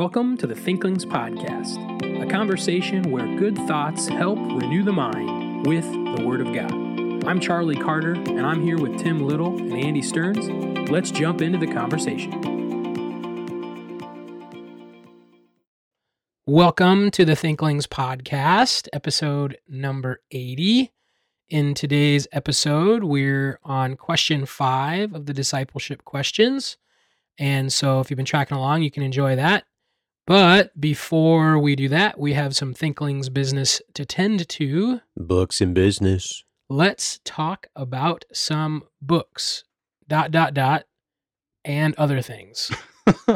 Welcome 0.00 0.38
to 0.38 0.46
the 0.46 0.54
Thinklings 0.54 1.04
Podcast, 1.04 1.76
a 2.22 2.26
conversation 2.26 3.10
where 3.10 3.26
good 3.36 3.54
thoughts 3.68 4.08
help 4.08 4.38
renew 4.38 4.82
the 4.82 4.94
mind 4.94 5.66
with 5.66 5.84
the 5.84 6.24
Word 6.26 6.40
of 6.40 6.54
God. 6.54 6.72
I'm 7.26 7.38
Charlie 7.38 7.76
Carter, 7.76 8.14
and 8.14 8.46
I'm 8.46 8.62
here 8.62 8.78
with 8.78 8.98
Tim 8.98 9.18
Little 9.18 9.58
and 9.58 9.74
Andy 9.74 10.00
Stearns. 10.00 10.48
Let's 10.88 11.10
jump 11.10 11.42
into 11.42 11.58
the 11.58 11.70
conversation. 11.70 12.30
Welcome 16.46 17.10
to 17.10 17.26
the 17.26 17.36
Thinklings 17.36 17.86
Podcast, 17.86 18.88
episode 18.94 19.58
number 19.68 20.22
80. 20.30 20.92
In 21.50 21.74
today's 21.74 22.26
episode, 22.32 23.04
we're 23.04 23.60
on 23.64 23.96
question 23.96 24.46
five 24.46 25.14
of 25.14 25.26
the 25.26 25.34
discipleship 25.34 26.06
questions. 26.06 26.78
And 27.38 27.70
so 27.70 28.00
if 28.00 28.08
you've 28.10 28.16
been 28.16 28.24
tracking 28.24 28.56
along, 28.56 28.82
you 28.82 28.90
can 28.90 29.02
enjoy 29.02 29.36
that. 29.36 29.64
But 30.30 30.80
before 30.80 31.58
we 31.58 31.74
do 31.74 31.88
that, 31.88 32.16
we 32.16 32.34
have 32.34 32.54
some 32.54 32.72
Thinklings 32.72 33.28
business 33.28 33.82
to 33.94 34.04
tend 34.04 34.48
to. 34.48 35.00
Books 35.16 35.60
and 35.60 35.74
business. 35.74 36.44
Let's 36.68 37.18
talk 37.24 37.66
about 37.74 38.24
some 38.32 38.84
books, 39.02 39.64
dot, 40.06 40.30
dot, 40.30 40.54
dot, 40.54 40.84
and 41.64 41.96
other 41.96 42.22
things. 42.22 42.70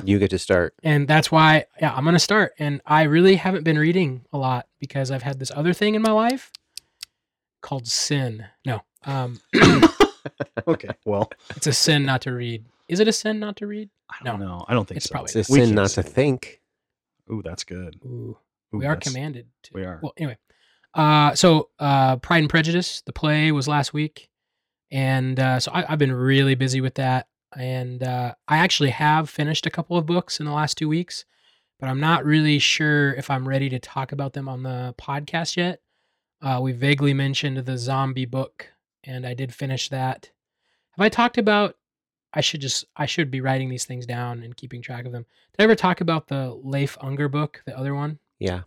You 0.05 0.21
get 0.21 0.31
to 0.31 0.39
start. 0.39 0.75
And 0.85 1.09
that's 1.09 1.33
why, 1.33 1.65
yeah, 1.81 1.93
I'm 1.93 2.05
going 2.05 2.15
to 2.15 2.21
start. 2.21 2.53
And 2.61 2.81
I 2.87 3.05
really 3.05 3.35
haven't 3.35 3.65
been 3.65 3.79
reading 3.79 4.25
a 4.33 4.39
lot 4.39 4.69
because 4.79 5.11
I've 5.11 5.25
had 5.25 5.41
this 5.41 5.51
other 5.53 5.73
thing 5.73 5.97
in 5.97 6.03
my 6.03 6.13
life 6.13 6.53
called 7.61 7.89
sin. 7.89 8.47
No, 8.65 8.83
um, 9.05 9.41
okay. 10.69 10.91
Well, 11.05 11.29
it's 11.57 11.67
a 11.67 11.73
sin 11.73 12.05
not 12.05 12.21
to 12.23 12.33
read. 12.33 12.65
Is 12.87 13.01
it 13.01 13.09
a 13.09 13.13
sin 13.13 13.41
not 13.41 13.57
to 13.57 13.67
read? 13.67 13.91
I 14.09 14.23
don't 14.25 14.39
know. 14.39 14.65
I 14.69 14.75
don't 14.75 14.87
think 14.87 14.99
It's 14.99 15.07
so. 15.07 15.13
probably 15.13 15.33
It's 15.41 15.49
a 15.49 15.53
sin 15.53 15.75
not 15.75 15.91
say 15.91 16.03
to 16.03 16.09
think. 16.09 16.61
Ooh, 17.31 17.43
that's 17.45 17.65
good. 17.65 17.97
Ooh, 18.05 18.39
Ooh, 18.75 18.79
we 18.79 18.87
are 18.87 18.97
commanded 18.97 19.47
to. 19.65 19.71
we 19.75 19.85
are. 19.85 20.01
Well, 20.03 20.13
anyway. 20.17 20.39
Uh, 20.95 21.35
so 21.35 21.71
uh, 21.79 22.17
Pride 22.17 22.39
and 22.41 22.51
Prejudice, 22.51 23.03
the 23.05 23.13
play 23.13 23.51
was 23.51 23.67
last 23.67 23.93
week, 23.93 24.29
and 24.91 25.41
uh, 25.41 25.59
so 25.59 25.73
I, 25.73 25.85
I've 25.93 25.99
been 25.99 26.13
really 26.13 26.55
busy 26.55 26.81
with 26.81 26.95
that. 26.95 27.27
And 27.57 28.03
uh, 28.03 28.35
I 28.49 28.59
actually 28.59 28.91
have 28.91 29.31
finished 29.31 29.65
a 29.67 29.71
couple 29.71 29.97
of 29.97 30.07
books 30.07 30.41
in 30.41 30.47
the 30.47 30.53
last 30.53 30.77
two 30.77 30.89
weeks, 30.89 31.25
but 31.79 31.89
I'm 31.89 32.01
not 32.01 32.25
really 32.25 32.59
sure 32.59 33.13
if 33.15 33.31
I'm 33.31 33.49
ready 33.49 33.69
to 33.71 33.79
talk 33.79 34.11
about 34.13 34.33
them 34.33 34.49
on 34.49 34.63
the 34.65 34.95
podcast 34.99 35.57
yet. 35.57 35.81
Uh, 36.43 36.61
we 36.61 36.73
vaguely 36.73 37.15
mentioned 37.15 37.59
the 37.59 37.79
zombie 37.79 38.27
book, 38.27 38.69
and 39.05 39.27
I 39.27 39.35
did 39.35 39.55
finish 39.55 39.89
that. 39.89 40.31
Have 40.97 41.05
I 41.05 41.09
talked 41.09 41.39
about? 41.39 41.77
I 42.35 42.41
should 42.41 42.61
just 42.61 42.85
I 42.97 43.07
should 43.07 43.31
be 43.31 43.41
writing 43.41 43.69
these 43.69 43.85
things 43.87 44.07
down 44.07 44.43
and 44.43 44.57
keeping 44.57 44.83
track 44.83 45.07
of 45.07 45.13
them. 45.13 45.25
Did 45.53 45.63
I 45.63 45.65
ever 45.65 45.75
talk 45.77 46.01
about 46.01 46.27
the 46.27 46.53
Leif 46.63 46.99
Enger 46.99 47.31
book, 47.31 47.63
the 47.65 47.79
other 47.79 47.95
one? 47.95 48.19
Yeah. 48.41 48.63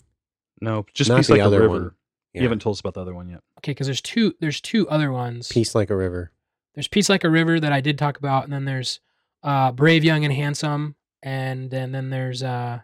No, 0.62 0.86
just 0.94 1.10
Not 1.10 1.18
Peace 1.18 1.28
the 1.28 1.34
Like 1.38 1.42
a 1.46 1.50
River. 1.50 1.68
one. 1.70 1.92
You 2.34 2.44
haven't 2.44 2.62
told 2.62 2.76
us 2.76 2.80
about 2.80 2.94
the 2.94 3.02
other 3.02 3.16
one 3.16 3.30
yet. 3.30 3.42
okay 3.60 3.72
because 3.72 3.88
there's 3.88 4.02
two 4.02 4.34
there's 4.40 4.62
two 4.62 4.88
other 4.90 5.12
ones 5.12 5.48
Peace 5.48 5.74
like 5.74 5.90
a 5.90 5.96
river. 5.96 6.32
there's 6.76 6.88
peace 6.88 7.10
like 7.10 7.24
a 7.24 7.30
river 7.32 7.60
that 7.60 7.74
i 7.74 7.82
did 7.82 7.98
talk 7.98 8.20
about 8.20 8.44
and 8.44 8.54
then 8.54 8.64
there's 8.64 9.00
uh 9.42 9.72
brave 9.72 10.04
young 10.04 10.24
and 10.24 10.32
handsome 10.32 10.94
and 11.24 11.72
then 11.72 11.92
then 11.92 12.12
there's 12.12 12.44
uh 12.44 12.78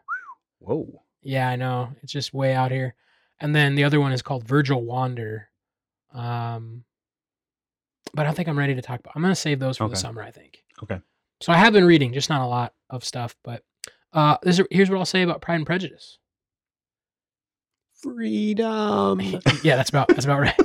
Whoa. 0.57 1.03
yeah 1.21 1.47
i 1.49 1.55
know 1.55 1.89
it's 2.01 2.11
just 2.11 2.33
way 2.33 2.55
out 2.55 2.71
here 2.71 2.95
and 3.39 3.55
then 3.55 3.75
the 3.75 3.83
other 3.83 3.99
one 3.99 4.11
is 4.11 4.23
called 4.23 4.47
virgil 4.47 4.81
wander 4.83 5.49
um 6.15 6.83
but 8.15 8.23
i 8.23 8.25
don't 8.25 8.33
think 8.35 8.47
i'm 8.49 8.57
ready 8.57 8.73
to 8.73 8.81
talk 8.81 8.99
about 9.01 9.13
i'm 9.15 9.21
gonna 9.21 9.35
save 9.35 9.59
those 9.59 9.77
for 9.77 9.83
Okay. 9.83 9.91
the 9.93 9.99
summer 9.99 10.23
i 10.23 10.31
think 10.31 10.62
Okay. 10.81 10.99
so 11.41 11.51
i 11.53 11.57
have 11.57 11.73
been 11.73 11.85
reading 11.85 12.13
just 12.13 12.29
not 12.29 12.41
a 12.41 12.47
lot 12.47 12.73
of 12.89 13.03
stuff 13.03 13.35
but 13.43 13.63
uh 14.13 14.37
this 14.43 14.59
is, 14.59 14.65
here's 14.71 14.89
what 14.89 14.97
i'll 14.97 15.05
say 15.05 15.21
about 15.21 15.41
pride 15.41 15.55
and 15.55 15.65
prejudice 15.65 16.17
Freedom. 18.03 19.19
yeah, 19.63 19.77
that's 19.77 19.89
about 19.89 20.09
that's 20.09 20.25
about 20.25 20.41
right. 20.41 20.59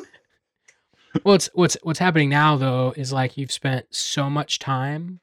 what's 1.22 1.48
what's 1.54 1.76
what's 1.84 2.00
happening 2.00 2.28
now 2.28 2.56
though 2.56 2.92
is 2.96 3.12
like 3.12 3.36
you've 3.36 3.52
spent 3.52 3.86
so 3.94 4.28
much 4.28 4.58
time 4.58 5.20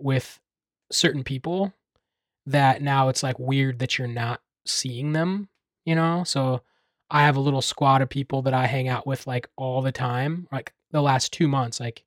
with 0.00 0.40
certain 0.90 1.22
people 1.22 1.72
that 2.46 2.82
now 2.82 3.08
it's 3.08 3.22
like 3.22 3.38
weird 3.38 3.78
that 3.78 3.96
you're 3.96 4.08
not 4.08 4.40
seeing 4.66 5.12
them, 5.12 5.48
you 5.84 5.94
know? 5.94 6.24
So 6.24 6.62
I 7.08 7.22
have 7.22 7.36
a 7.36 7.40
little 7.40 7.62
squad 7.62 8.02
of 8.02 8.08
people 8.08 8.42
that 8.42 8.54
I 8.54 8.66
hang 8.66 8.88
out 8.88 9.06
with 9.06 9.28
like 9.28 9.48
all 9.56 9.82
the 9.82 9.92
time, 9.92 10.48
like 10.50 10.72
the 10.90 11.00
last 11.00 11.32
2 11.32 11.46
months 11.46 11.78
like 11.78 12.02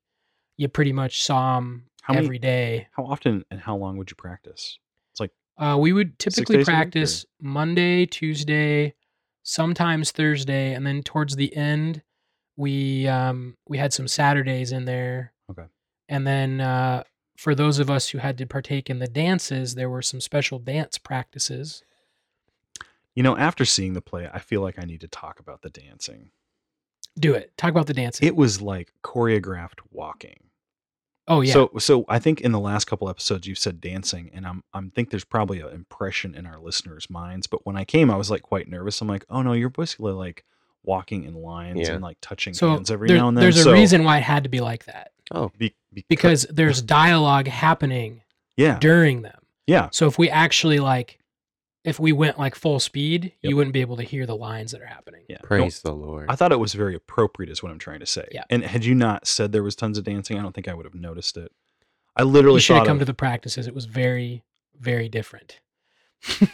you 0.58 0.68
pretty 0.68 0.92
much 0.92 1.22
saw 1.22 1.56
them 1.56 1.86
How 2.06 2.14
many- 2.14 2.26
every 2.26 2.38
day. 2.38 2.86
How 2.92 3.04
often 3.04 3.44
and 3.50 3.60
how 3.60 3.76
long 3.76 3.96
would 3.96 4.10
you 4.10 4.16
practice? 4.16 4.78
It's 5.10 5.20
like 5.20 5.32
Uh, 5.58 5.76
we 5.80 5.92
would 5.92 6.18
typically 6.18 6.64
practice 6.64 7.26
Monday, 7.40 8.06
Tuesday, 8.06 8.94
sometimes 9.42 10.12
Thursday, 10.12 10.72
and 10.74 10.86
then 10.86 11.02
towards 11.02 11.34
the 11.36 11.54
end, 11.56 12.02
we 12.56 13.06
um, 13.08 13.56
we 13.68 13.76
had 13.78 13.92
some 13.92 14.06
Saturdays 14.08 14.70
in 14.72 14.84
there. 14.84 15.32
Okay. 15.50 15.64
And 16.08 16.26
then 16.26 16.60
uh, 16.60 17.02
for 17.36 17.54
those 17.56 17.78
of 17.80 17.90
us 17.90 18.08
who 18.10 18.18
had 18.18 18.38
to 18.38 18.46
partake 18.46 18.88
in 18.88 19.00
the 19.00 19.08
dances, 19.08 19.74
there 19.74 19.90
were 19.90 20.02
some 20.02 20.20
special 20.20 20.58
dance 20.60 20.98
practices. 20.98 21.82
you 23.14 23.22
know, 23.22 23.36
after 23.36 23.64
seeing 23.64 23.94
the 23.94 24.00
play, 24.02 24.28
I 24.32 24.38
feel 24.38 24.60
like 24.60 24.78
I 24.78 24.84
need 24.84 25.00
to 25.00 25.08
talk 25.08 25.40
about 25.40 25.62
the 25.62 25.70
dancing. 25.70 26.30
Do 27.18 27.34
it. 27.34 27.56
Talk 27.56 27.70
about 27.70 27.86
the 27.86 27.94
dancing. 27.94 28.28
It 28.28 28.36
was 28.36 28.60
like 28.62 28.92
choreographed 29.02 29.80
walking. 29.90 30.45
Oh 31.28 31.40
yeah. 31.40 31.52
So 31.52 31.70
so 31.78 32.04
I 32.08 32.18
think 32.18 32.40
in 32.40 32.52
the 32.52 32.60
last 32.60 32.86
couple 32.86 33.08
episodes 33.08 33.46
you've 33.46 33.58
said 33.58 33.80
dancing 33.80 34.30
and 34.32 34.46
I'm 34.46 34.62
I'm 34.74 34.90
think 34.90 35.10
there's 35.10 35.24
probably 35.24 35.60
an 35.60 35.68
impression 35.70 36.34
in 36.34 36.46
our 36.46 36.58
listeners' 36.58 37.08
minds, 37.10 37.46
but 37.46 37.64
when 37.66 37.76
I 37.76 37.84
came 37.84 38.10
I 38.10 38.16
was 38.16 38.30
like 38.30 38.42
quite 38.42 38.68
nervous. 38.68 39.00
I'm 39.00 39.08
like, 39.08 39.24
"Oh 39.28 39.42
no, 39.42 39.52
you're 39.52 39.68
basically 39.70 40.12
like 40.12 40.44
walking 40.84 41.24
in 41.24 41.34
lines 41.34 41.80
Yeah. 41.88 41.94
and 41.94 42.02
like 42.02 42.18
touching 42.20 42.54
so 42.54 42.70
hands 42.70 42.90
every 42.90 43.08
there- 43.08 43.16
now 43.16 43.28
and 43.28 43.36
then." 43.36 43.42
there's 43.42 43.58
a 43.58 43.62
So- 43.64 43.72
reason 43.72 44.04
why 44.04 44.18
it 44.18 44.22
had 44.24 44.44
to 44.44 44.48
be 44.48 44.60
like 44.60 44.84
that 44.84 45.10
Oh, 45.32 45.50
be, 45.58 45.74
be- 45.92 46.04
because 46.08 46.46
there's 46.50 46.80
dialogue 46.80 47.48
happening 47.48 48.22
yeah. 48.56 48.78
during 48.78 49.22
them. 49.22 49.40
Yeah. 49.66 49.88
So 49.90 50.06
if 50.06 50.16
we 50.18 50.30
actually 50.30 50.78
like, 50.78 51.18
if 51.86 51.98
we 52.00 52.12
went 52.12 52.38
like 52.38 52.54
full 52.54 52.80
speed, 52.80 53.24
Yep. 53.24 53.32
you 53.42 53.56
wouldn't 53.56 53.72
be 53.72 53.80
able 53.80 53.96
to 53.96 54.02
hear 54.02 54.26
the 54.26 54.36
lines 54.36 54.72
that 54.72 54.82
are 54.82 54.86
happening. 54.86 55.22
Yeah. 55.28 55.38
No, 55.42 55.46
praise 55.46 55.80
the 55.82 55.92
Lord. 55.92 56.26
I 56.28 56.34
thought 56.36 56.52
it 56.52 56.58
was 56.58 56.74
very 56.74 56.94
appropriate, 56.94 57.50
is 57.50 57.62
what 57.62 57.72
I'm 57.72 57.78
trying 57.78 58.00
to 58.00 58.06
say. 58.06 58.28
Yeah. 58.32 58.44
And 58.50 58.64
had 58.64 58.84
you 58.84 58.94
not 58.94 59.26
said 59.26 59.52
there 59.52 59.62
was 59.62 59.76
tons 59.76 59.96
of 59.96 60.04
dancing, 60.04 60.38
I 60.38 60.42
don't 60.42 60.54
think 60.54 60.68
I 60.68 60.74
would 60.74 60.84
have 60.84 60.94
noticed 60.94 61.36
it. 61.36 61.52
I 62.16 62.24
literally 62.24 62.56
You 62.56 62.60
should 62.60 62.76
have 62.76 62.86
come 62.86 62.96
of, 62.96 63.00
to 63.02 63.04
the 63.06 63.14
practices. 63.14 63.66
It 63.66 63.74
was 63.74 63.84
very, 63.84 64.42
very 64.78 65.08
different. 65.08 65.60
here 66.38 66.48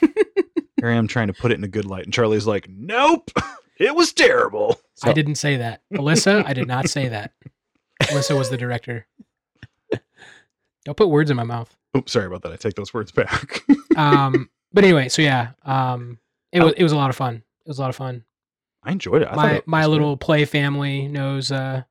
I 0.83 0.93
am 0.93 1.07
trying 1.09 1.29
to 1.29 1.33
put 1.33 1.51
it 1.53 1.59
in 1.59 1.65
a 1.65 1.69
good 1.69 1.87
light, 1.87 2.05
and 2.05 2.13
Charlie's 2.13 2.47
like, 2.47 2.69
"Nope, 2.69 3.31
it 3.79 3.95
was 3.95 4.13
terrible." 4.13 4.81
I 5.05 5.13
didn't 5.13 5.37
say 5.37 5.57
that, 5.59 5.83
Alyssa. 5.95 6.45
I 6.47 6.53
did 6.53 6.67
not 6.67 6.89
say 6.89 7.09
that. 7.09 7.33
Alyssa 8.03 8.37
was 8.37 8.51
the 8.51 8.57
director. 8.57 9.07
Don't 10.85 10.97
put 10.97 11.09
words 11.09 11.31
in 11.31 11.37
my 11.37 11.45
mouth. 11.45 11.75
Oops, 11.97 12.11
sorry 12.11 12.27
about 12.27 12.43
that. 12.43 12.53
I 12.53 12.57
take 12.57 12.75
those 12.75 12.93
words 12.93 13.13
back. 13.13 13.63
Um, 13.97 14.49
but 14.73 14.85
anyway, 14.85 15.09
so 15.09 15.23
yeah, 15.23 15.51
um, 15.65 16.19
it 16.53 16.63
was 16.63 16.73
it 16.77 16.83
was 16.83 16.93
a 16.93 16.97
lot 16.97 17.11
of 17.11 17.17
fun. 17.17 17.37
It 17.37 17.69
was 17.69 17.79
a 17.79 17.83
lot 17.83 17.91
of 17.91 17.97
fun. 17.97 18.25
I 18.83 18.93
enjoyed 18.93 19.23
it. 19.23 19.29
I 19.29 19.35
thought 19.35 19.37
my 19.37 19.53
it 19.55 19.69
my 19.69 19.79
was 19.81 19.87
good. 19.87 19.91
little 19.93 20.17
play 20.17 20.45
family 20.45 21.09
knows 21.09 21.53
uh, 21.53 21.83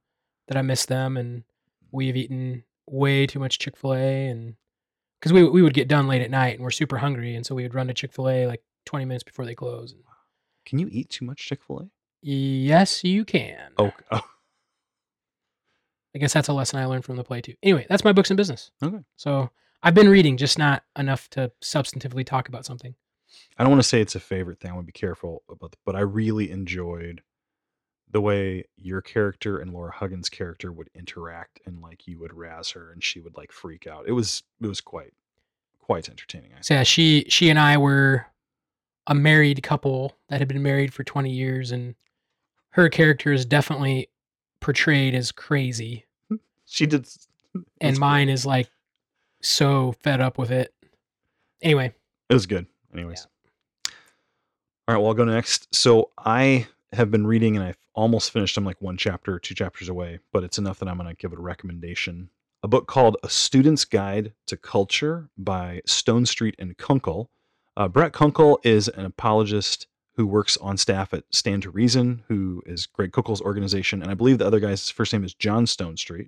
that 0.48 0.58
I 0.58 0.62
miss 0.62 0.86
them, 0.86 1.18
and 1.18 1.44
we've 1.92 2.18
eaten 2.18 2.64
way 2.88 3.26
too 3.28 3.40
much 3.40 3.60
Chick 3.60 3.78
Fil 3.78 3.94
A, 3.94 4.28
and 4.28 4.56
because 5.20 5.34
we 5.34 5.48
we 5.48 5.62
would 5.62 5.74
get 5.74 5.88
done 5.88 6.08
late 6.08 6.22
at 6.22 6.32
night, 6.32 6.56
and 6.56 6.64
we're 6.64 6.72
super 6.72 6.98
hungry, 6.98 7.36
and 7.36 7.46
so 7.46 7.56
we 7.56 7.64
would 7.64 7.76
run 7.76 7.88
to 7.88 7.94
Chick 7.94 8.14
Fil 8.14 8.30
A 8.30 8.48
like 8.48 8.62
twenty 8.86 9.06
minutes 9.06 9.24
before 9.24 9.46
they 9.46 9.56
close. 9.56 9.96
Can 10.66 10.80
you 10.80 10.90
eat 10.92 11.10
too 11.10 11.26
much 11.26 11.46
Chick 11.46 11.62
Fil 11.66 11.80
A? 11.80 11.90
Yes, 12.22 13.04
you 13.04 13.26
can. 13.26 13.72
Oh, 13.78 13.92
oh, 14.12 14.22
I 16.16 16.20
guess 16.20 16.34
that's 16.34 16.50
a 16.50 16.54
lesson 16.54 16.80
I 16.80 16.86
learned 16.86 17.06
from 17.06 17.16
the 17.16 17.24
play 17.24 17.42
too. 17.42 17.56
Anyway, 17.64 17.86
that's 17.90 18.04
my 18.04 18.12
books 18.12 18.30
and 18.30 18.38
business. 18.38 18.72
Okay. 18.84 19.00
So 19.16 19.50
I've 19.84 19.94
been 19.96 20.10
reading, 20.10 20.38
just 20.38 20.58
not 20.58 20.84
enough 20.98 21.30
to 21.32 21.52
substantively 21.62 22.26
talk 22.26 22.48
about 22.48 22.66
something. 22.66 22.96
I 23.58 23.64
don't 23.64 23.72
want 23.72 23.82
to 23.82 23.88
say 23.88 24.02
it's 24.02 24.16
a 24.16 24.20
favorite 24.20 24.60
thing. 24.60 24.72
I 24.72 24.74
want 24.74 24.86
to 24.86 24.94
be 24.94 25.00
careful 25.00 25.44
about, 25.50 25.72
the, 25.72 25.78
but 25.86 25.96
I 25.96 26.02
really 26.02 26.52
enjoyed 26.52 27.22
the 28.10 28.22
way 28.22 28.66
your 28.76 29.02
character 29.02 29.60
and 29.60 29.72
Laura 29.74 29.92
Huggins' 29.92 30.30
character 30.30 30.72
would 30.72 30.90
interact, 30.94 31.62
and 31.66 31.82
like 31.82 32.08
you 32.08 32.20
would 32.20 32.34
razz 32.34 32.72
her, 32.72 32.92
and 32.92 33.04
she 33.04 33.20
would 33.22 33.38
like 33.38 33.52
freak 33.52 33.88
out. 33.88 34.06
It 34.08 34.12
was 34.12 34.44
it 34.62 34.68
was 34.68 34.82
quite 34.82 35.14
quite 35.80 36.10
entertaining. 36.10 36.52
I 36.54 36.62
So 36.62 36.74
yeah, 36.76 36.84
she 36.84 37.26
she 37.30 37.50
and 37.50 37.60
I 37.60 37.78
were 37.78 38.28
a 39.08 39.16
married 39.16 39.64
couple 39.64 40.16
that 40.30 40.40
had 40.40 40.48
been 40.48 40.62
married 40.62 40.94
for 40.94 41.04
20 41.04 41.32
years 41.32 41.72
and 41.72 41.96
her 42.70 42.88
character 42.88 43.34
is 43.34 43.46
definitely 43.46 44.10
portrayed 44.60 45.16
as 45.16 45.32
crazy 45.32 46.06
She 46.66 46.86
did, 46.86 47.08
and 47.82 48.00
mine 48.00 48.30
is 48.30 48.46
like 48.46 48.70
so 49.42 49.94
fed 50.02 50.22
up 50.22 50.38
with 50.38 50.52
it. 50.52 50.74
Anyway, 51.62 51.94
It 52.30 52.34
was 52.34 52.46
good. 52.46 52.66
Anyways. 52.94 53.28
All 54.88 54.96
right, 54.96 54.98
well, 54.98 55.08
I'll 55.08 55.14
go 55.14 55.26
next. 55.26 55.74
So 55.74 56.10
I 56.18 56.68
have 56.94 57.12
been 57.12 57.26
reading 57.28 57.56
and 57.56 57.66
I've 57.66 57.78
almost 57.94 58.32
finished. 58.32 58.58
I'm 58.58 58.66
like 58.66 58.82
one 58.82 58.98
chapter, 58.98 59.40
two 59.40 59.56
chapters 59.56 59.90
away, 59.90 60.20
but 60.34 60.44
it's 60.44 60.58
enough 60.58 60.80
that 60.80 60.90
I'm 60.90 60.98
going 60.98 61.08
to 61.08 61.16
give 61.16 61.32
it 61.34 61.40
a 61.40 61.42
recommendation. 61.42 62.30
A 62.64 62.68
book 62.68 62.88
called 62.88 63.18
A 63.24 63.30
Student's 63.30 63.86
Guide 63.86 64.34
to 64.48 64.58
Culture 64.58 65.30
by 65.38 65.82
Stonestreet 65.88 66.56
and 66.60 66.78
Kunkle. 66.78 67.28
Uh, 67.78 67.88
Brett 67.88 68.12
Kunkle 68.12 68.58
is 68.64 68.88
an 68.90 69.06
apologist 69.06 69.88
who 70.16 70.28
works 70.28 70.58
on 70.58 70.78
staff 70.78 71.14
at 71.14 71.24
Stand 71.32 71.64
to 71.64 71.72
Reason, 71.72 72.24
who 72.28 72.62
is 72.66 72.86
Greg 72.86 73.12
Koukl's 73.12 73.42
organization, 73.42 74.02
and 74.02 74.12
I 74.12 74.14
believe 74.14 74.38
the 74.38 74.46
other 74.46 74.60
guy's 74.60 74.90
first 74.90 75.14
name 75.14 75.24
is 75.24 75.34
John 75.34 75.66
Stonestreet. 75.66 76.28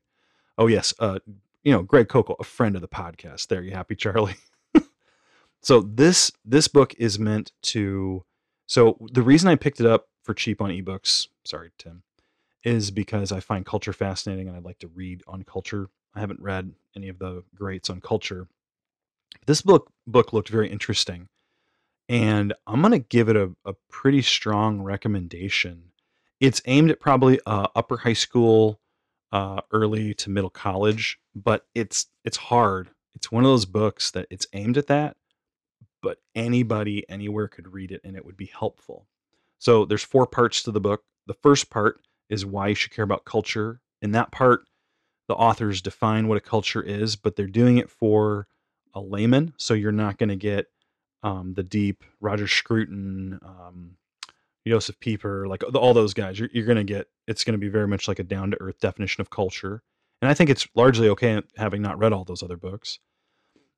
Oh 0.57 0.68
yes, 0.68 0.94
uh, 1.00 1.19
you 1.63 1.71
know 1.71 1.81
Greg 1.81 2.07
Koukl, 2.07 2.36
a 2.39 2.44
friend 2.44 2.75
of 2.75 2.81
the 2.81 2.88
podcast. 2.88 3.48
There, 3.48 3.62
you 3.62 3.71
happy, 3.71 3.95
Charlie? 3.95 4.36
so 5.62 5.81
this 5.81 6.31
this 6.45 6.68
book 6.68 6.94
is 6.98 7.18
meant 7.18 7.51
to. 7.63 8.24
So 8.65 8.98
the 9.12 9.21
reason 9.21 9.50
I 9.50 9.56
picked 9.56 9.80
it 9.80 9.86
up 9.86 10.07
for 10.24 10.33
cheap 10.33 10.62
on 10.62 10.69
ebooks, 10.69 11.27
sorry 11.45 11.71
Tim, 11.77 12.04
is 12.63 12.92
because 12.92 13.31
I 13.31 13.39
find 13.39 13.65
culture 13.65 13.94
fascinating 13.94 14.48
and 14.48 14.56
I'd 14.56 14.63
like 14.63 14.80
to 14.80 14.88
read 14.88 15.21
on 15.27 15.44
culture. 15.44 15.89
I 16.15 16.19
haven't 16.19 16.42
read 16.42 16.71
any 16.95 17.10
of 17.10 17.19
the 17.19 17.44
greats 17.56 17.89
on 17.89 18.01
culture. 18.01 18.48
This 19.45 19.62
book 19.62 19.92
book 20.06 20.33
looked 20.33 20.50
very 20.50 20.69
interesting, 20.69 21.30
and 22.09 22.54
I'm 22.68 22.81
gonna 22.81 23.00
give 23.00 23.30
it 23.30 23.38
a, 23.38 23.51
a 23.66 23.74
pretty 23.89 24.21
strong 24.21 24.81
recommendation. 24.81 25.92
It's 26.39 26.62
aimed 26.66 26.92
at 26.92 27.00
probably 27.00 27.39
uh, 27.45 27.68
upper 27.74 27.98
high 27.98 28.13
school, 28.13 28.81
uh, 29.33 29.62
early 29.71 30.13
to 30.13 30.30
middle 30.30 30.51
college, 30.51 31.19
but 31.35 31.65
it's 31.74 32.06
it's 32.24 32.38
hard. 32.38 32.91
It's 33.15 33.31
one 33.31 33.44
of 33.44 33.50
those 33.50 33.65
books 33.65 34.12
that 34.12 34.27
it's 34.30 34.45
aimed 34.53 34.77
at 34.77 34.88
that, 34.88 35.18
but 36.03 36.19
anybody 36.35 37.03
anywhere 37.09 37.47
could 37.47 37.74
read 37.74 37.91
it 37.91 38.01
and 38.03 38.15
it 38.15 38.25
would 38.25 38.38
be 38.38 38.51
helpful. 38.57 39.07
So 39.57 39.85
there's 39.85 40.03
four 40.03 40.27
parts 40.27 40.62
to 40.63 40.71
the 40.71 40.80
book. 40.80 41.03
The 41.25 41.33
first 41.33 41.71
part 41.71 42.01
is 42.30 42.45
why 42.45 42.69
you 42.69 42.75
should 42.75 42.91
care 42.91 43.03
about 43.03 43.25
culture. 43.25 43.81
In 44.03 44.12
that 44.12 44.31
part, 44.31 44.65
the 45.27 45.35
authors 45.35 45.81
define 45.81 46.27
what 46.27 46.38
a 46.38 46.41
culture 46.41 46.81
is, 46.83 47.15
but 47.15 47.35
they're 47.35 47.47
doing 47.47 47.77
it 47.77 47.89
for 47.89 48.47
a 48.94 49.01
layman. 49.01 49.53
So 49.57 49.74
you're 49.74 49.91
not 49.91 50.19
going 50.19 50.30
to 50.30 50.35
get 50.35 50.68
um, 51.24 51.53
the 51.56 51.63
deep 51.63 52.03
Roger 52.19 52.47
Scruton, 52.47 53.39
um, 53.44 53.97
Josef 54.68 55.00
Pieper, 55.00 55.48
like 55.48 55.63
all 55.75 55.94
those 55.94 56.13
guys. 56.13 56.39
You're, 56.39 56.50
you're 56.54 56.65
going 56.65 56.77
to 56.77 56.83
get 56.83 57.07
it's 57.27 57.44
going 57.44 57.54
to 57.54 57.60
be 57.60 57.69
very 57.69 57.88
much 57.88 58.07
like 58.07 58.19
a 58.19 58.24
down 58.24 58.51
to 58.51 58.62
earth 58.62 58.80
definition 58.80 59.21
of 59.21 59.30
culture. 59.30 59.81
And 60.21 60.30
I 60.30 60.33
think 60.33 60.50
it's 60.50 60.68
largely 60.75 61.10
okay 61.10 61.42
having 61.57 61.81
not 61.81 62.00
read 62.00 62.13
all 62.13 62.24
those 62.24 62.44
other 62.44 62.57
books. 62.57 63.00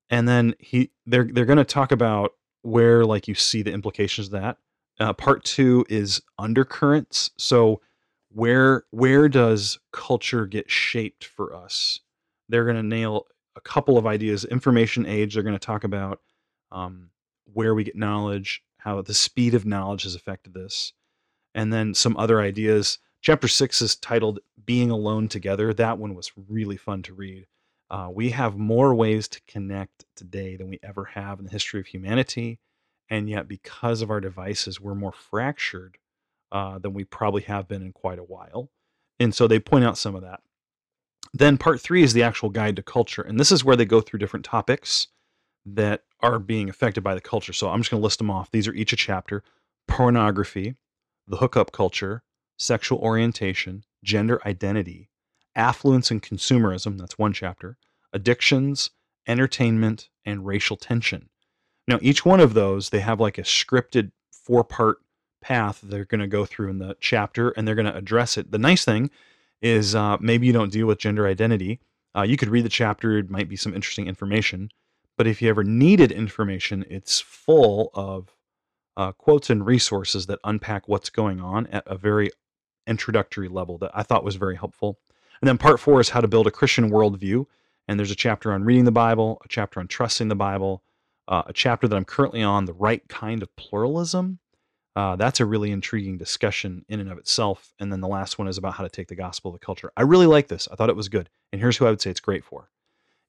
And 0.10 0.28
then 0.28 0.56
he 0.60 0.92
they're 1.06 1.28
they're 1.32 1.46
going 1.46 1.58
to 1.58 1.64
talk 1.64 1.92
about 1.92 2.32
where 2.62 3.06
like 3.06 3.28
you 3.28 3.36
see 3.36 3.62
the 3.62 3.74
implications 3.74 4.28
of 4.28 4.34
that. 4.34 4.58
Uh, 5.00 5.14
part 5.14 5.44
two 5.44 5.86
is 5.90 6.22
undercurrents. 6.38 7.32
So 7.38 7.82
where 8.30 8.84
where 8.92 9.28
does 9.28 9.80
culture 9.92 10.46
get 10.46 10.70
shaped 10.70 11.26
for 11.26 11.56
us? 11.56 12.00
They're 12.50 12.66
going 12.66 12.76
to 12.76 12.84
nail 12.84 13.26
a 13.56 13.62
couple 13.62 13.98
of 13.98 14.06
ideas. 14.06 14.46
Information 14.46 15.06
age. 15.06 15.34
They're 15.34 15.44
going 15.44 15.56
to 15.56 15.60
talk 15.60 15.84
about 15.84 16.22
um, 16.72 17.10
where 17.54 17.74
we 17.74 17.84
get 17.84 17.96
knowledge, 17.96 18.62
how 18.86 19.02
the 19.02 19.14
speed 19.14 19.54
of 19.56 19.66
knowledge 19.66 20.04
has 20.04 20.16
affected 20.16 20.54
this, 20.54 20.94
and 21.54 21.74
then 21.74 21.94
some 21.94 22.16
other 22.16 22.40
ideas. 22.40 23.00
Chapter 23.22 23.48
six 23.48 23.82
is 23.82 23.96
titled 23.96 24.40
"Being 24.64 24.92
Alone 24.92 25.28
Together." 25.28 25.74
That 25.74 25.98
one 25.98 26.16
was 26.16 26.32
really 26.48 26.78
fun 26.78 27.02
to 27.04 27.14
read. 27.14 27.48
Uh, 27.90 28.10
we 28.14 28.30
have 28.30 28.58
more 28.58 28.96
ways 28.96 29.28
to 29.28 29.42
connect 29.48 30.06
today 30.16 30.56
than 30.56 30.70
we 30.70 30.80
ever 30.84 31.06
have 31.06 31.40
in 31.40 31.46
the 31.46 31.52
history 31.52 31.80
of 31.80 31.88
humanity, 31.88 32.60
and 33.10 33.28
yet 33.30 33.48
because 33.48 34.02
of 34.02 34.12
our 34.12 34.22
devices, 34.22 34.80
we're 34.80 34.96
more 34.96 35.12
fractured 35.12 35.98
uh, 36.52 36.78
than 36.78 36.94
we 36.94 37.04
probably 37.04 37.42
have 37.42 37.68
been 37.68 37.82
in 37.82 37.92
quite 37.92 38.20
a 38.20 38.24
while. 38.24 38.70
And 39.20 39.34
so 39.34 39.48
they 39.48 39.60
point 39.60 39.86
out 39.86 39.98
some 39.98 40.16
of 40.16 40.22
that. 40.22 40.42
Then 41.34 41.58
part 41.58 41.82
three 41.82 42.04
is 42.04 42.14
the 42.14 42.24
actual 42.24 42.50
guide 42.50 42.76
to 42.76 42.84
culture. 42.84 43.22
And 43.22 43.40
this 43.40 43.52
is 43.52 43.64
where 43.64 43.76
they 43.76 43.86
go 43.86 44.00
through 44.00 44.20
different 44.20 44.46
topics 44.46 45.08
that 45.66 46.04
are 46.22 46.40
being 46.40 46.70
affected 46.70 47.04
by 47.04 47.16
the 47.16 47.22
culture. 47.22 47.54
So 47.54 47.70
I'm 47.70 47.80
just 47.80 47.92
going 47.92 48.02
to 48.02 48.04
list 48.04 48.20
them 48.20 48.32
off. 48.32 48.52
These 48.52 48.68
are 48.68 48.74
each 48.74 48.94
a 48.94 48.96
chapter 48.96 49.44
pornography, 49.88 50.76
the 51.28 51.38
hookup 51.38 51.72
culture, 51.72 52.24
sexual 52.58 53.00
orientation, 53.00 53.84
gender 54.04 54.42
identity, 54.46 55.10
affluence 55.56 56.12
and 56.12 56.22
consumerism. 56.22 56.98
That's 56.98 57.18
one 57.18 57.34
chapter. 57.34 57.78
Addictions, 58.14 58.92
entertainment, 59.28 60.10
and 60.26 60.46
racial 60.46 60.78
tension. 60.78 61.30
Now, 61.88 62.00
each 62.02 62.26
one 62.26 62.40
of 62.40 62.54
those, 62.54 62.90
they 62.90 63.00
have 63.00 63.20
like 63.20 63.38
a 63.38 63.44
scripted 63.44 64.12
four 64.32 64.64
part 64.64 64.98
path 65.42 65.80
they're 65.84 66.06
going 66.06 66.22
to 66.22 66.28
go 66.28 66.44
through 66.44 66.72
in 66.72 66.80
the 66.80 66.98
chapter 67.00 67.52
and 67.52 67.68
they're 67.68 67.76
going 67.76 67.86
to 67.86 67.96
address 67.96 68.36
it. 68.36 68.52
The 68.52 68.58
nice 68.58 68.84
thing 68.84 69.12
is 69.62 69.94
uh, 69.94 70.18
maybe 70.20 70.48
you 70.48 70.54
don't 70.54 70.72
deal 70.72 70.88
with 70.88 70.98
gender 70.98 71.28
identity. 71.28 71.80
Uh, 72.16 72.24
you 72.24 72.36
could 72.38 72.50
read 72.50 72.66
the 72.66 72.70
chapter, 72.70 73.20
it 73.20 73.30
might 73.30 73.48
be 73.48 73.56
some 73.56 73.74
interesting 73.76 74.08
information. 74.08 74.70
But 75.18 75.28
if 75.28 75.42
you 75.42 75.50
ever 75.50 75.64
needed 75.64 76.12
information, 76.12 76.86
it's 76.90 77.22
full 77.22 77.90
of 77.94 78.36
uh, 78.98 79.12
quotes 79.14 79.50
and 79.50 79.66
resources 79.66 80.26
that 80.28 80.40
unpack 80.44 80.88
what's 80.88 81.10
going 81.10 81.40
on 81.42 81.68
at 81.68 81.84
a 81.86 81.98
very 81.98 82.32
introductory 82.88 83.48
level 83.48 83.78
that 83.80 83.92
I 83.94 84.04
thought 84.04 84.24
was 84.24 84.36
very 84.36 84.56
helpful. 84.56 85.00
And 85.42 85.48
then 85.48 85.58
part 85.58 85.80
four 85.80 86.00
is 86.00 86.10
how 86.10 86.22
to 86.22 86.28
build 86.28 86.48
a 86.48 86.52
Christian 86.52 86.90
worldview. 86.90 87.46
And 87.88 88.00
there's 88.00 88.12
a 88.12 88.16
chapter 88.16 88.52
on 88.52 88.64
reading 88.64 88.86
the 88.86 88.92
Bible, 88.92 89.42
a 89.44 89.48
chapter 89.48 89.80
on 89.80 89.88
trusting 89.88 90.28
the 90.28 90.36
Bible, 90.36 90.84
uh, 91.28 91.44
a 91.46 91.54
chapter 91.54 91.88
that 91.88 91.96
I'm 91.96 92.06
currently 92.06 92.42
on, 92.42 92.66
the 92.66 92.74
right 92.74 93.08
kind 93.08 93.44
of 93.44 93.56
pluralism. 93.56 94.40
Uh, 94.96 95.16
that's 95.18 95.42
a 95.42 95.46
really 95.46 95.72
intriguing 95.72 96.18
discussion 96.18 96.86
in 96.88 97.02
and 97.02 97.12
of 97.12 97.18
itself. 97.18 97.74
And 97.80 97.92
then 97.92 98.00
the 98.00 98.08
last 98.08 98.40
one 98.40 98.48
is 98.48 98.58
about 98.58 98.76
how 98.76 98.84
to 98.84 98.90
take 98.90 99.08
the 99.08 99.16
gospel 99.16 99.52
the 99.52 99.60
culture. 99.60 99.92
I 99.98 100.04
really 100.04 100.26
like 100.26 100.48
this. 100.48 100.68
I 100.72 100.76
thought 100.76 100.90
it 100.90 100.96
was 100.96 101.10
good. 101.10 101.30
And 101.52 101.60
here's 101.60 101.78
who 101.78 101.86
I 101.86 101.90
would 101.90 102.02
say 102.02 102.12
it's 102.12 102.22
great 102.22 102.46
for. 102.46 102.70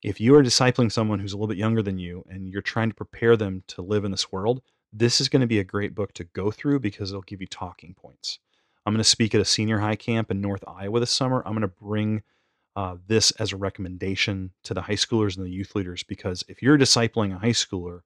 If 0.07 0.21
you 0.21 0.37
are 0.37 0.43
discipling 0.45 0.93
someone 0.93 1.19
who's 1.19 1.33
a 1.33 1.37
little 1.37 1.49
bit 1.49 1.57
younger 1.57 1.83
than 1.83 1.99
you 1.99 2.25
and 2.29 2.49
you're 2.49 2.63
trying 2.63 2.91
to 2.91 2.95
prepare 2.95 3.37
them 3.37 3.65
to 3.67 3.83
live 3.83 4.05
in 4.05 4.13
this 4.13 4.31
world, 4.31 4.63
this 4.93 5.21
is 5.21 5.29
going 5.29 5.41
to 5.41 5.49
be 5.49 5.59
a 5.59 5.65
great 5.65 5.97
book 5.97 6.13
to 6.15 6.23
go 6.23 6.53
through 6.53 6.79
because 6.79 7.11
it'll 7.11 7.23
give 7.23 7.41
you 7.41 7.49
talking 7.49 7.93
points. 7.93 8.39
I'm 8.87 8.93
going 8.93 9.03
to 9.03 9.05
speak 9.05 9.35
at 9.35 9.41
a 9.41 9.45
senior 9.45 9.81
high 9.81 9.97
camp 9.97 10.31
in 10.31 10.41
North 10.41 10.63
Iowa 10.65 11.01
this 11.01 11.11
summer. 11.11 11.43
I'm 11.45 11.55
going 11.55 11.63
to 11.63 11.67
bring 11.67 12.23
uh, 12.77 12.99
this 13.09 13.33
as 13.33 13.53
a 13.53 13.57
recommendation 13.57 14.53
to 14.63 14.75
the 14.75 14.83
high 14.83 14.93
schoolers 14.93 15.37
and 15.37 15.45
the 15.45 15.51
youth 15.51 15.75
leaders 15.75 16.05
because 16.05 16.45
if 16.47 16.63
you're 16.63 16.79
discipling 16.79 17.35
a 17.35 17.39
high 17.41 17.49
schooler, 17.49 18.03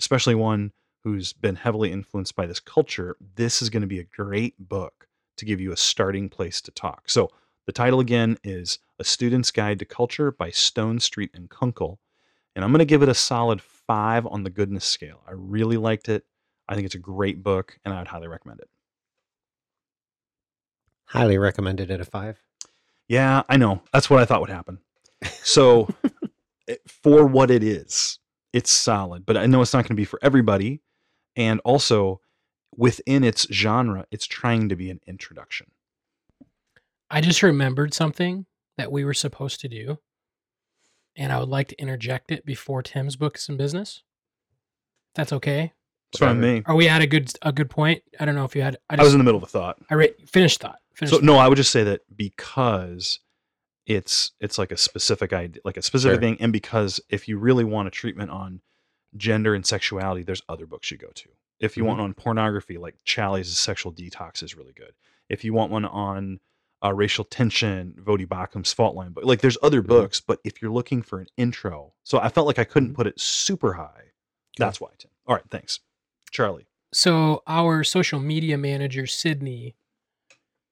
especially 0.00 0.34
one 0.34 0.72
who's 1.04 1.32
been 1.32 1.54
heavily 1.54 1.92
influenced 1.92 2.34
by 2.34 2.46
this 2.46 2.58
culture, 2.58 3.16
this 3.36 3.62
is 3.62 3.70
going 3.70 3.82
to 3.82 3.86
be 3.86 4.00
a 4.00 4.04
great 4.04 4.56
book 4.58 5.06
to 5.36 5.44
give 5.44 5.60
you 5.60 5.70
a 5.70 5.76
starting 5.76 6.28
place 6.28 6.60
to 6.62 6.72
talk. 6.72 7.08
So, 7.08 7.30
the 7.66 7.72
title 7.72 8.00
again 8.00 8.38
is 8.44 8.78
A 8.98 9.04
Student's 9.04 9.50
Guide 9.50 9.78
to 9.78 9.84
Culture 9.84 10.30
by 10.30 10.50
Stonestreet 10.50 11.30
and 11.34 11.48
Kunkle. 11.48 11.98
And 12.54 12.64
I'm 12.64 12.70
going 12.70 12.78
to 12.80 12.84
give 12.84 13.02
it 13.02 13.08
a 13.08 13.14
solid 13.14 13.60
five 13.60 14.26
on 14.26 14.44
the 14.44 14.50
goodness 14.50 14.84
scale. 14.84 15.22
I 15.26 15.32
really 15.34 15.76
liked 15.76 16.08
it. 16.08 16.24
I 16.68 16.74
think 16.74 16.86
it's 16.86 16.94
a 16.94 16.98
great 17.00 17.42
book, 17.42 17.78
and 17.84 17.92
I 17.92 17.98
would 17.98 18.08
highly 18.08 18.28
recommend 18.28 18.60
it. 18.60 18.68
Highly 21.06 21.38
recommended 21.38 21.90
at 21.90 22.00
a 22.00 22.04
five. 22.04 22.42
Yeah, 23.08 23.42
I 23.48 23.56
know. 23.56 23.82
That's 23.92 24.08
what 24.08 24.20
I 24.20 24.24
thought 24.24 24.40
would 24.40 24.50
happen. 24.50 24.78
So, 25.42 25.88
it- 26.66 26.80
for 26.88 27.26
what 27.26 27.50
it 27.50 27.62
is, 27.62 28.18
it's 28.52 28.70
solid, 28.70 29.26
but 29.26 29.36
I 29.36 29.46
know 29.46 29.60
it's 29.62 29.74
not 29.74 29.82
going 29.84 29.88
to 29.96 30.00
be 30.00 30.04
for 30.06 30.18
everybody. 30.22 30.80
And 31.36 31.60
also, 31.64 32.20
within 32.76 33.24
its 33.24 33.46
genre, 33.52 34.06
it's 34.10 34.26
trying 34.26 34.68
to 34.68 34.76
be 34.76 34.90
an 34.90 35.00
introduction. 35.06 35.66
I 37.14 37.20
just 37.20 37.44
remembered 37.44 37.94
something 37.94 38.46
that 38.76 38.90
we 38.90 39.04
were 39.04 39.14
supposed 39.14 39.60
to 39.60 39.68
do, 39.68 39.98
and 41.16 41.32
I 41.32 41.38
would 41.38 41.48
like 41.48 41.68
to 41.68 41.80
interject 41.80 42.32
it 42.32 42.44
before 42.44 42.82
Tim's 42.82 43.14
books 43.14 43.48
and 43.48 43.56
business. 43.56 44.02
That's 45.14 45.32
okay. 45.32 45.72
It's 46.10 46.18
fine 46.18 46.40
with 46.40 46.44
me. 46.56 46.62
Are 46.66 46.74
we 46.74 46.88
at 46.88 47.02
a 47.02 47.06
good 47.06 47.30
a 47.42 47.52
good 47.52 47.70
point? 47.70 48.02
I 48.18 48.24
don't 48.24 48.34
know 48.34 48.44
if 48.44 48.56
you 48.56 48.62
had. 48.62 48.78
I, 48.90 48.96
I 48.96 49.02
was 49.04 49.14
in 49.14 49.18
the 49.18 49.24
middle 49.24 49.38
of 49.38 49.44
a 49.44 49.46
thought. 49.46 49.78
I 49.88 49.94
re- 49.94 50.14
finished 50.26 50.60
thought. 50.60 50.80
Finished 50.94 51.14
So 51.14 51.20
no, 51.24 51.36
I 51.36 51.46
would 51.46 51.54
just 51.56 51.70
say 51.70 51.84
that 51.84 52.00
because 52.16 53.20
it's 53.86 54.32
it's 54.40 54.58
like 54.58 54.72
a 54.72 54.76
specific 54.76 55.32
idea, 55.32 55.62
like 55.64 55.76
a 55.76 55.82
specific 55.82 56.16
Sure. 56.16 56.20
thing, 56.20 56.36
and 56.40 56.52
because 56.52 57.00
if 57.10 57.28
you 57.28 57.38
really 57.38 57.64
want 57.64 57.86
a 57.86 57.92
treatment 57.92 58.32
on 58.32 58.60
gender 59.16 59.54
and 59.54 59.64
sexuality, 59.64 60.24
there's 60.24 60.42
other 60.48 60.66
books 60.66 60.90
you 60.90 60.96
go 60.98 61.10
to. 61.14 61.28
If 61.60 61.76
you 61.76 61.84
Mhm. 61.84 61.86
want 61.86 62.00
on 62.00 62.14
pornography, 62.14 62.76
like 62.76 62.96
Challies' 63.06 63.46
Sexual 63.54 63.92
Detox 63.92 64.42
is 64.42 64.56
really 64.56 64.72
good. 64.72 64.94
If 65.28 65.44
you 65.44 65.52
want 65.52 65.70
one 65.70 65.84
on 65.84 66.40
uh, 66.84 66.92
racial 66.92 67.24
tension, 67.24 67.94
Voddie 67.98 68.28
Baucham's 68.28 68.72
Fault 68.72 68.94
Line, 68.94 69.12
but 69.12 69.24
like 69.24 69.40
there's 69.40 69.56
other 69.62 69.82
Mhm. 69.82 69.86
books. 69.86 70.20
But 70.20 70.40
if 70.44 70.60
you're 70.60 70.70
looking 70.70 71.00
for 71.02 71.18
an 71.20 71.28
intro, 71.36 71.94
so 72.02 72.18
I 72.18 72.28
felt 72.28 72.46
like 72.46 72.58
I 72.58 72.64
couldn't 72.64 72.90
Mhm. 72.90 72.94
put 72.96 73.06
it 73.06 73.18
super 73.20 73.74
high. 73.74 74.10
That's 74.58 74.80
why, 74.80 74.90
Tim. 74.98 75.10
All 75.26 75.34
right, 75.34 75.44
thanks, 75.50 75.80
Charlie. 76.30 76.66
So 76.92 77.42
our 77.46 77.82
social 77.84 78.20
media 78.20 78.56
manager 78.58 79.06
Sydney 79.06 79.74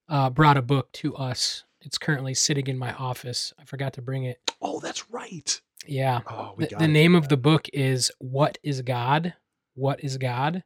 uh, 0.09 0.28
brought 0.31 0.57
a 0.59 0.62
book 0.62 0.92
to 0.92 1.16
us. 1.16 1.64
It's 1.81 1.97
currently 1.99 2.35
sitting 2.35 2.66
in 2.66 2.76
my 2.78 2.92
office. 2.95 3.52
I 3.59 3.64
forgot 3.64 3.95
to 3.95 4.02
bring 4.02 4.25
it. 4.25 4.38
Oh, 4.61 4.78
that's 4.78 5.11
right. 5.11 5.61
Yeah. 5.87 6.21
Oh, 6.26 6.52
we 6.57 6.64
The, 6.64 6.71
got 6.71 6.78
the 6.81 6.88
name 6.88 7.14
of 7.14 7.28
the 7.28 7.37
book 7.38 7.66
is 7.73 8.12
What 8.19 8.59
is 8.62 8.83
God? 8.83 9.35
What 9.75 10.04
is 10.04 10.19
God? 10.19 10.64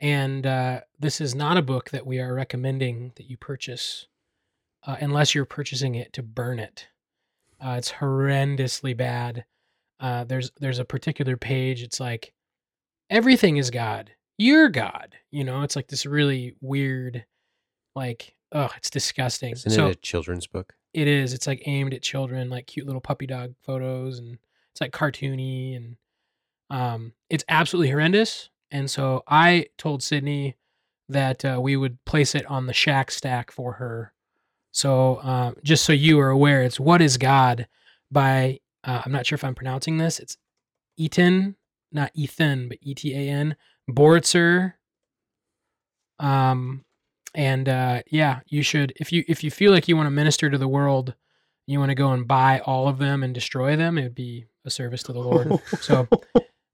And 0.00 0.44
uh, 0.46 0.80
this 0.98 1.20
is 1.20 1.34
not 1.34 1.56
a 1.56 1.62
book 1.62 1.90
that 1.90 2.04
we 2.06 2.18
are 2.18 2.34
recommending 2.34 3.12
that 3.16 3.26
you 3.30 3.36
purchase 3.36 4.06
uh, 4.86 4.96
unless 5.00 5.34
you're 5.34 5.44
purchasing 5.44 5.94
it 5.94 6.12
to 6.14 6.22
burn 6.22 6.58
it. 6.58 6.88
Uh, 7.64 7.76
it's 7.78 7.92
horrendously 7.92 8.96
bad. 8.96 9.44
Uh, 9.98 10.24
there's 10.24 10.50
there's 10.58 10.78
a 10.78 10.84
particular 10.84 11.36
page. 11.36 11.82
It's 11.82 12.00
like 12.00 12.32
everything 13.10 13.58
is 13.58 13.70
God. 13.70 14.10
You're 14.38 14.70
God. 14.70 15.14
You 15.30 15.44
know, 15.44 15.62
it's 15.62 15.76
like 15.76 15.88
this 15.88 16.06
really 16.06 16.54
weird, 16.62 17.26
like, 17.94 18.34
oh, 18.52 18.70
it's 18.76 18.88
disgusting. 18.88 19.52
Isn't 19.52 19.72
so 19.72 19.88
it 19.88 19.96
a 19.96 20.00
children's 20.00 20.46
book? 20.46 20.74
it 20.92 21.06
is. 21.06 21.32
It's 21.32 21.46
like 21.46 21.62
aimed 21.66 21.94
at 21.94 22.02
children, 22.02 22.50
like 22.50 22.66
cute 22.66 22.86
little 22.86 23.00
puppy 23.00 23.26
dog 23.26 23.54
photos, 23.62 24.18
and 24.18 24.38
it's 24.72 24.80
like 24.80 24.92
cartoony, 24.92 25.76
and 25.76 25.96
um, 26.70 27.12
it's 27.28 27.44
absolutely 27.48 27.90
horrendous. 27.90 28.50
And 28.70 28.90
so 28.90 29.22
I 29.26 29.66
told 29.78 30.02
Sydney 30.02 30.56
that 31.08 31.44
uh, 31.44 31.58
we 31.60 31.76
would 31.76 32.04
place 32.04 32.34
it 32.34 32.46
on 32.46 32.66
the 32.66 32.72
shack 32.72 33.10
stack 33.10 33.50
for 33.50 33.74
her. 33.74 34.12
So 34.72 35.20
um, 35.22 35.56
just 35.62 35.84
so 35.84 35.92
you 35.92 36.20
are 36.20 36.30
aware, 36.30 36.62
it's 36.62 36.80
"What 36.80 37.02
Is 37.02 37.16
God" 37.16 37.66
by 38.10 38.60
uh, 38.84 39.02
I'm 39.04 39.12
not 39.12 39.26
sure 39.26 39.36
if 39.36 39.44
I'm 39.44 39.54
pronouncing 39.54 39.98
this. 39.98 40.18
It's 40.18 40.36
Eaton, 40.96 41.56
not 41.92 42.10
Ethan, 42.14 42.68
but 42.68 42.78
E 42.82 42.94
T 42.94 43.14
A 43.14 43.30
N 43.30 43.56
Boritzer. 43.88 44.74
Um, 46.18 46.84
and 47.34 47.68
uh, 47.68 48.02
yeah, 48.10 48.40
you 48.46 48.62
should 48.62 48.92
if 48.96 49.12
you 49.12 49.24
if 49.28 49.42
you 49.44 49.50
feel 49.50 49.72
like 49.72 49.88
you 49.88 49.96
want 49.96 50.06
to 50.06 50.10
minister 50.10 50.50
to 50.50 50.58
the 50.58 50.68
world, 50.68 51.14
you 51.66 51.78
want 51.78 51.90
to 51.90 51.94
go 51.94 52.12
and 52.12 52.26
buy 52.26 52.60
all 52.60 52.88
of 52.88 52.98
them 52.98 53.22
and 53.22 53.34
destroy 53.34 53.76
them. 53.76 53.98
It 53.98 54.02
would 54.02 54.14
be 54.14 54.46
a 54.64 54.70
service 54.70 55.02
to 55.04 55.12
the 55.12 55.20
Lord. 55.20 55.52
so 55.80 56.08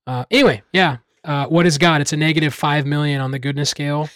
uh, 0.07 0.25
anyway, 0.31 0.63
yeah. 0.73 0.99
Uh, 1.25 1.47
what 1.47 1.67
is 1.67 1.77
God? 1.77 2.01
It's 2.01 2.13
a 2.13 2.17
negative 2.17 2.55
five 2.55 2.87
million 2.87 3.21
on 3.21 3.33
the 3.33 3.39
goodness 3.39 3.69
scale, 3.69 4.09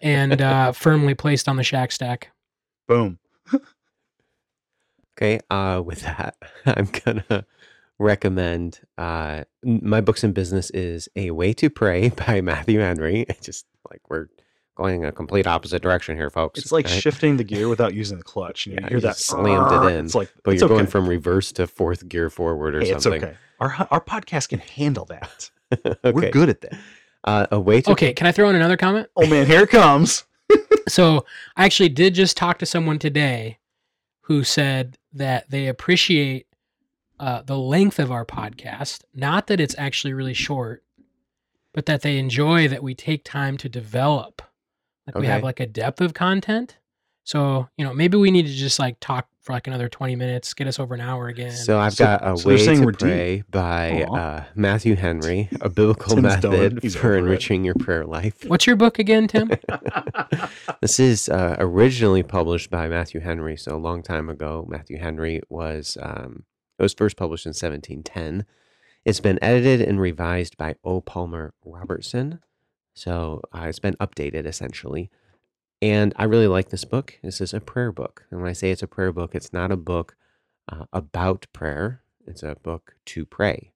and 0.00 0.40
uh, 0.40 0.72
firmly 0.72 1.14
placed 1.14 1.48
on 1.48 1.56
the 1.56 1.62
shack 1.62 1.92
stack. 1.92 2.30
Boom. 2.86 3.18
Okay. 5.18 5.40
Uh, 5.50 5.82
with 5.84 6.02
that, 6.02 6.36
I'm 6.66 6.88
gonna 7.04 7.46
recommend. 7.98 8.80
Uh, 8.98 9.44
my 9.64 10.00
books 10.00 10.22
in 10.24 10.32
business 10.32 10.70
is 10.70 11.08
"A 11.16 11.30
Way 11.30 11.52
to 11.54 11.70
Pray" 11.70 12.08
by 12.26 12.40
Matthew 12.40 12.80
Henry. 12.80 13.24
It's 13.28 13.46
just 13.46 13.66
like 13.90 14.02
we're 14.10 14.28
going 14.76 15.04
a 15.06 15.12
complete 15.12 15.46
opposite 15.46 15.80
direction 15.80 16.16
here, 16.16 16.28
folks. 16.28 16.58
It's 16.60 16.70
like 16.72 16.84
right? 16.86 17.00
shifting 17.00 17.38
the 17.38 17.44
gear 17.44 17.68
without 17.68 17.94
using 17.94 18.18
the 18.18 18.24
clutch. 18.24 18.66
You, 18.66 18.74
know, 18.76 18.80
Yeah, 18.82 18.84
you 18.84 18.88
hear 18.88 18.96
you 18.98 19.02
that 19.02 19.08
just 19.16 19.26
slammed 19.26 19.72
it 19.72 19.94
in, 19.94 20.04
It's 20.04 20.14
like, 20.14 20.30
but 20.44 20.50
it's 20.52 20.60
you're 20.60 20.68
going 20.68 20.86
from 20.86 21.08
reverse 21.08 21.50
to 21.52 21.66
fourth 21.66 22.06
gear 22.08 22.28
forward 22.28 22.74
or 22.74 22.80
Hey, 22.80 22.90
it's 22.90 23.04
something. 23.04 23.24
okay. 23.24 23.36
Our 23.58 23.88
our 23.90 24.02
podcast 24.02 24.50
can 24.50 24.58
handle 24.58 25.06
that. 25.06 25.50
okay. 25.72 26.12
We're 26.12 26.30
good 26.30 26.50
at 26.50 26.60
that. 26.60 26.74
Uh, 27.24 27.46
a 27.52 27.58
way 27.58 27.80
to 27.80 27.92
Okay, 27.92 28.12
can 28.12 28.26
I 28.26 28.32
throw 28.32 28.50
in 28.50 28.54
another 28.56 28.76
comment? 28.76 29.08
Oh 29.16 29.26
man, 29.26 29.46
here 29.46 29.62
it 29.62 29.70
comes. 29.70 30.24
So 30.88 31.24
I 31.56 31.64
actually 31.64 31.88
did 31.88 32.14
just 32.14 32.36
talk 32.36 32.58
to 32.58 32.66
someone 32.66 32.98
today 32.98 33.58
who 34.22 34.44
said 34.44 34.98
that 35.12 35.50
they 35.50 35.66
appreciate 35.66 36.46
uh, 37.18 37.42
the 37.42 37.58
length 37.58 37.98
of 37.98 38.12
our 38.12 38.24
podcast. 38.24 39.02
Not 39.14 39.46
that 39.48 39.60
it's 39.60 39.74
actually 39.78 40.12
really 40.12 40.34
short, 40.34 40.84
but 41.72 41.86
that 41.86 42.02
they 42.02 42.18
enjoy 42.18 42.68
that 42.68 42.82
we 42.82 42.94
take 42.94 43.24
time 43.24 43.56
to 43.58 43.68
develop. 43.68 44.42
Like 45.06 45.18
we 45.18 45.26
have 45.26 45.42
like 45.42 45.60
a 45.60 45.66
depth 45.66 46.00
of 46.00 46.14
content. 46.14 46.76
So 47.26 47.68
you 47.76 47.84
know 47.84 47.92
maybe 47.92 48.16
we 48.16 48.30
need 48.30 48.46
to 48.46 48.52
just 48.52 48.78
like 48.78 48.98
talk 49.00 49.26
for 49.42 49.52
like 49.52 49.66
another 49.66 49.88
twenty 49.88 50.14
minutes, 50.16 50.54
get 50.54 50.66
us 50.68 50.78
over 50.78 50.94
an 50.94 51.00
hour 51.00 51.26
again. 51.26 51.50
So 51.52 51.78
I've 51.78 51.94
So- 51.94 52.04
got 52.04 52.22
a 52.26 52.36
so 52.36 52.48
they're 52.48 52.56
way 52.58 52.64
saying 52.64 52.78
to 52.80 52.84
we're 52.86 52.92
deep. 52.92 53.00
pray 53.00 53.42
by 53.50 54.02
uh, 54.04 54.44
Matthew 54.54 54.94
Henry, 54.94 55.48
a 55.60 55.68
biblical 55.68 56.16
method 56.16 56.80
for 56.92 56.98
over 57.08 57.14
it. 57.16 57.18
enriching 57.18 57.64
your 57.64 57.74
prayer 57.74 58.04
life. 58.06 58.44
What's 58.46 58.66
your 58.66 58.76
book 58.76 58.98
again, 58.98 59.26
Tim? 59.28 59.50
This 60.80 61.00
is 61.00 61.28
uh, 61.28 61.56
originally 61.58 62.22
published 62.22 62.70
by 62.70 62.88
Matthew 62.88 63.20
Henry, 63.20 63.56
so 63.56 63.74
a 63.74 63.78
long 63.78 64.02
time 64.02 64.28
ago. 64.28 64.66
Matthew 64.68 64.98
Henry 64.98 65.40
was 65.48 65.96
um, 66.00 66.44
it 66.78 66.82
was 66.82 66.94
first 66.94 67.16
published 67.16 67.46
in 67.46 67.50
1710. 67.50 68.44
It's 69.04 69.20
been 69.20 69.38
edited 69.42 69.80
and 69.82 70.00
revised 70.00 70.56
by 70.56 70.76
O. 70.84 71.00
Palmer 71.00 71.54
Robertson, 71.64 72.40
so 72.94 73.42
uh, 73.52 73.62
it's 73.62 73.78
been 73.78 73.94
updated 73.94 74.46
essentially. 74.46 75.10
And 75.82 76.14
I 76.16 76.24
really 76.24 76.48
like 76.48 76.70
this 76.70 76.84
book. 76.84 77.18
This 77.22 77.40
is 77.40 77.52
a 77.52 77.60
prayer 77.60 77.92
book, 77.92 78.24
and 78.30 78.40
when 78.40 78.48
I 78.48 78.54
say 78.54 78.70
it's 78.70 78.82
a 78.82 78.86
prayer 78.88 79.12
book, 79.12 79.34
it's 79.34 79.52
not 79.52 79.70
a 79.70 79.76
book 79.76 80.16
uh, 80.70 80.86
about 80.92 81.46
prayer. 81.52 82.02
It's 82.26 82.42
a 82.42 82.56
book 82.62 82.94
to 83.06 83.26
pray. 83.26 83.72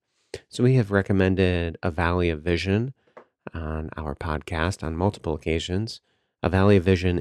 So 0.49 0.65
we 0.65 0.75
have 0.75 0.91
recommended 0.91 1.77
A 1.83 1.91
Valley 1.91 2.31
of 2.31 2.43
Vision 2.43 2.95
on 3.53 3.91
our 3.97 4.15
podcast 4.15 4.83
on 4.83 4.97
multiple 4.97 5.35
occasions. 5.35 6.01
A 6.43 6.49
Valley 6.49 6.77
of 6.77 6.85
Vision 6.85 7.21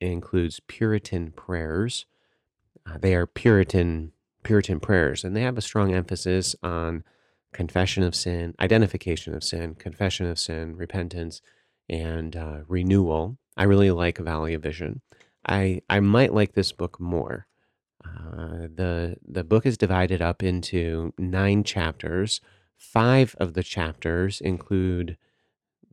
includes 0.00 0.60
Puritan 0.60 1.32
prayers. 1.32 2.06
Uh, 2.86 2.98
they 2.98 3.14
are 3.14 3.26
Puritan 3.26 4.12
Puritan 4.42 4.80
prayers, 4.80 5.24
and 5.24 5.34
they 5.34 5.42
have 5.42 5.58
a 5.58 5.62
strong 5.62 5.94
emphasis 5.94 6.54
on 6.62 7.02
confession 7.52 8.02
of 8.02 8.14
sin, 8.14 8.54
identification 8.60 9.34
of 9.34 9.42
sin, 9.42 9.74
confession 9.74 10.26
of 10.26 10.38
sin, 10.38 10.76
repentance, 10.76 11.40
and 11.88 12.36
uh, 12.36 12.58
renewal. 12.68 13.38
I 13.58 13.64
really 13.64 13.90
like 13.90 14.18
Valley 14.18 14.54
of 14.54 14.62
Vision. 14.62 15.02
I 15.46 15.82
I 15.90 16.00
might 16.00 16.32
like 16.32 16.54
this 16.54 16.72
book 16.72 17.00
more. 17.00 17.46
Uh, 18.04 18.68
the 18.74 19.16
the 19.26 19.44
book 19.44 19.66
is 19.66 19.76
divided 19.76 20.22
up 20.22 20.42
into 20.42 21.12
nine 21.18 21.64
chapters. 21.64 22.40
Five 22.76 23.34
of 23.38 23.54
the 23.54 23.64
chapters 23.64 24.40
include 24.40 25.18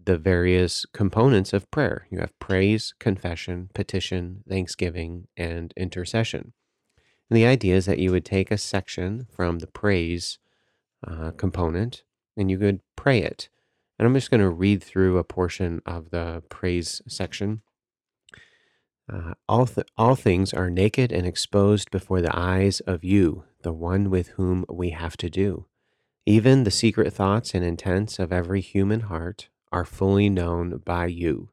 the 0.06 0.18
various 0.18 0.86
components 0.94 1.52
of 1.52 1.70
prayer. 1.72 2.08
You 2.12 2.20
have 2.20 2.38
praise, 2.40 2.94
confession, 3.00 3.72
petition, 3.74 4.44
thanksgiving, 4.48 5.28
and 5.36 5.74
intercession. 5.76 6.54
And 7.30 7.38
the 7.38 7.46
idea 7.46 7.76
is 7.76 7.88
that 7.88 7.98
you 7.98 8.12
would 8.12 8.26
take 8.26 8.52
a 8.52 8.58
section 8.60 9.26
from 9.32 9.58
the 9.60 9.68
praise 9.68 10.38
uh, 11.06 11.32
component 11.32 12.04
and 12.38 12.52
you 12.52 12.60
could 12.60 12.82
pray 12.96 13.20
it. 13.24 13.50
And 13.98 14.06
I'm 14.06 14.14
just 14.14 14.30
going 14.30 14.42
to 14.42 14.50
read 14.50 14.84
through 14.84 15.18
a 15.18 15.24
portion 15.24 15.82
of 15.86 16.10
the 16.10 16.44
praise 16.50 17.02
section. 17.08 17.62
Uh, 19.12 19.36
all, 19.48 19.66
th- 19.68 19.88
all 19.98 20.16
things 20.16 20.54
are 20.54 20.70
naked 20.70 21.12
and 21.12 21.25
exposed 21.25 21.92
before 21.92 22.22
the 22.22 22.36
eyes 22.38 22.80
of 22.82 23.04
you, 23.04 23.44
the 23.62 23.72
one 23.72 24.10
with 24.10 24.30
whom 24.30 24.66
we 24.70 24.90
have 24.90 25.16
to 25.18 25.30
do. 25.30 25.66
Even 26.25 26.64
the 26.64 26.72
secret 26.72 27.14
thoughts 27.14 27.54
and 27.54 27.64
intents 27.64 28.18
of 28.18 28.34
every 28.34 28.62
human 28.62 29.02
heart 29.02 29.50
are 29.72 29.86
fully 29.86 30.30
known 30.30 30.82
by 30.84 31.06
you. 31.06 31.50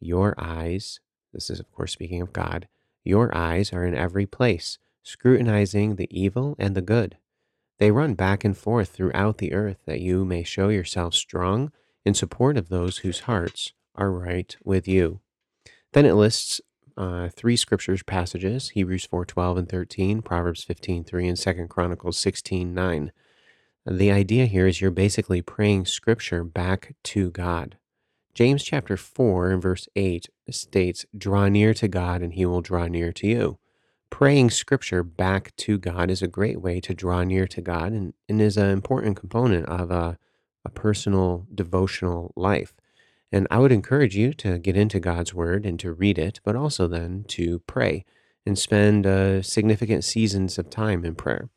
Your 0.00 0.34
eyes, 0.38 1.00
this 1.32 1.50
is 1.50 1.58
of 1.58 1.70
course 1.72 1.92
speaking 1.92 2.22
of 2.22 2.32
God, 2.32 2.68
your 3.04 3.36
eyes 3.36 3.72
are 3.72 3.84
in 3.84 3.96
every 3.96 4.26
place, 4.26 4.78
scrutinizing 5.02 5.96
the 5.96 6.08
evil 6.10 6.54
and 6.58 6.74
the 6.74 6.82
good. 6.82 7.16
They 7.78 7.90
run 7.90 8.14
back 8.14 8.44
and 8.44 8.56
forth 8.56 8.88
throughout 8.88 9.38
the 9.38 9.52
earth 9.52 9.78
that 9.86 10.00
you 10.00 10.24
may 10.24 10.42
show 10.42 10.68
yourself 10.68 11.14
strong 11.14 11.72
in 12.04 12.14
support 12.14 12.56
of 12.56 12.68
those 12.68 12.98
whose 12.98 13.20
hearts 13.20 13.72
are 13.94 14.10
right 14.10 14.56
with 14.64 14.88
you. 14.88 15.20
Then 15.92 16.04
it 16.04 16.14
lists 16.14 16.60
uh, 16.96 17.28
three 17.28 17.56
scriptures 17.56 18.02
passages 18.02 18.70
Hebrews 18.70 19.04
4 19.04 19.24
12 19.24 19.58
and 19.58 19.68
13, 19.68 20.22
Proverbs 20.22 20.64
15 20.64 21.04
3, 21.04 21.28
and 21.28 21.38
2 21.38 21.66
Chronicles 21.68 22.18
16 22.18 22.74
9. 22.74 23.12
The 23.86 24.10
idea 24.10 24.46
here 24.46 24.66
is 24.66 24.80
you're 24.80 24.90
basically 24.90 25.40
praying 25.40 25.86
scripture 25.86 26.44
back 26.44 26.94
to 27.04 27.30
God. 27.30 27.78
James 28.34 28.62
chapter 28.62 28.96
4 28.96 29.50
and 29.50 29.62
verse 29.62 29.88
8 29.96 30.28
states, 30.50 31.06
Draw 31.16 31.48
near 31.48 31.72
to 31.74 31.88
God 31.88 32.20
and 32.22 32.34
he 32.34 32.44
will 32.44 32.60
draw 32.60 32.86
near 32.86 33.12
to 33.12 33.26
you. 33.26 33.58
Praying 34.10 34.50
scripture 34.50 35.02
back 35.02 35.54
to 35.56 35.78
God 35.78 36.10
is 36.10 36.22
a 36.22 36.28
great 36.28 36.60
way 36.60 36.80
to 36.80 36.94
draw 36.94 37.22
near 37.24 37.46
to 37.46 37.60
God 37.60 37.92
and, 37.92 38.14
and 38.28 38.40
is 38.40 38.56
an 38.56 38.70
important 38.70 39.16
component 39.16 39.66
of 39.66 39.90
a, 39.90 40.18
a 40.64 40.70
personal 40.70 41.46
devotional 41.54 42.32
life. 42.34 42.74
And 43.30 43.46
I 43.50 43.58
would 43.58 43.72
encourage 43.72 44.16
you 44.16 44.32
to 44.34 44.58
get 44.58 44.76
into 44.76 44.98
God's 44.98 45.34
word 45.34 45.66
and 45.66 45.78
to 45.80 45.92
read 45.92 46.18
it, 46.18 46.40
but 46.42 46.56
also 46.56 46.88
then 46.88 47.24
to 47.28 47.60
pray 47.60 48.04
and 48.46 48.58
spend 48.58 49.06
uh, 49.06 49.42
significant 49.42 50.04
seasons 50.04 50.58
of 50.58 50.70
time 50.70 51.04
in 51.04 51.14
prayer. 51.14 51.50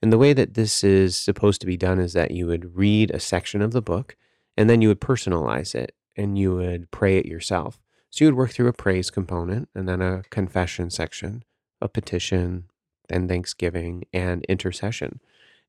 And 0.00 0.12
the 0.12 0.18
way 0.18 0.32
that 0.32 0.54
this 0.54 0.84
is 0.84 1.16
supposed 1.16 1.60
to 1.62 1.66
be 1.66 1.76
done 1.76 1.98
is 1.98 2.12
that 2.12 2.30
you 2.30 2.46
would 2.46 2.76
read 2.76 3.10
a 3.10 3.20
section 3.20 3.60
of 3.60 3.72
the 3.72 3.82
book 3.82 4.16
and 4.56 4.70
then 4.70 4.80
you 4.80 4.88
would 4.88 5.00
personalize 5.00 5.74
it 5.74 5.94
and 6.16 6.38
you 6.38 6.54
would 6.54 6.90
pray 6.90 7.18
it 7.18 7.26
yourself. 7.26 7.80
So 8.10 8.24
you 8.24 8.30
would 8.30 8.38
work 8.38 8.52
through 8.52 8.68
a 8.68 8.72
praise 8.72 9.10
component 9.10 9.68
and 9.74 9.88
then 9.88 10.00
a 10.00 10.22
confession 10.30 10.90
section, 10.90 11.42
a 11.80 11.88
petition, 11.88 12.64
then 13.08 13.28
thanksgiving 13.28 14.04
and 14.12 14.44
intercession. 14.46 15.20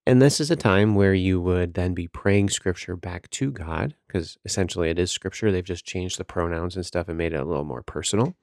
And 0.06 0.22
this 0.22 0.40
is 0.40 0.50
a 0.50 0.56
time 0.56 0.96
where 0.96 1.14
you 1.14 1.42
would 1.42 1.74
then 1.74 1.94
be 1.94 2.08
praying 2.08 2.50
scripture 2.50 2.96
back 2.96 3.30
to 3.32 3.52
God, 3.52 3.94
because 4.08 4.38
essentially 4.46 4.90
it 4.90 4.98
is 4.98 5.12
scripture. 5.12 5.52
They've 5.52 5.64
just 5.64 5.86
changed 5.86 6.18
the 6.18 6.24
pronouns 6.24 6.78
and 6.78 6.86
stuff 6.86 7.10
and 7.10 7.18
made 7.18 7.34
it 7.34 7.42
a 7.42 7.46
little 7.46 7.66
more 7.66 7.84
personal. 7.84 8.34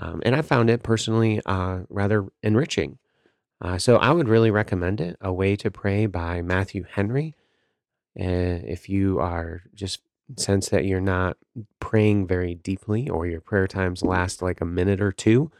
Um, 0.00 0.20
and 0.26 0.34
I 0.34 0.42
found 0.42 0.70
it 0.70 0.82
personally 0.82 1.40
uh, 1.46 1.82
rather 1.88 2.26
enriching. 2.42 2.98
Uh, 3.60 3.78
so 3.78 3.96
I 3.96 4.10
would 4.10 4.28
really 4.28 4.50
recommend 4.50 5.00
it. 5.00 5.16
A 5.20 5.32
Way 5.32 5.54
to 5.56 5.70
Pray 5.70 6.06
by 6.06 6.42
Matthew 6.42 6.84
Henry. 6.90 7.36
Uh, 8.18 8.58
if 8.66 8.88
you 8.88 9.20
are 9.20 9.62
just 9.74 10.00
sense 10.36 10.70
that 10.70 10.84
you're 10.84 11.00
not 11.00 11.36
praying 11.78 12.26
very 12.26 12.54
deeply 12.54 13.08
or 13.08 13.26
your 13.26 13.40
prayer 13.40 13.68
times 13.68 14.02
last 14.02 14.42
like 14.42 14.60
a 14.60 14.64
minute 14.66 15.00
or 15.00 15.12
two, 15.12 15.52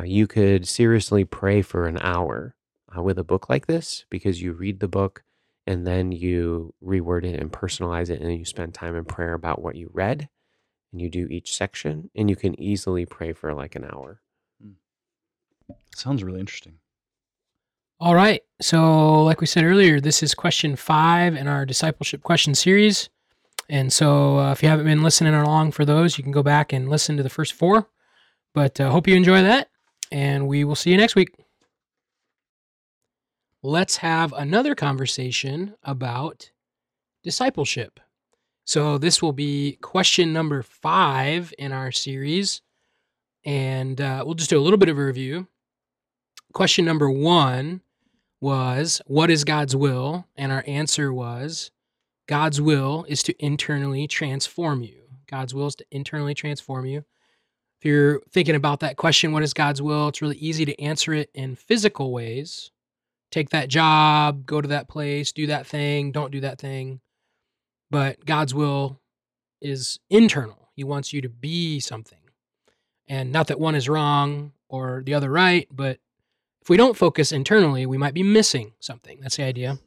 uh, 0.00 0.04
you 0.04 0.26
could 0.26 0.66
seriously 0.66 1.24
pray 1.24 1.62
for 1.62 1.86
an 1.86 1.98
hour 2.00 2.54
uh, 2.96 3.02
with 3.02 3.18
a 3.18 3.24
book 3.24 3.48
like 3.48 3.66
this 3.66 4.04
because 4.10 4.40
you 4.40 4.52
read 4.52 4.80
the 4.80 4.88
book 4.88 5.24
and 5.66 5.86
then 5.86 6.10
you 6.10 6.74
reword 6.82 7.24
it 7.24 7.38
and 7.38 7.52
personalize 7.52 8.10
it, 8.10 8.20
and 8.20 8.28
then 8.28 8.38
you 8.38 8.44
spend 8.44 8.74
time 8.74 8.96
in 8.96 9.04
prayer 9.04 9.34
about 9.34 9.62
what 9.62 9.76
you 9.76 9.90
read, 9.92 10.28
and 10.90 11.00
you 11.00 11.08
do 11.08 11.28
each 11.28 11.54
section, 11.54 12.10
and 12.16 12.28
you 12.30 12.34
can 12.34 12.60
easily 12.60 13.06
pray 13.06 13.32
for 13.32 13.54
like 13.54 13.76
an 13.76 13.84
hour. 13.84 14.20
Sounds 15.94 16.24
really 16.24 16.40
interesting. 16.40 16.78
All 18.00 18.14
right. 18.14 18.42
So, 18.60 19.22
like 19.22 19.40
we 19.40 19.46
said 19.46 19.64
earlier, 19.64 20.00
this 20.00 20.22
is 20.22 20.34
question 20.34 20.74
five 20.74 21.36
in 21.36 21.46
our 21.46 21.66
discipleship 21.66 22.22
question 22.22 22.54
series. 22.54 23.10
And 23.68 23.92
so, 23.92 24.38
uh, 24.38 24.52
if 24.52 24.62
you 24.62 24.68
haven't 24.68 24.86
been 24.86 25.02
listening 25.02 25.34
along 25.34 25.72
for 25.72 25.84
those, 25.84 26.16
you 26.16 26.24
can 26.24 26.32
go 26.32 26.42
back 26.42 26.72
and 26.72 26.88
listen 26.88 27.16
to 27.18 27.22
the 27.22 27.28
first 27.28 27.52
four. 27.52 27.88
But 28.54 28.80
uh, 28.80 28.90
hope 28.90 29.06
you 29.06 29.14
enjoy 29.14 29.42
that, 29.42 29.68
and 30.10 30.48
we 30.48 30.64
will 30.64 30.74
see 30.74 30.90
you 30.90 30.96
next 30.96 31.14
week. 31.14 31.34
Let's 33.62 33.98
have 33.98 34.32
another 34.32 34.74
conversation 34.74 35.74
about 35.82 36.50
discipleship. 37.22 38.00
So, 38.64 38.98
this 38.98 39.20
will 39.20 39.32
be 39.32 39.78
question 39.82 40.32
number 40.32 40.62
five 40.62 41.52
in 41.58 41.72
our 41.72 41.90
series, 41.92 42.62
and 43.44 44.00
uh, 44.00 44.22
we'll 44.24 44.34
just 44.34 44.50
do 44.50 44.58
a 44.58 44.62
little 44.62 44.78
bit 44.78 44.88
of 44.88 44.98
a 44.98 45.04
review. 45.04 45.48
Question 46.52 46.84
number 46.84 47.10
one 47.10 47.82
was, 48.40 49.02
What 49.06 49.30
is 49.30 49.44
God's 49.44 49.76
will? 49.76 50.26
And 50.36 50.52
our 50.52 50.64
answer 50.66 51.12
was, 51.12 51.70
God's 52.26 52.60
will 52.60 53.04
is 53.08 53.22
to 53.24 53.44
internally 53.44 54.06
transform 54.06 54.82
you. 54.82 55.02
God's 55.28 55.54
will 55.54 55.66
is 55.66 55.74
to 55.76 55.84
internally 55.90 56.34
transform 56.34 56.86
you. 56.86 57.04
If 57.80 57.86
you're 57.86 58.20
thinking 58.30 58.56
about 58.56 58.80
that 58.80 58.98
question, 58.98 59.32
what 59.32 59.42
is 59.42 59.54
God's 59.54 59.80
will? 59.80 60.08
It's 60.08 60.20
really 60.20 60.36
easy 60.36 60.66
to 60.66 60.78
answer 60.82 61.14
it 61.14 61.30
in 61.32 61.56
physical 61.56 62.12
ways. 62.12 62.70
Take 63.30 63.50
that 63.50 63.70
job, 63.70 64.44
go 64.44 64.60
to 64.60 64.68
that 64.68 64.86
place, 64.86 65.32
do 65.32 65.46
that 65.46 65.66
thing, 65.66 66.12
don't 66.12 66.30
do 66.30 66.40
that 66.40 66.60
thing. 66.60 67.00
But 67.90 68.26
God's 68.26 68.54
will 68.54 69.00
is 69.62 69.98
internal. 70.10 70.68
He 70.74 70.84
wants 70.84 71.14
you 71.14 71.22
to 71.22 71.30
be 71.30 71.80
something. 71.80 72.18
And 73.08 73.32
not 73.32 73.46
that 73.46 73.58
one 73.58 73.74
is 73.74 73.88
wrong 73.88 74.52
or 74.68 75.02
the 75.04 75.14
other 75.14 75.30
right, 75.30 75.66
but 75.70 76.00
if 76.60 76.68
we 76.68 76.76
don't 76.76 76.98
focus 76.98 77.32
internally, 77.32 77.86
we 77.86 77.96
might 77.96 78.12
be 78.12 78.22
missing 78.22 78.74
something. 78.80 79.20
That's 79.22 79.36
the 79.36 79.44
idea. 79.44 79.78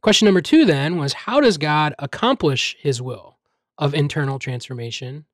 Question 0.00 0.26
number 0.26 0.40
two 0.40 0.64
then 0.64 0.96
was 0.96 1.12
how 1.12 1.40
does 1.40 1.58
God 1.58 1.92
accomplish 1.98 2.76
his 2.78 3.02
will 3.02 3.36
of 3.78 3.94
internal 3.94 4.38
transformation? 4.38 5.24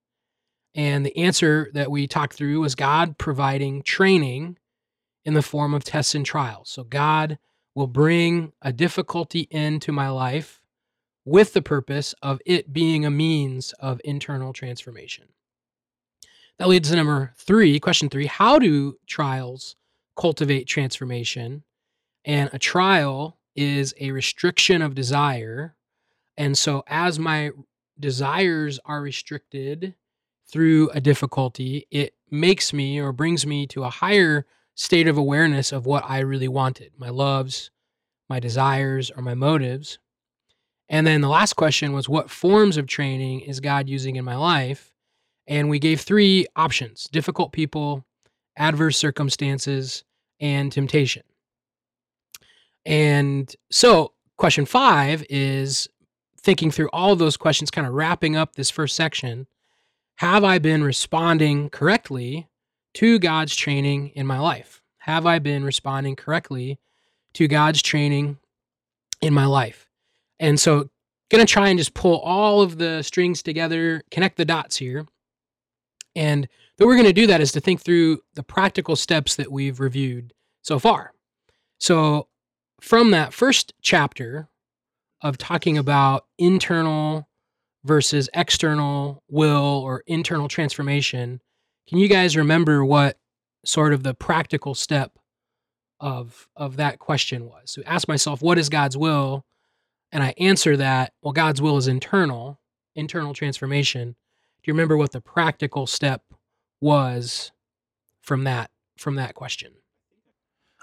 And 0.75 1.05
the 1.05 1.17
answer 1.17 1.71
that 1.75 1.91
we 1.91 2.07
talked 2.07 2.35
through 2.35 2.61
was 2.61 2.75
God 2.75 3.19
providing 3.19 3.83
training 3.83 4.59
in 5.25 5.35
the 5.35 5.43
form 5.43 5.75
of 5.75 5.85
tests 5.85 6.15
and 6.15 6.25
trials. 6.25 6.71
So 6.71 6.85
God 6.85 7.39
will 7.75 7.87
bring 7.87 8.53
a 8.63 8.73
difficulty 8.73 9.49
into 9.51 9.93
my 9.93 10.09
life 10.09 10.61
with 11.25 11.53
the 11.53 11.63
purpose 11.63 12.15
of 12.23 12.41
it 12.45 12.73
being 12.73 13.05
a 13.05 13.11
means 13.11 13.73
of 13.75 14.01
internal 14.05 14.53
transformation. 14.53 15.29
That 16.59 16.69
leads 16.69 16.91
to 16.91 16.97
number 16.97 17.33
three, 17.37 17.79
question 17.79 18.09
three 18.09 18.27
How 18.27 18.59
do 18.59 18.97
trials 19.07 19.77
cultivate 20.17 20.65
transformation? 20.65 21.65
And 22.25 22.51
a 22.53 22.59
trial 22.59 23.39
is 23.55 23.95
a 24.01 24.11
restriction 24.13 24.83
of 24.83 24.95
desire. 24.95 25.77
And 26.37 26.57
so, 26.57 26.83
as 26.87 27.19
my 27.19 27.51
desires 27.99 28.79
are 28.85 29.03
restricted 29.03 29.95
through 30.53 30.91
a 30.91 31.01
difficulty, 31.01 31.87
it 31.91 32.15
makes 32.31 32.73
me 32.73 33.01
or 33.01 33.13
brings 33.13 33.47
me 33.47 33.67
to 33.69 33.85
a 33.85 33.91
higher 33.91 34.47
state 34.75 35.09
of 35.09 35.17
awareness 35.17 35.73
of 35.73 35.87
what 35.87 36.05
I 36.07 36.21
really 36.21 36.49
wanted 36.49 36.93
my 36.97 37.09
loves, 37.09 37.71
my 38.29 38.39
desires, 38.39 39.11
or 39.11 39.23
my 39.23 39.35
motives. 39.35 39.99
And 40.89 41.07
then 41.07 41.23
the 41.23 41.29
last 41.29 41.55
question 41.55 41.93
was 41.93 42.09
what 42.09 42.31
forms 42.31 42.77
of 42.77 42.87
training 42.87 43.41
is 43.41 43.61
God 43.61 43.89
using 43.89 44.17
in 44.17 44.25
my 44.25 44.37
life? 44.37 44.93
And 45.47 45.69
we 45.69 45.79
gave 45.79 46.01
three 46.01 46.47
options 46.55 47.05
difficult 47.11 47.53
people, 47.53 48.05
adverse 48.57 48.97
circumstances, 48.97 50.05
and 50.39 50.71
temptation. 50.71 51.23
And 52.85 53.55
so, 53.71 54.13
question 54.37 54.67
five 54.67 55.25
is 55.31 55.89
thinking 56.41 56.71
through 56.71 56.91
all 56.93 57.15
those 57.17 57.37
questions, 57.37 57.71
kind 57.71 57.87
of 57.87 57.95
wrapping 57.95 58.37
up 58.37 58.55
this 58.55 58.71
first 58.71 58.97
section. 58.97 59.47
Have 60.17 60.45
I 60.45 60.59
been 60.59 60.85
responding 60.85 61.71
correctly 61.71 62.49
to 62.95 63.19
God's 63.19 63.57
training 63.57 64.11
in 64.11 64.27
my 64.27 64.39
life? 64.39 64.83
Have 64.99 65.27
I 65.27 65.39
been 65.39 65.65
responding 65.65 66.17
correctly 66.17 66.79
to 67.35 67.49
God's 67.49 67.83
training 67.83 68.39
in 69.21 69.35
my 69.35 69.47
life? 69.47 69.89
And 70.39 70.61
so, 70.61 70.91
going 71.31 71.45
to 71.45 71.51
try 71.51 71.69
and 71.69 71.79
just 71.79 71.95
pull 71.95 72.19
all 72.21 72.61
of 72.61 72.79
the 72.79 73.03
strings 73.03 73.43
together, 73.43 74.03
connect 74.11 74.37
the 74.37 74.45
dots 74.45 74.77
here. 74.77 75.07
And 76.15 76.47
the 76.77 76.85
way 76.85 76.89
we're 76.89 76.97
going 76.97 77.07
to 77.07 77.13
do 77.13 77.27
that 77.29 77.41
is 77.41 77.53
to 77.53 77.61
think 77.61 77.81
through 77.81 78.21
the 78.35 78.43
practical 78.43 78.97
steps 78.97 79.37
that 79.37 79.51
we've 79.51 79.81
reviewed 79.81 80.35
so 80.61 80.79
far. 80.79 81.13
So, 81.79 82.29
from 82.81 83.13
that 83.13 83.33
first 83.33 83.73
chapter 83.81 84.49
of 85.23 85.39
talking 85.39 85.79
about 85.79 86.27
internal 86.39 87.29
versus 87.85 88.29
external 88.35 89.23
will 89.29 89.83
or 89.85 90.03
internal 90.07 90.49
transformation, 90.49 91.41
can 91.89 91.99
you 91.99 92.09
guys 92.09 92.37
remember 92.37 92.85
what 92.85 93.19
sort 93.65 93.93
of 93.93 94.03
the 94.03 94.15
practical 94.15 94.75
step 94.75 95.19
of 96.01 96.49
of 96.57 96.77
that 96.77 96.99
question 96.99 97.47
was? 97.47 97.71
So 97.71 97.83
ask 97.87 98.09
myself, 98.09 98.43
what 98.43 98.59
is 98.59 98.69
God's 98.69 98.97
will? 98.97 99.45
And 100.11 100.23
I 100.23 100.35
answer 100.39 100.77
that, 100.77 101.15
well, 101.23 101.33
God's 101.33 101.63
will 101.63 101.77
is 101.77 101.89
internal, 101.89 102.61
internal 102.95 103.33
transformation. 103.33 104.11
Do 104.11 104.71
you 104.71 104.75
remember 104.75 104.97
what 104.97 105.13
the 105.13 105.21
practical 105.21 105.87
step 105.87 106.23
was 106.81 107.51
from 108.21 108.45
that 108.45 108.71
from 108.97 109.17
that 109.17 109.35
question? 109.35 109.73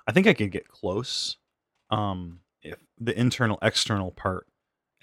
I 0.07 0.11
think 0.11 0.27
I 0.27 0.33
could 0.33 0.51
get 0.51 0.67
close. 0.67 1.37
Um, 1.91 2.39
if 2.61 2.77
the 2.99 3.17
internal 3.17 3.57
external 3.61 4.11
part, 4.11 4.47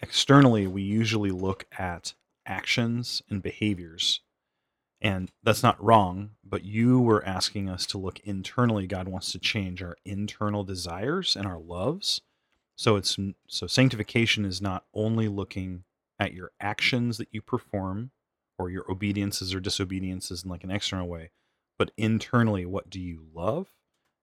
externally, 0.00 0.66
we 0.66 0.82
usually 0.82 1.30
look 1.30 1.66
at 1.78 2.14
actions 2.44 3.22
and 3.28 3.42
behaviors. 3.42 4.20
And 5.00 5.30
that's 5.42 5.62
not 5.62 5.82
wrong, 5.82 6.30
but 6.44 6.64
you 6.64 7.00
were 7.00 7.24
asking 7.24 7.68
us 7.68 7.86
to 7.86 7.98
look 7.98 8.20
internally. 8.20 8.86
God 8.86 9.08
wants 9.08 9.32
to 9.32 9.38
change 9.38 9.82
our 9.82 9.96
internal 10.04 10.64
desires 10.64 11.36
and 11.36 11.46
our 11.46 11.58
loves. 11.58 12.20
So 12.76 12.96
it's 12.96 13.16
so 13.48 13.66
sanctification 13.66 14.44
is 14.44 14.60
not 14.60 14.84
only 14.94 15.28
looking 15.28 15.84
at 16.18 16.32
your 16.32 16.50
actions 16.60 17.18
that 17.18 17.28
you 17.30 17.42
perform 17.42 18.10
or 18.58 18.70
your 18.70 18.90
obediences 18.90 19.54
or 19.54 19.60
disobediences 19.60 20.44
in 20.44 20.50
like 20.50 20.64
an 20.64 20.70
external 20.70 21.08
way, 21.08 21.30
but 21.78 21.90
internally, 21.96 22.64
what 22.64 22.88
do 22.88 23.00
you 23.00 23.26
love? 23.34 23.68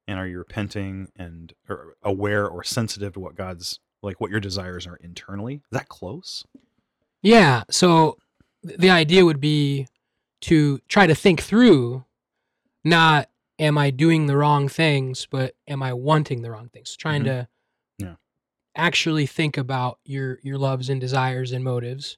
and 0.07 0.19
are 0.19 0.27
you 0.27 0.37
repenting 0.37 1.11
and 1.15 1.53
aware 2.01 2.47
or 2.47 2.63
sensitive 2.63 3.13
to 3.13 3.19
what 3.19 3.35
God's 3.35 3.79
like 4.03 4.19
what 4.21 4.29
your 4.31 4.39
desires 4.39 4.85
are 4.85 4.97
internally? 4.97 5.55
Is 5.55 5.61
that 5.71 5.89
close? 5.89 6.45
Yeah. 7.21 7.63
So 7.71 8.17
the 8.63 8.89
idea 8.89 9.25
would 9.25 9.39
be 9.39 9.87
to 10.41 10.79
try 10.89 11.07
to 11.07 11.15
think 11.15 11.41
through 11.41 12.03
not 12.83 13.29
am 13.59 13.77
I 13.77 13.91
doing 13.91 14.25
the 14.25 14.35
wrong 14.35 14.67
things, 14.67 15.27
but 15.29 15.55
am 15.67 15.81
I 15.81 15.93
wanting 15.93 16.41
the 16.41 16.51
wrong 16.51 16.69
things? 16.69 16.95
Trying 16.97 17.21
Mhm. 17.21 17.25
to 17.25 17.47
Yeah. 17.99 18.15
actually 18.75 19.25
think 19.25 19.57
about 19.57 19.99
your 20.03 20.39
your 20.43 20.57
loves 20.57 20.89
and 20.89 20.99
desires 20.99 21.51
and 21.51 21.63
motives. 21.63 22.17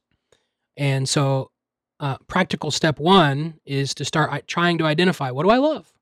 And 0.78 1.08
so 1.08 1.52
uh, 2.00 2.18
practical 2.28 2.72
step 2.72 3.00
one 3.00 3.60
is 3.66 3.94
to 3.96 4.04
start 4.04 4.48
trying 4.48 4.78
to 4.80 4.86
identify 4.86 5.32
what 5.32 5.44
do 5.44 5.50
I 5.50 5.58
love? 5.58 5.94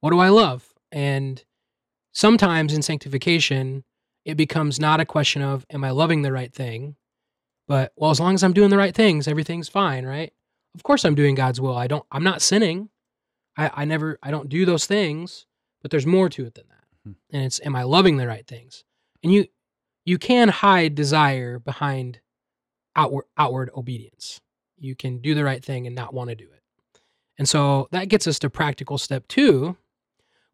What 0.00 0.10
do 0.10 0.18
I 0.18 0.30
love? 0.30 0.72
And 0.90 1.44
sometimes 2.12 2.72
in 2.72 2.80
sanctification, 2.80 3.84
it 4.30 4.36
becomes 4.36 4.80
not 4.80 5.00
a 5.00 5.04
question 5.04 5.42
of 5.42 5.66
am 5.70 5.84
I 5.84 5.90
loving 5.90 6.22
the 6.22 6.32
right 6.32 6.52
thing, 6.52 6.96
but 7.68 7.92
well, 7.96 8.10
as 8.10 8.20
long 8.20 8.34
as 8.34 8.42
I'm 8.42 8.52
doing 8.52 8.70
the 8.70 8.78
right 8.78 8.94
things, 8.94 9.28
everything's 9.28 9.68
fine, 9.68 10.06
right? 10.06 10.32
Of 10.74 10.82
course 10.82 11.04
I'm 11.04 11.14
doing 11.14 11.34
God's 11.34 11.60
will. 11.60 11.76
I 11.76 11.86
don't 11.86 12.04
I'm 12.10 12.24
not 12.24 12.42
sinning. 12.42 12.88
I, 13.56 13.70
I 13.74 13.84
never 13.84 14.18
I 14.22 14.30
don't 14.30 14.48
do 14.48 14.64
those 14.64 14.86
things, 14.86 15.46
but 15.82 15.90
there's 15.90 16.06
more 16.06 16.28
to 16.30 16.46
it 16.46 16.54
than 16.54 16.64
that. 16.68 16.84
Hmm. 17.04 17.12
And 17.32 17.44
it's 17.44 17.60
am 17.64 17.76
I 17.76 17.82
loving 17.82 18.16
the 18.16 18.26
right 18.26 18.46
things? 18.46 18.84
And 19.22 19.32
you 19.32 19.46
you 20.04 20.18
can 20.18 20.48
hide 20.48 20.94
desire 20.94 21.58
behind 21.58 22.20
outward 22.96 23.24
outward 23.36 23.70
obedience. 23.76 24.40
You 24.78 24.94
can 24.94 25.18
do 25.18 25.34
the 25.34 25.44
right 25.44 25.64
thing 25.64 25.86
and 25.86 25.94
not 25.94 26.14
want 26.14 26.30
to 26.30 26.36
do 26.36 26.44
it. 26.44 26.62
And 27.38 27.48
so 27.48 27.88
that 27.90 28.08
gets 28.08 28.26
us 28.26 28.38
to 28.40 28.50
practical 28.50 28.98
step 28.98 29.26
2, 29.28 29.76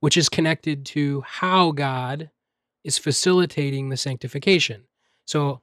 which 0.01 0.17
is 0.17 0.29
connected 0.29 0.85
to 0.87 1.23
how 1.27 1.73
God 1.73 2.31
is 2.87 2.99
facilitating 2.99 3.89
the 3.89 3.97
sanctification. 3.97 4.85
So 5.25 5.61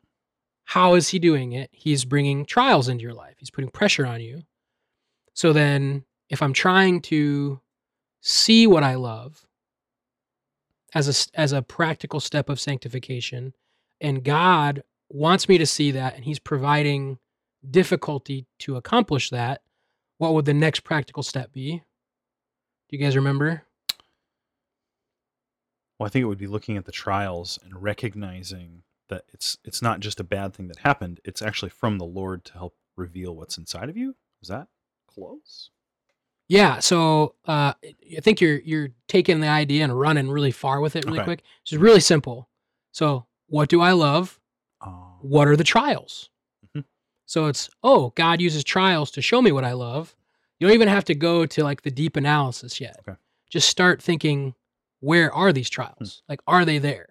how 0.66 0.96
is 0.96 1.08
he 1.08 1.20
doing 1.20 1.54
it? 1.54 1.70
He's 1.72 2.04
bringing 2.04 2.46
trials 2.46 2.90
into 2.90 3.02
your 3.02 3.14
life. 3.14 3.36
He's 3.40 3.50
putting 3.50 3.70
pressure 3.70 4.06
on 4.06 4.20
you. 4.20 4.44
So 5.34 5.54
then 5.54 6.04
if 6.30 6.42
I'm 6.42 6.52
trying 6.52 7.00
to 7.04 7.62
see 8.20 8.68
what 8.68 8.84
I 8.84 8.96
love 8.96 9.46
as 10.94 11.08
a 11.08 11.40
as 11.40 11.54
a 11.54 11.62
practical 11.62 12.20
step 12.20 12.50
of 12.50 12.60
sanctification 12.60 13.54
and 14.02 14.24
God 14.24 14.84
wants 15.10 15.48
me 15.48 15.58
to 15.58 15.66
see 15.66 15.92
that 15.92 16.16
and 16.16 16.26
he's 16.26 16.40
providing 16.40 17.20
difficulty 17.72 18.48
to 18.60 18.76
accomplish 18.76 19.30
that, 19.30 19.62
what 20.18 20.34
would 20.34 20.46
the 20.46 20.54
next 20.54 20.82
practical 20.82 21.24
step 21.24 21.54
be? 21.54 21.84
Do 22.90 22.98
you 22.98 23.00
guys 23.00 23.16
remember? 23.16 23.64
Well, 26.00 26.08
I 26.08 26.10
think 26.10 26.24
it 26.24 26.28
would 26.28 26.38
be 26.38 26.48
looking 26.48 26.78
at 26.78 26.86
the 26.86 26.92
trials 26.92 27.60
and 27.64 27.82
recognizing 27.82 28.84
that 29.10 29.26
it's 29.34 29.58
it's 29.64 29.82
not 29.82 30.00
just 30.00 30.20
a 30.20 30.24
bad 30.24 30.54
thing 30.54 30.68
that 30.70 30.80
happened. 30.80 31.20
It's 31.24 31.42
actually 31.42 31.70
from 31.70 31.98
the 31.98 32.06
Lord 32.06 32.46
to 32.46 32.54
help 32.54 32.76
reveal 32.96 33.36
what's 33.36 33.58
inside 33.58 33.90
of 33.90 33.98
you. 33.98 34.16
Is 34.42 34.50
that 34.50 34.68
close? 35.08 35.70
Yeah, 36.50 36.80
so 36.80 37.36
uh, 37.46 37.74
I 37.84 38.20
think 38.22 38.42
you're 38.42 38.60
you're 38.60 38.90
taking 39.08 39.40
the 39.40 39.48
idea 39.48 39.84
and 39.84 39.98
running 39.98 40.30
really 40.30 40.52
far 40.52 40.82
with 40.82 40.96
it 40.96 41.06
really 41.06 41.20
Okay. 41.20 41.26
quick. 41.26 41.44
It's 41.62 41.74
really 41.74 42.00
simple. 42.00 42.50
So, 42.92 43.26
what 43.48 43.70
do 43.70 43.82
I 43.82 43.92
love? 43.94 44.40
Oh, 44.82 45.18
What 45.22 45.48
are 45.48 45.56
the 45.56 45.64
trials? 45.64 46.30
Mhm. 46.76 46.84
So 47.26 47.46
it's 47.48 47.70
oh, 47.84 48.12
God 48.16 48.42
uses 48.42 48.64
trials 48.64 49.10
to 49.12 49.22
show 49.22 49.42
me 49.42 49.52
what 49.52 49.64
I 49.64 49.74
love. 49.74 50.16
You 50.60 50.68
don't 50.68 50.76
even 50.76 50.88
have 50.90 51.06
to 51.06 51.16
go 51.16 51.46
to 51.46 51.64
like 51.64 51.82
the 51.84 51.92
deep 51.92 52.16
analysis 52.18 52.80
yet. 52.82 52.98
Okay. 53.08 53.18
Just 53.50 53.70
start 53.70 54.02
thinking, 54.02 54.54
where 55.04 55.34
are 55.34 55.52
these 55.52 55.70
trials? 55.70 56.24
Like, 56.30 56.40
are 56.48 56.64
they 56.64 56.78
there? 56.78 57.10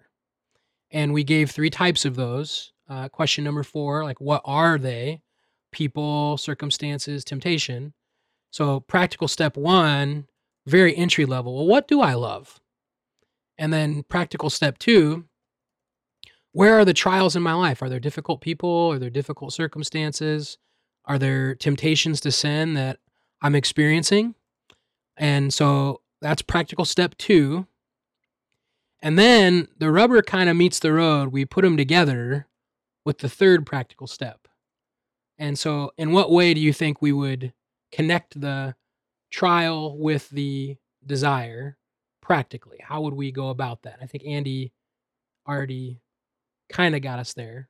And 0.89 1.13
we 1.13 1.23
gave 1.23 1.51
three 1.51 1.69
types 1.69 2.05
of 2.05 2.15
those. 2.15 2.73
Uh, 2.89 3.07
question 3.07 3.43
number 3.43 3.61
four, 3.61 4.03
like, 4.03 4.19
what 4.19 4.41
are 4.45 4.79
they? 4.79 5.21
People, 5.71 6.37
circumstances, 6.37 7.23
temptation. 7.23 7.93
So, 8.49 8.79
practical 8.79 9.27
step 9.27 9.55
one, 9.55 10.25
very 10.65 10.95
entry 10.95 11.25
level. 11.25 11.55
Well, 11.55 11.67
what 11.67 11.87
do 11.87 12.01
I 12.01 12.15
love? 12.15 12.59
And 13.59 13.71
then 13.71 14.01
practical 14.03 14.49
step 14.49 14.79
two, 14.79 15.25
where 16.51 16.79
are 16.79 16.85
the 16.85 16.93
trials 16.93 17.35
in 17.35 17.43
my 17.43 17.53
life? 17.53 17.83
Are 17.83 17.89
there 17.89 17.99
difficult 17.99 18.41
people? 18.41 18.91
Are 18.91 18.99
there 18.99 19.11
difficult 19.11 19.53
circumstances? 19.53 20.57
Are 21.05 21.19
there 21.19 21.53
temptations 21.53 22.21
to 22.21 22.31
sin 22.31 22.73
that 22.73 22.97
I'm 23.41 23.55
experiencing? 23.55 24.33
And 25.15 25.53
so 25.53 26.01
that's 26.21 26.41
practical 26.41 26.85
step 26.85 27.15
two. 27.17 27.67
And 29.03 29.19
then 29.19 29.67
the 29.77 29.91
rubber 29.91 30.21
kind 30.21 30.49
of 30.49 30.55
meets 30.55 30.79
the 30.79 30.93
road. 30.93 31.33
We 31.33 31.43
put 31.43 31.63
them 31.63 31.75
together 31.75 32.47
with 33.05 33.17
the 33.17 33.27
third 33.27 33.65
practical 33.65 34.07
step. 34.07 34.47
And 35.37 35.59
so, 35.59 35.91
in 35.97 36.13
what 36.13 36.31
way 36.31 36.53
do 36.53 36.61
you 36.61 36.71
think 36.71 37.01
we 37.01 37.11
would 37.11 37.51
connect 37.91 38.39
the 38.39 38.75
trial 39.29 39.97
with 39.97 40.29
the 40.29 40.77
desire 41.05 41.77
practically? 42.21 42.77
How 42.81 43.01
would 43.01 43.13
we 43.13 43.33
go 43.33 43.49
about 43.49 43.81
that? 43.81 43.99
I 44.01 44.05
think 44.05 44.23
Andy 44.25 44.71
already 45.45 45.99
kind 46.69 46.95
of 46.95 47.01
got 47.01 47.19
us 47.19 47.33
there. 47.33 47.67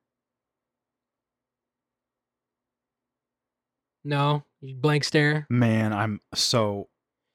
No, 4.03 4.43
blank 4.61 5.03
stare. 5.03 5.47
man, 5.49 5.93
I'm 5.93 6.19
so 6.35 6.89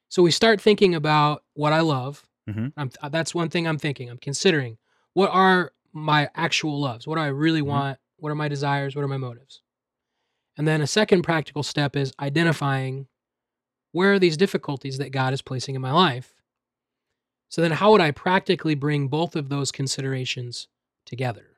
So 0.07 0.21
we 0.21 0.31
start 0.31 0.61
thinking 0.61 0.95
about 0.95 1.43
what 1.53 1.73
I 1.73 1.81
love. 1.81 2.28
Mhm. 2.49 2.73
I'm, 2.75 2.91
uh, 3.01 3.09
that's 3.09 3.35
one 3.35 3.49
thing 3.49 3.67
I'm 3.67 3.77
thinking. 3.77 4.09
I'm 4.09 4.17
considering 4.17 4.77
what 5.13 5.29
are 5.31 5.71
my 5.93 6.29
actual 6.35 6.79
loves? 6.79 7.07
What 7.07 7.15
do 7.15 7.21
I 7.21 7.27
really 7.27 7.61
Mhm. 7.61 7.67
want? 7.67 7.99
What 8.17 8.31
are 8.31 8.35
my 8.35 8.47
desires? 8.47 8.95
What 8.95 9.03
are 9.03 9.07
my 9.07 9.17
motives? 9.17 9.61
And 10.57 10.67
then 10.67 10.81
a 10.81 10.87
second 10.87 11.21
practical 11.23 11.63
step 11.63 11.95
is 11.95 12.11
identifying 12.19 13.07
where 13.91 14.13
are 14.13 14.19
these 14.19 14.37
difficulties 14.37 14.97
that 14.97 15.11
God 15.11 15.33
is 15.33 15.41
placing 15.41 15.75
in 15.75 15.81
my 15.81 15.91
life? 15.91 16.35
So 17.49 17.61
then, 17.61 17.71
how 17.71 17.91
would 17.91 18.01
I 18.01 18.11
practically 18.11 18.75
bring 18.75 19.07
both 19.07 19.35
of 19.35 19.49
those 19.49 19.71
considerations 19.71 20.67
together? 21.05 21.57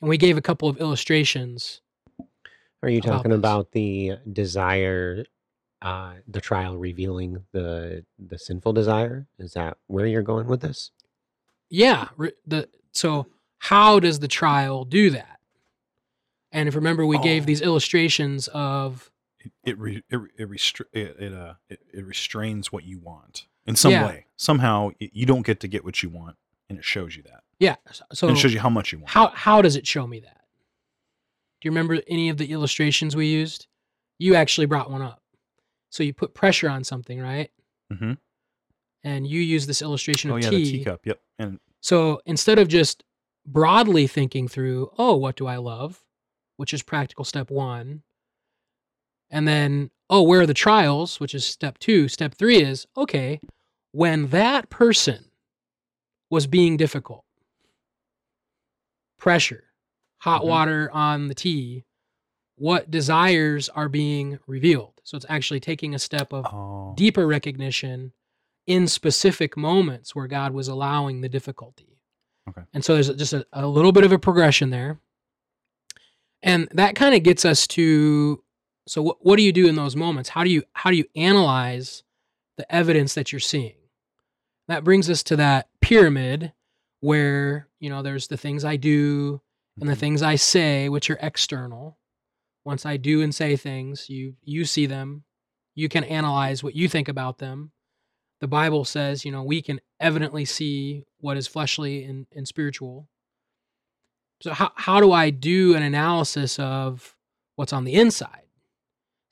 And 0.00 0.08
we 0.08 0.18
gave 0.18 0.36
a 0.36 0.42
couple 0.42 0.68
of 0.68 0.78
illustrations. 0.78 1.80
Are 2.82 2.88
you 2.88 2.98
about 2.98 3.18
talking 3.18 3.30
this. 3.30 3.38
about 3.38 3.70
the 3.70 4.18
desire, 4.32 5.24
uh, 5.82 6.14
the 6.28 6.40
trial 6.40 6.76
revealing 6.78 7.44
the 7.52 8.04
the 8.18 8.38
sinful 8.38 8.72
desire? 8.72 9.26
Is 9.38 9.52
that 9.54 9.76
where 9.86 10.06
you're 10.06 10.22
going 10.22 10.46
with 10.46 10.60
this? 10.62 10.90
Yeah, 11.68 12.08
the 12.46 12.68
so 12.92 13.26
how 13.58 13.98
does 14.00 14.18
the 14.20 14.28
trial 14.28 14.84
do 14.84 15.10
that? 15.10 15.38
And 16.50 16.68
if 16.68 16.74
remember, 16.74 17.06
we 17.06 17.18
gave 17.18 17.42
Oh. 17.44 17.46
these 17.46 17.62
illustrations 17.62 18.48
of 18.48 19.10
it 19.40 19.52
it 19.64 19.78
re, 19.78 20.02
it, 20.10 20.20
it, 20.38 20.48
restra- 20.50 20.86
it, 20.92 21.16
it 21.18 21.32
uh 21.34 21.54
it, 21.68 21.80
it 21.92 22.04
restrains 22.06 22.70
what 22.70 22.84
you 22.84 22.98
want 22.98 23.46
in 23.66 23.74
some 23.76 23.92
Yeah. 23.92 24.06
way. 24.06 24.26
Somehow 24.36 24.90
y- 25.00 25.10
you 25.12 25.24
don't 25.26 25.46
get 25.46 25.60
to 25.60 25.68
get 25.68 25.84
what 25.84 26.02
you 26.02 26.10
want, 26.10 26.36
and 26.68 26.78
it 26.78 26.84
shows 26.84 27.16
you 27.16 27.22
that. 27.24 27.42
yeah. 27.58 27.76
So 28.12 28.28
and 28.28 28.36
it 28.36 28.40
shows 28.40 28.52
you 28.52 28.60
how 28.60 28.70
much 28.70 28.92
you 28.92 28.98
want. 28.98 29.10
how 29.10 29.28
how 29.28 29.62
does 29.62 29.76
it 29.76 29.86
show 29.86 30.06
me 30.06 30.20
that? 30.20 30.42
Do 31.60 31.66
you 31.68 31.70
remember 31.70 32.00
any 32.08 32.28
of 32.28 32.36
the 32.38 32.52
illustrations 32.52 33.16
we 33.16 33.26
used? 33.28 33.66
You 34.18 34.34
actually 34.34 34.66
brought 34.66 34.90
one 34.90 35.00
up. 35.02 35.21
So 35.92 36.02
you 36.02 36.14
put 36.14 36.32
pressure 36.34 36.70
on 36.70 36.84
something, 36.84 37.20
right? 37.20 37.50
hmm 37.92 38.12
And 39.04 39.26
you 39.26 39.40
use 39.42 39.66
this 39.66 39.82
illustration 39.82 40.30
Oh 40.30 40.36
of 40.36 40.42
yeah, 40.42 40.48
tea. 40.50 40.56
the 40.64 40.78
teacup. 40.78 41.00
Yep. 41.04 41.20
And 41.38 41.60
So 41.80 42.20
instead 42.24 42.58
of 42.58 42.68
just 42.68 43.04
broadly 43.44 44.06
thinking 44.06 44.48
through, 44.48 44.90
oh, 44.96 45.16
what 45.16 45.36
do 45.36 45.46
I 45.46 45.56
love? 45.56 46.02
Which 46.56 46.72
is 46.72 46.82
practical 46.82 47.26
step 47.26 47.50
one. 47.50 48.02
And 49.30 49.46
then, 49.46 49.90
oh, 50.08 50.22
where 50.22 50.40
are 50.40 50.46
the 50.46 50.54
trials? 50.54 51.20
Which 51.20 51.34
is 51.34 51.44
step 51.46 51.78
two. 51.78 52.08
Step 52.08 52.34
three 52.34 52.62
is, 52.62 52.86
okay, 52.96 53.40
when 53.90 54.28
that 54.28 54.70
person 54.70 55.26
was 56.30 56.46
being 56.46 56.78
difficult, 56.78 57.24
pressure, 59.18 59.64
hot 60.18 60.42
Mhm. 60.42 60.46
water 60.46 60.90
on 60.92 61.28
the 61.28 61.34
tea, 61.34 61.84
what 62.62 62.92
desires 62.92 63.68
are 63.70 63.88
being 63.88 64.38
revealed? 64.46 65.00
So 65.02 65.16
it's 65.16 65.26
actually 65.28 65.58
taking 65.58 65.96
a 65.96 65.98
step 65.98 66.32
of 66.32 66.46
oh, 66.46 66.94
deeper 66.96 67.26
recognition 67.26 68.12
in 68.68 68.86
specific 68.86 69.56
moments 69.56 70.14
where 70.14 70.28
God 70.28 70.52
was 70.52 70.68
allowing 70.68 71.22
the 71.22 71.28
difficulty. 71.28 71.98
Okay. 72.48 72.62
And 72.72 72.84
so 72.84 72.94
there's 72.94 73.08
just 73.08 73.32
a, 73.32 73.44
a 73.52 73.66
little 73.66 73.90
bit 73.90 74.04
of 74.04 74.12
a 74.12 74.18
progression 74.18 74.70
there. 74.70 75.00
And 76.40 76.68
that 76.70 76.94
kind 76.94 77.16
of 77.16 77.24
gets 77.24 77.44
us 77.44 77.66
to 77.66 78.44
so 78.86 79.02
what, 79.02 79.26
what 79.26 79.38
do 79.38 79.42
you 79.42 79.52
do 79.52 79.66
in 79.66 79.74
those 79.74 79.96
moments? 79.96 80.28
How 80.28 80.44
do 80.44 80.50
you 80.50 80.62
how 80.72 80.90
do 80.90 80.96
you 80.96 81.06
analyze 81.16 82.04
the 82.58 82.72
evidence 82.72 83.14
that 83.14 83.32
you're 83.32 83.40
seeing? 83.40 83.74
That 84.68 84.84
brings 84.84 85.10
us 85.10 85.24
to 85.24 85.36
that 85.36 85.68
pyramid 85.80 86.52
where, 87.00 87.66
you 87.80 87.90
know, 87.90 88.02
there's 88.02 88.28
the 88.28 88.36
things 88.36 88.64
I 88.64 88.76
do 88.76 89.40
and 89.80 89.90
the 89.90 89.94
mhm. 89.94 89.98
things 89.98 90.22
I 90.22 90.36
say 90.36 90.88
which 90.88 91.10
are 91.10 91.18
external. 91.20 91.98
Once 92.64 92.86
I 92.86 92.96
do 92.96 93.22
and 93.22 93.34
say 93.34 93.56
things, 93.56 94.08
you 94.08 94.34
you 94.42 94.64
see 94.64 94.86
them, 94.86 95.24
you 95.74 95.88
can 95.88 96.04
analyze 96.04 96.62
what 96.62 96.76
you 96.76 96.88
think 96.88 97.08
about 97.08 97.38
them. 97.38 97.72
The 98.40 98.48
Bible 98.48 98.84
says, 98.84 99.24
you 99.24 99.32
know, 99.32 99.42
we 99.42 99.62
can 99.62 99.80
evidently 100.00 100.44
see 100.44 101.04
what 101.18 101.36
is 101.36 101.46
fleshly 101.46 102.04
and, 102.04 102.26
and 102.34 102.46
spiritual. 102.46 103.08
So 104.42 104.52
how 104.52 104.72
how 104.74 105.00
do 105.00 105.12
I 105.12 105.30
do 105.30 105.74
an 105.74 105.82
analysis 105.82 106.58
of 106.58 107.16
what's 107.56 107.72
on 107.72 107.84
the 107.84 107.94
inside? 107.94 108.42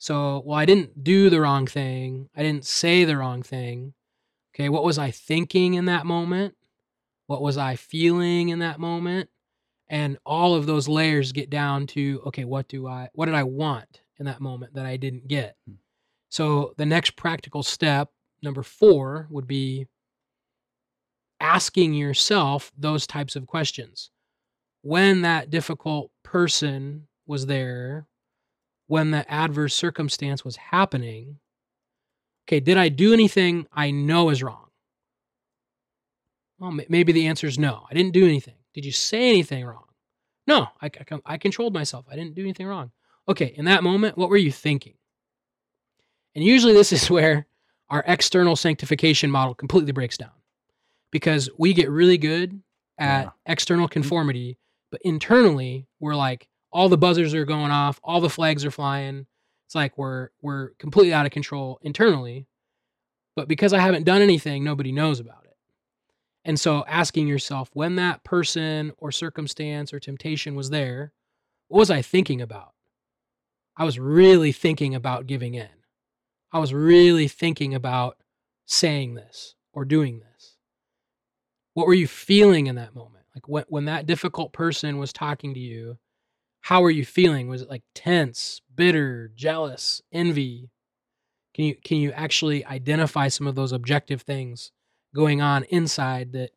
So, 0.01 0.41
well, 0.45 0.57
I 0.57 0.65
didn't 0.65 1.03
do 1.03 1.29
the 1.29 1.39
wrong 1.41 1.67
thing. 1.67 2.29
I 2.35 2.41
didn't 2.41 2.65
say 2.65 3.03
the 3.03 3.17
wrong 3.17 3.43
thing. 3.43 3.93
Okay, 4.55 4.67
what 4.67 4.83
was 4.83 4.97
I 4.97 5.11
thinking 5.11 5.75
in 5.75 5.85
that 5.85 6.05
moment? 6.05 6.55
What 7.27 7.41
was 7.41 7.57
I 7.57 7.75
feeling 7.75 8.49
in 8.49 8.59
that 8.59 8.79
moment? 8.79 9.29
And 9.91 10.17
all 10.25 10.55
of 10.55 10.65
those 10.65 10.87
layers 10.87 11.33
get 11.33 11.49
down 11.49 11.85
to 11.87 12.23
okay, 12.27 12.45
what 12.45 12.69
do 12.69 12.87
I 12.87 13.09
what 13.13 13.25
did 13.27 13.35
I 13.35 13.43
want 13.43 14.01
in 14.17 14.25
that 14.25 14.39
moment 14.39 14.73
that 14.73 14.85
I 14.85 14.95
didn't 14.97 15.27
get? 15.27 15.57
Hmm. 15.67 15.75
So, 16.29 16.73
the 16.77 16.85
next 16.85 17.17
practical 17.17 17.61
step, 17.61 18.09
number 18.41 18.63
4, 18.63 19.27
would 19.29 19.47
be 19.47 19.87
asking 21.41 21.93
yourself 21.93 22.71
those 22.77 23.05
types 23.05 23.35
of 23.35 23.47
questions. 23.47 24.11
When 24.81 25.23
that 25.23 25.49
difficult 25.49 26.09
person 26.23 27.07
was 27.27 27.47
there, 27.47 28.07
when 28.87 29.11
the 29.11 29.29
adverse 29.29 29.75
circumstance 29.75 30.45
was 30.45 30.55
happening, 30.55 31.39
okay, 32.47 32.61
did 32.61 32.77
I 32.77 32.87
do 32.87 33.11
anything 33.11 33.67
I 33.73 33.91
know 33.91 34.29
is 34.29 34.41
wrong? 34.41 34.67
Well, 36.59 36.77
maybe 36.87 37.11
the 37.11 37.27
answer 37.27 37.47
is 37.47 37.59
no. 37.59 37.85
I 37.89 37.93
didn't 37.93 38.13
do 38.13 38.25
anything. 38.25 38.60
Did 38.73 38.85
you 38.85 38.91
say 38.91 39.29
anything 39.29 39.65
wrong? 39.65 39.85
No, 40.47 40.67
I, 40.81 40.87
I, 40.87 41.19
I 41.25 41.37
controlled 41.37 41.73
myself. 41.73 42.05
I 42.11 42.15
didn't 42.15 42.35
do 42.35 42.41
anything 42.41 42.67
wrong. 42.67 42.91
Okay, 43.27 43.53
in 43.55 43.65
that 43.65 43.83
moment, 43.83 44.17
what 44.17 44.29
were 44.29 44.37
you 44.37 44.51
thinking? 44.51 44.95
And 46.35 46.43
usually, 46.43 46.73
this 46.73 46.91
is 46.97 47.09
where 47.09 47.47
our 47.89 48.03
external 48.07 48.55
sanctification 48.55 49.29
model 49.29 49.53
completely 49.53 49.91
breaks 49.91 50.17
down 50.17 50.31
because 51.11 51.49
we 51.57 51.73
get 51.73 51.89
really 51.89 52.17
good 52.17 52.61
at 52.97 53.25
Yeah. 53.25 53.29
external 53.45 53.85
mm-hmm. 53.85 53.93
conformity, 53.93 54.57
but 54.91 55.01
internally, 55.03 55.87
we're 55.99 56.15
like, 56.15 56.47
all 56.71 56.87
the 56.87 56.97
buzzers 56.97 57.33
are 57.33 57.45
going 57.45 57.71
off, 57.71 57.99
all 58.03 58.21
the 58.21 58.29
flags 58.29 58.63
are 58.65 58.71
flying. 58.71 59.25
It's 59.67 59.75
like 59.75 59.97
we're 59.97 60.29
we're 60.41 60.69
completely 60.79 61.13
out 61.13 61.25
of 61.25 61.31
control 61.31 61.79
internally. 61.81 62.47
But 63.35 63.47
because 63.47 63.73
I 63.73 63.79
haven't 63.79 64.03
done 64.03 64.21
anything, 64.21 64.63
nobody 64.63 64.91
knows 64.91 65.19
about 65.19 65.45
it. 65.45 65.50
And 66.43 66.59
so 66.59 66.83
asking 66.87 67.27
yourself 67.27 67.69
when 67.73 67.95
that 67.97 68.23
person 68.23 68.93
or 68.97 69.11
circumstance 69.11 69.93
or 69.93 69.99
temptation 69.99 70.55
was 70.55 70.69
there, 70.69 71.13
what 71.67 71.79
was 71.79 71.91
I 71.91 72.01
thinking 72.01 72.41
about? 72.41 72.73
I 73.77 73.85
was 73.85 73.99
really 73.99 74.51
thinking 74.51 74.95
about 74.95 75.27
giving 75.27 75.53
in. 75.53 75.69
I 76.51 76.59
was 76.59 76.73
really 76.73 77.27
thinking 77.27 77.73
about 77.73 78.17
saying 78.65 79.13
this 79.13 79.55
or 79.71 79.85
doing 79.85 80.19
this. 80.19 80.57
What 81.73 81.87
were 81.87 81.93
you 81.93 82.07
feeling 82.07 82.67
in 82.67 82.75
that 82.75 82.95
moment? 82.95 83.25
Like 83.33 83.47
when, 83.47 83.63
when 83.69 83.85
that 83.85 84.05
difficult 84.05 84.51
person 84.51 84.97
was 84.97 85.13
talking 85.13 85.53
to 85.53 85.59
you, 85.59 85.97
how 86.61 86.81
were 86.81 86.91
you 86.91 87.05
feeling? 87.05 87.47
Was 87.47 87.61
it 87.61 87.69
like 87.69 87.83
tense, 87.95 88.61
bitter, 88.73 89.31
jealous, 89.35 90.01
envy? 90.11 90.69
Can 91.53 91.65
you 91.65 91.75
can 91.75 91.97
you 91.97 92.11
actually 92.11 92.65
identify 92.65 93.29
some 93.29 93.47
of 93.47 93.55
those 93.55 93.71
objective 93.71 94.21
things 94.21 94.71
going 95.13 95.41
on 95.41 95.63
inside 95.65 96.33
that 96.33 96.51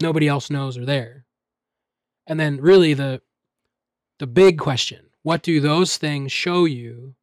nobody 0.00 0.28
else 0.28 0.50
knows 0.50 0.76
are 0.76 0.84
there? 0.84 1.26
And 2.26 2.38
then 2.38 2.60
really 2.60 2.94
the 2.94 3.22
the 4.18 4.26
big 4.26 4.58
question, 4.58 5.06
what 5.22 5.42
do 5.42 5.60
those 5.60 5.96
things 5.96 6.30
show 6.30 6.64
you 6.64 7.14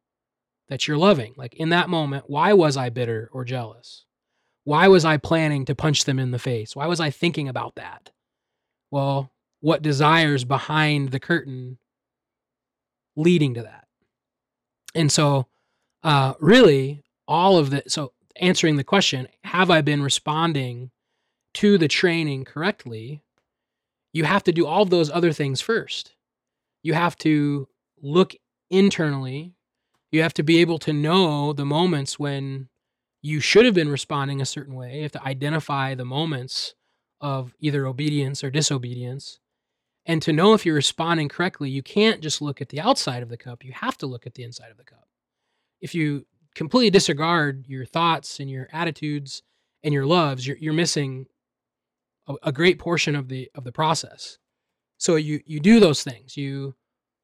that 0.68 0.86
you're 0.86 0.98
loving? 0.98 1.34
Like 1.36 1.54
in 1.54 1.70
that 1.70 1.88
moment, 1.88 2.24
why 2.26 2.52
was 2.52 2.76
I 2.76 2.90
bitter 2.90 3.30
or 3.32 3.44
jealous? 3.44 4.04
Why 4.64 4.88
was 4.88 5.04
I 5.04 5.16
planning 5.16 5.64
to 5.64 5.74
punch 5.74 6.04
them 6.04 6.18
in 6.18 6.30
the 6.30 6.38
face? 6.38 6.76
Why 6.76 6.86
was 6.86 7.00
I 7.00 7.10
thinking 7.10 7.48
about 7.48 7.74
that? 7.76 8.10
Well, 8.90 9.32
what 9.60 9.82
desires 9.82 10.44
behind 10.44 11.10
the 11.10 11.20
curtain 11.20 11.78
leading 13.16 13.54
to 13.54 13.62
that? 13.62 13.86
And 14.94 15.10
so, 15.10 15.46
uh, 16.02 16.34
really, 16.38 17.02
all 17.26 17.58
of 17.58 17.70
the 17.70 17.82
so 17.88 18.12
answering 18.36 18.76
the 18.76 18.84
question, 18.84 19.28
have 19.44 19.70
I 19.70 19.80
been 19.80 20.02
responding 20.02 20.90
to 21.54 21.78
the 21.78 21.88
training 21.88 22.44
correctly? 22.44 23.22
You 24.12 24.24
have 24.24 24.44
to 24.44 24.52
do 24.52 24.66
all 24.66 24.84
those 24.84 25.10
other 25.10 25.32
things 25.32 25.60
first. 25.60 26.14
You 26.82 26.94
have 26.94 27.16
to 27.18 27.68
look 28.00 28.34
internally. 28.70 29.54
You 30.10 30.22
have 30.22 30.34
to 30.34 30.42
be 30.42 30.58
able 30.58 30.78
to 30.80 30.92
know 30.92 31.52
the 31.52 31.64
moments 31.64 32.18
when 32.18 32.68
you 33.22 33.40
should 33.40 33.64
have 33.64 33.74
been 33.74 33.88
responding 33.88 34.40
a 34.40 34.46
certain 34.46 34.74
way. 34.74 34.96
You 34.96 35.02
have 35.02 35.12
to 35.12 35.24
identify 35.24 35.94
the 35.94 36.04
moments 36.04 36.74
of 37.20 37.54
either 37.60 37.86
obedience 37.86 38.42
or 38.42 38.50
disobedience. 38.50 39.38
And 40.04 40.20
to 40.22 40.32
know 40.32 40.52
if 40.52 40.66
you're 40.66 40.74
responding 40.74 41.28
correctly, 41.28 41.70
you 41.70 41.82
can't 41.82 42.20
just 42.20 42.42
look 42.42 42.60
at 42.60 42.70
the 42.70 42.80
outside 42.80 43.22
of 43.22 43.28
the 43.28 43.36
cup. 43.36 43.64
You 43.64 43.72
have 43.72 43.96
to 43.98 44.06
look 44.06 44.26
at 44.26 44.34
the 44.34 44.42
inside 44.42 44.72
of 44.72 44.76
the 44.76 44.84
cup. 44.84 45.06
If 45.80 45.94
you 45.94 46.26
completely 46.54 46.90
disregard 46.90 47.66
your 47.68 47.84
thoughts 47.84 48.40
and 48.40 48.50
your 48.50 48.68
attitudes 48.72 49.42
and 49.82 49.92
your 49.92 50.06
loves, 50.06 50.46
you're, 50.46 50.56
you're 50.58 50.72
missing 50.72 51.26
a, 52.26 52.34
a 52.44 52.52
great 52.52 52.78
portion 52.78 53.14
of 53.16 53.28
the 53.28 53.50
of 53.54 53.64
the 53.64 53.72
process. 53.72 54.38
So 54.98 55.16
you 55.16 55.40
you 55.46 55.60
do 55.60 55.80
those 55.80 56.02
things. 56.02 56.36
You 56.36 56.74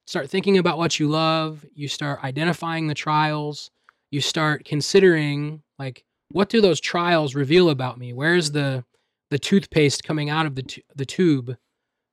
start 0.06 0.30
thinking 0.30 0.58
about 0.58 0.78
what 0.78 0.98
you 0.98 1.08
love. 1.08 1.64
You 1.74 1.88
start 1.88 2.24
identifying 2.24 2.88
the 2.88 2.94
trials. 2.94 3.70
You 4.10 4.20
start 4.20 4.64
considering 4.64 5.62
like 5.78 6.04
what 6.30 6.48
do 6.48 6.60
those 6.60 6.80
trials 6.80 7.34
reveal 7.34 7.70
about 7.70 7.98
me? 7.98 8.12
Where's 8.12 8.50
the 8.52 8.84
the 9.30 9.38
toothpaste 9.38 10.04
coming 10.04 10.30
out 10.30 10.46
of 10.46 10.54
the 10.54 10.62
t- 10.62 10.84
the 10.94 11.06
tube? 11.06 11.56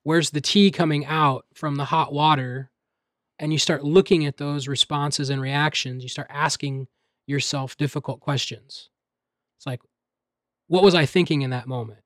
Where's 0.03 0.29
the 0.29 0.41
tea 0.41 0.69
coming 0.69 1.05
out 1.05 1.45
from 1.55 1.75
the 1.75 1.85
hot 1.85 2.13
water? 2.13 2.69
And 3.39 3.51
you 3.51 3.59
start 3.59 3.83
looking 3.83 4.25
at 4.25 4.37
those 4.37 4.67
responses 4.67 5.29
and 5.29 5.41
reactions. 5.41 6.03
You 6.03 6.09
start 6.09 6.27
asking 6.29 6.87
yourself 7.27 7.77
difficult 7.77 8.19
questions. 8.19 8.89
It's 9.57 9.65
like, 9.65 9.81
what 10.67 10.83
was 10.83 10.95
I 10.95 11.05
thinking 11.05 11.41
in 11.41 11.51
that 11.51 11.67
moment? 11.67 11.99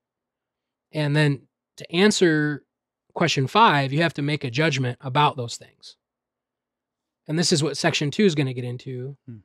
And 0.92 1.16
then 1.16 1.48
to 1.78 1.92
answer 1.96 2.64
question 3.14 3.48
five, 3.48 3.94
you 3.94 4.02
have 4.02 4.14
to 4.16 4.22
make 4.22 4.44
a 4.44 4.50
judgment 4.50 4.98
about 5.02 5.38
those 5.38 5.58
things. 5.58 5.96
And 7.28 7.38
this 7.38 7.52
is 7.52 7.64
what 7.64 7.78
section 7.78 8.12
two 8.12 8.26
is 8.26 8.36
going 8.36 8.48
to 8.48 8.54
get 8.54 8.64
into. 8.64 9.18
Hmm. 9.28 9.38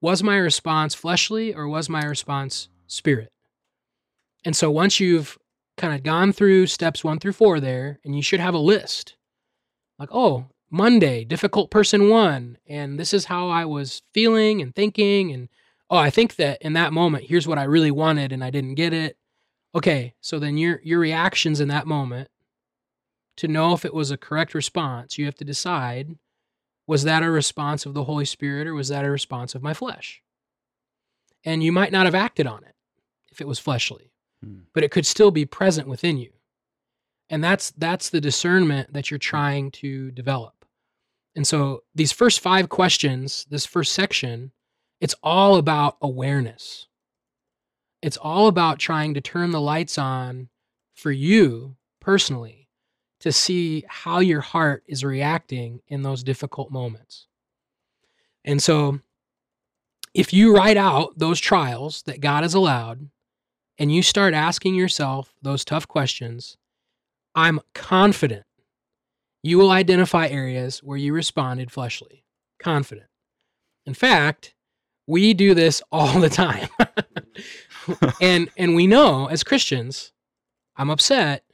Was 0.00 0.22
my 0.22 0.36
response 0.36 0.94
fleshly 0.94 1.54
or 1.54 1.66
was 1.66 1.88
my 1.88 2.04
response 2.04 2.68
spirit? 2.86 3.32
And 4.44 4.54
so 4.54 4.70
once 4.70 5.00
you've 5.00 5.38
kind 5.76 5.94
of 5.94 6.02
gone 6.02 6.32
through 6.32 6.66
steps 6.66 7.02
one 7.02 7.18
through 7.18 7.32
four 7.32 7.58
there, 7.60 7.98
and 8.04 8.14
you 8.14 8.22
should 8.22 8.40
have 8.40 8.54
a 8.54 8.58
list 8.58 9.16
like, 9.98 10.08
oh, 10.12 10.46
Monday, 10.70 11.24
difficult 11.24 11.70
person 11.70 12.08
one, 12.08 12.58
and 12.66 12.98
this 12.98 13.14
is 13.14 13.26
how 13.26 13.48
I 13.48 13.64
was 13.64 14.02
feeling 14.12 14.60
and 14.60 14.74
thinking. 14.74 15.32
And 15.32 15.48
oh, 15.90 15.96
I 15.96 16.10
think 16.10 16.36
that 16.36 16.60
in 16.60 16.72
that 16.72 16.92
moment, 16.92 17.26
here's 17.28 17.46
what 17.46 17.58
I 17.58 17.64
really 17.64 17.90
wanted 17.90 18.32
and 18.32 18.42
I 18.42 18.50
didn't 18.50 18.74
get 18.74 18.92
it. 18.92 19.16
Okay, 19.74 20.14
so 20.20 20.38
then 20.38 20.56
your 20.56 20.80
your 20.82 20.98
reactions 20.98 21.60
in 21.60 21.68
that 21.68 21.86
moment 21.86 22.28
to 23.36 23.48
know 23.48 23.74
if 23.74 23.84
it 23.84 23.94
was 23.94 24.10
a 24.10 24.16
correct 24.16 24.54
response, 24.54 25.18
you 25.18 25.26
have 25.26 25.34
to 25.36 25.44
decide 25.44 26.16
was 26.86 27.02
that 27.02 27.22
a 27.22 27.30
response 27.30 27.84
of 27.84 27.94
the 27.94 28.04
Holy 28.04 28.24
Spirit 28.24 28.66
or 28.66 28.74
was 28.74 28.88
that 28.88 29.04
a 29.04 29.10
response 29.10 29.54
of 29.54 29.62
my 29.62 29.74
flesh? 29.74 30.22
And 31.44 31.62
you 31.62 31.72
might 31.72 31.92
not 31.92 32.06
have 32.06 32.14
acted 32.14 32.46
on 32.46 32.64
it 32.64 32.74
if 33.30 33.40
it 33.40 33.48
was 33.48 33.58
fleshly, 33.58 34.12
hmm. 34.42 34.60
but 34.72 34.84
it 34.84 34.90
could 34.90 35.06
still 35.06 35.30
be 35.30 35.44
present 35.44 35.88
within 35.88 36.16
you. 36.16 36.32
And 37.28 37.42
that's 37.42 37.72
that's 37.72 38.10
the 38.10 38.20
discernment 38.20 38.92
that 38.92 39.10
you're 39.10 39.18
trying 39.18 39.70
to 39.72 40.10
develop. 40.12 40.55
And 41.36 41.46
so 41.46 41.82
these 41.94 42.12
first 42.12 42.40
five 42.40 42.70
questions, 42.70 43.46
this 43.50 43.66
first 43.66 43.92
section, 43.92 44.52
it's 45.00 45.14
all 45.22 45.56
about 45.56 45.98
awareness. 46.00 46.86
It's 48.00 48.16
all 48.16 48.48
about 48.48 48.78
trying 48.78 49.12
to 49.14 49.20
turn 49.20 49.50
the 49.50 49.60
lights 49.60 49.98
on 49.98 50.48
for 50.94 51.12
you 51.12 51.76
personally 52.00 52.68
to 53.20 53.32
see 53.32 53.84
how 53.86 54.20
your 54.20 54.40
heart 54.40 54.82
is 54.86 55.04
reacting 55.04 55.82
in 55.88 56.02
those 56.02 56.22
difficult 56.22 56.70
moments. 56.70 57.26
And 58.42 58.62
so 58.62 59.00
if 60.14 60.32
you 60.32 60.56
write 60.56 60.78
out 60.78 61.18
those 61.18 61.38
trials 61.38 62.02
that 62.04 62.20
God 62.20 62.44
has 62.44 62.54
allowed 62.54 63.10
and 63.78 63.94
you 63.94 64.02
start 64.02 64.32
asking 64.32 64.74
yourself 64.74 65.34
those 65.42 65.66
tough 65.66 65.86
questions, 65.86 66.56
I'm 67.34 67.60
confident 67.74 68.45
you 69.46 69.58
will 69.58 69.70
identify 69.70 70.26
areas 70.26 70.80
where 70.82 70.98
you 70.98 71.12
responded 71.12 71.70
fleshly. 71.70 72.24
Confident. 72.60 73.06
In 73.86 73.94
fact, 73.94 74.54
we 75.06 75.34
do 75.34 75.54
this 75.54 75.80
all 75.92 76.18
the 76.18 76.28
time. 76.28 76.68
and 78.20 78.50
and 78.56 78.74
we 78.74 78.88
know 78.88 79.26
as 79.26 79.44
Christians, 79.44 80.12
I'm 80.76 80.90
upset, 80.90 81.44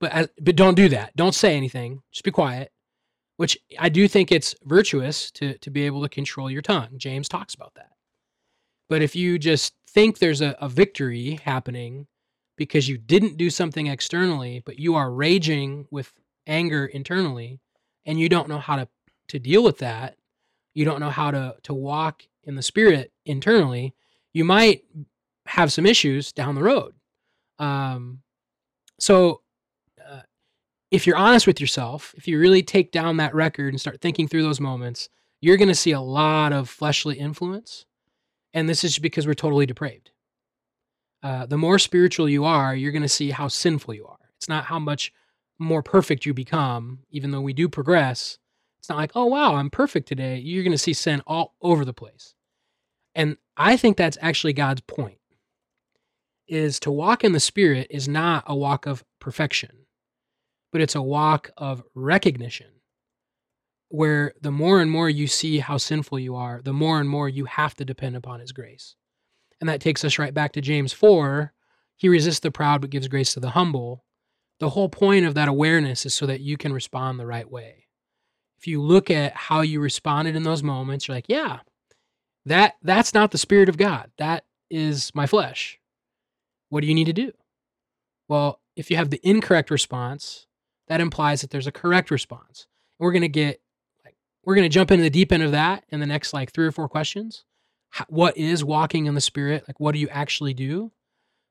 but 0.00 0.10
as, 0.10 0.28
but 0.40 0.56
don't 0.56 0.74
do 0.74 0.88
that. 0.88 1.14
Don't 1.14 1.36
say 1.36 1.56
anything. 1.56 2.02
Just 2.10 2.24
be 2.24 2.32
quiet. 2.32 2.72
Which 3.36 3.58
I 3.78 3.88
do 3.90 4.08
think 4.08 4.32
it's 4.32 4.56
virtuous 4.64 5.30
to 5.32 5.56
to 5.58 5.70
be 5.70 5.86
able 5.86 6.02
to 6.02 6.08
control 6.08 6.50
your 6.50 6.62
tongue. 6.62 6.98
James 6.98 7.28
talks 7.28 7.54
about 7.54 7.74
that. 7.76 7.90
But 8.88 9.02
if 9.02 9.14
you 9.14 9.38
just 9.38 9.74
think 9.88 10.18
there's 10.18 10.40
a, 10.40 10.56
a 10.60 10.68
victory 10.68 11.40
happening 11.44 12.08
because 12.56 12.88
you 12.88 12.98
didn't 12.98 13.36
do 13.36 13.50
something 13.50 13.86
externally, 13.86 14.62
but 14.66 14.80
you 14.80 14.96
are 14.96 15.12
raging 15.12 15.86
with 15.92 16.12
anger 16.46 16.86
internally 16.86 17.60
and 18.06 18.20
you 18.20 18.28
don't 18.28 18.48
know 18.48 18.58
how 18.58 18.76
to 18.76 18.88
to 19.28 19.38
deal 19.38 19.62
with 19.62 19.78
that 19.78 20.16
you 20.74 20.84
don't 20.84 21.00
know 21.00 21.10
how 21.10 21.30
to 21.30 21.56
to 21.62 21.72
walk 21.72 22.22
in 22.44 22.56
the 22.56 22.62
spirit 22.62 23.12
internally 23.24 23.94
you 24.32 24.44
might 24.44 24.84
have 25.46 25.72
some 25.72 25.86
issues 25.86 26.32
down 26.32 26.54
the 26.54 26.62
road. 26.62 26.94
Um 27.58 28.20
so 28.98 29.42
uh, 30.04 30.22
if 30.90 31.06
you're 31.06 31.16
honest 31.16 31.46
with 31.46 31.60
yourself 31.60 32.14
if 32.16 32.28
you 32.28 32.38
really 32.38 32.62
take 32.62 32.92
down 32.92 33.16
that 33.16 33.34
record 33.34 33.72
and 33.72 33.80
start 33.80 34.00
thinking 34.00 34.28
through 34.28 34.42
those 34.42 34.60
moments 34.60 35.08
you're 35.40 35.56
going 35.56 35.68
to 35.68 35.74
see 35.74 35.90
a 35.90 36.00
lot 36.00 36.52
of 36.52 36.68
fleshly 36.68 37.18
influence 37.18 37.86
and 38.52 38.68
this 38.68 38.84
is 38.84 38.98
because 38.98 39.26
we're 39.26 39.34
totally 39.34 39.66
depraved. 39.66 40.10
Uh, 41.22 41.44
the 41.46 41.58
more 41.58 41.78
spiritual 41.78 42.28
you 42.28 42.44
are 42.44 42.74
you're 42.74 42.92
going 42.92 43.02
to 43.02 43.08
see 43.08 43.30
how 43.30 43.48
sinful 43.48 43.94
you 43.94 44.06
are. 44.06 44.18
It's 44.36 44.48
not 44.48 44.64
how 44.64 44.78
much 44.78 45.12
more 45.58 45.82
perfect 45.82 46.26
you 46.26 46.34
become, 46.34 47.00
even 47.10 47.30
though 47.30 47.40
we 47.40 47.52
do 47.52 47.68
progress, 47.68 48.38
it's 48.78 48.88
not 48.88 48.98
like, 48.98 49.12
oh, 49.14 49.26
wow, 49.26 49.54
I'm 49.54 49.70
perfect 49.70 50.08
today. 50.08 50.38
You're 50.38 50.64
going 50.64 50.72
to 50.72 50.78
see 50.78 50.92
sin 50.92 51.22
all 51.26 51.54
over 51.62 51.84
the 51.84 51.94
place. 51.94 52.34
And 53.14 53.36
I 53.56 53.76
think 53.76 53.96
that's 53.96 54.18
actually 54.20 54.52
God's 54.52 54.82
point 54.82 55.18
is 56.46 56.78
to 56.80 56.90
walk 56.90 57.24
in 57.24 57.32
the 57.32 57.40
spirit 57.40 57.86
is 57.88 58.06
not 58.08 58.44
a 58.46 58.54
walk 58.54 58.86
of 58.86 59.04
perfection, 59.20 59.86
but 60.72 60.82
it's 60.82 60.94
a 60.94 61.02
walk 61.02 61.50
of 61.56 61.82
recognition 61.94 62.66
where 63.88 64.34
the 64.40 64.50
more 64.50 64.80
and 64.80 64.90
more 64.90 65.08
you 65.08 65.26
see 65.26 65.60
how 65.60 65.78
sinful 65.78 66.18
you 66.18 66.34
are, 66.34 66.60
the 66.62 66.72
more 66.72 67.00
and 67.00 67.08
more 67.08 67.28
you 67.28 67.44
have 67.44 67.74
to 67.76 67.84
depend 67.84 68.16
upon 68.16 68.40
his 68.40 68.52
grace. 68.52 68.96
And 69.60 69.68
that 69.68 69.80
takes 69.80 70.04
us 70.04 70.18
right 70.18 70.34
back 70.34 70.52
to 70.52 70.60
James 70.60 70.92
4. 70.92 71.52
He 71.96 72.08
resists 72.08 72.40
the 72.40 72.50
proud 72.50 72.80
but 72.80 72.90
gives 72.90 73.08
grace 73.08 73.32
to 73.34 73.40
the 73.40 73.50
humble 73.50 74.03
the 74.64 74.70
whole 74.70 74.88
point 74.88 75.26
of 75.26 75.34
that 75.34 75.46
awareness 75.46 76.06
is 76.06 76.14
so 76.14 76.24
that 76.24 76.40
you 76.40 76.56
can 76.56 76.72
respond 76.72 77.20
the 77.20 77.26
right 77.26 77.50
way. 77.50 77.86
If 78.56 78.66
you 78.66 78.80
look 78.80 79.10
at 79.10 79.34
how 79.34 79.60
you 79.60 79.78
responded 79.78 80.34
in 80.34 80.42
those 80.42 80.62
moments, 80.62 81.06
you're 81.06 81.14
like, 81.14 81.28
yeah, 81.28 81.58
that 82.46 82.76
that's 82.80 83.12
not 83.12 83.30
the 83.30 83.36
spirit 83.36 83.68
of 83.68 83.76
God. 83.76 84.10
That 84.16 84.46
is 84.70 85.14
my 85.14 85.26
flesh. 85.26 85.78
What 86.70 86.80
do 86.80 86.86
you 86.86 86.94
need 86.94 87.04
to 87.04 87.12
do? 87.12 87.32
Well, 88.26 88.58
if 88.74 88.90
you 88.90 88.96
have 88.96 89.10
the 89.10 89.20
incorrect 89.22 89.70
response, 89.70 90.46
that 90.88 91.02
implies 91.02 91.42
that 91.42 91.50
there's 91.50 91.66
a 91.66 91.72
correct 91.72 92.10
response. 92.10 92.66
And 92.98 93.04
we're 93.04 93.12
going 93.12 93.20
to 93.20 93.28
get 93.28 93.60
like 94.02 94.16
we're 94.46 94.54
going 94.54 94.64
to 94.64 94.74
jump 94.74 94.90
into 94.90 95.02
the 95.02 95.10
deep 95.10 95.30
end 95.30 95.42
of 95.42 95.52
that 95.52 95.84
in 95.90 96.00
the 96.00 96.06
next 96.06 96.32
like 96.32 96.52
three 96.52 96.66
or 96.66 96.72
four 96.72 96.88
questions. 96.88 97.44
How, 97.90 98.06
what 98.08 98.34
is 98.38 98.64
walking 98.64 99.04
in 99.04 99.14
the 99.14 99.20
spirit? 99.20 99.64
Like 99.68 99.78
what 99.78 99.92
do 99.92 99.98
you 99.98 100.08
actually 100.08 100.54
do? 100.54 100.90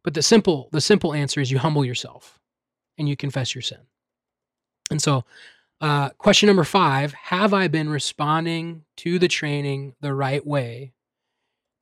But 0.04 0.16
the 0.16 0.24
simple 0.24 0.68
the 0.72 0.82
simple 0.82 1.14
answer 1.14 1.40
is 1.40 1.52
you 1.52 1.60
humble 1.60 1.86
yourself 1.86 2.40
and 2.98 3.08
you 3.10 3.16
confess 3.16 3.56
your 3.56 3.62
sin. 3.62 3.80
And 4.92 5.02
so 5.02 5.24
uh, 5.82 6.10
question 6.12 6.48
number 6.48 6.64
five 6.64 7.14
Have 7.14 7.54
I 7.54 7.68
been 7.68 7.90
responding 7.90 8.86
to 8.98 9.20
the 9.20 9.28
training 9.28 9.96
the 10.02 10.14
right 10.14 10.46
way? 10.46 10.94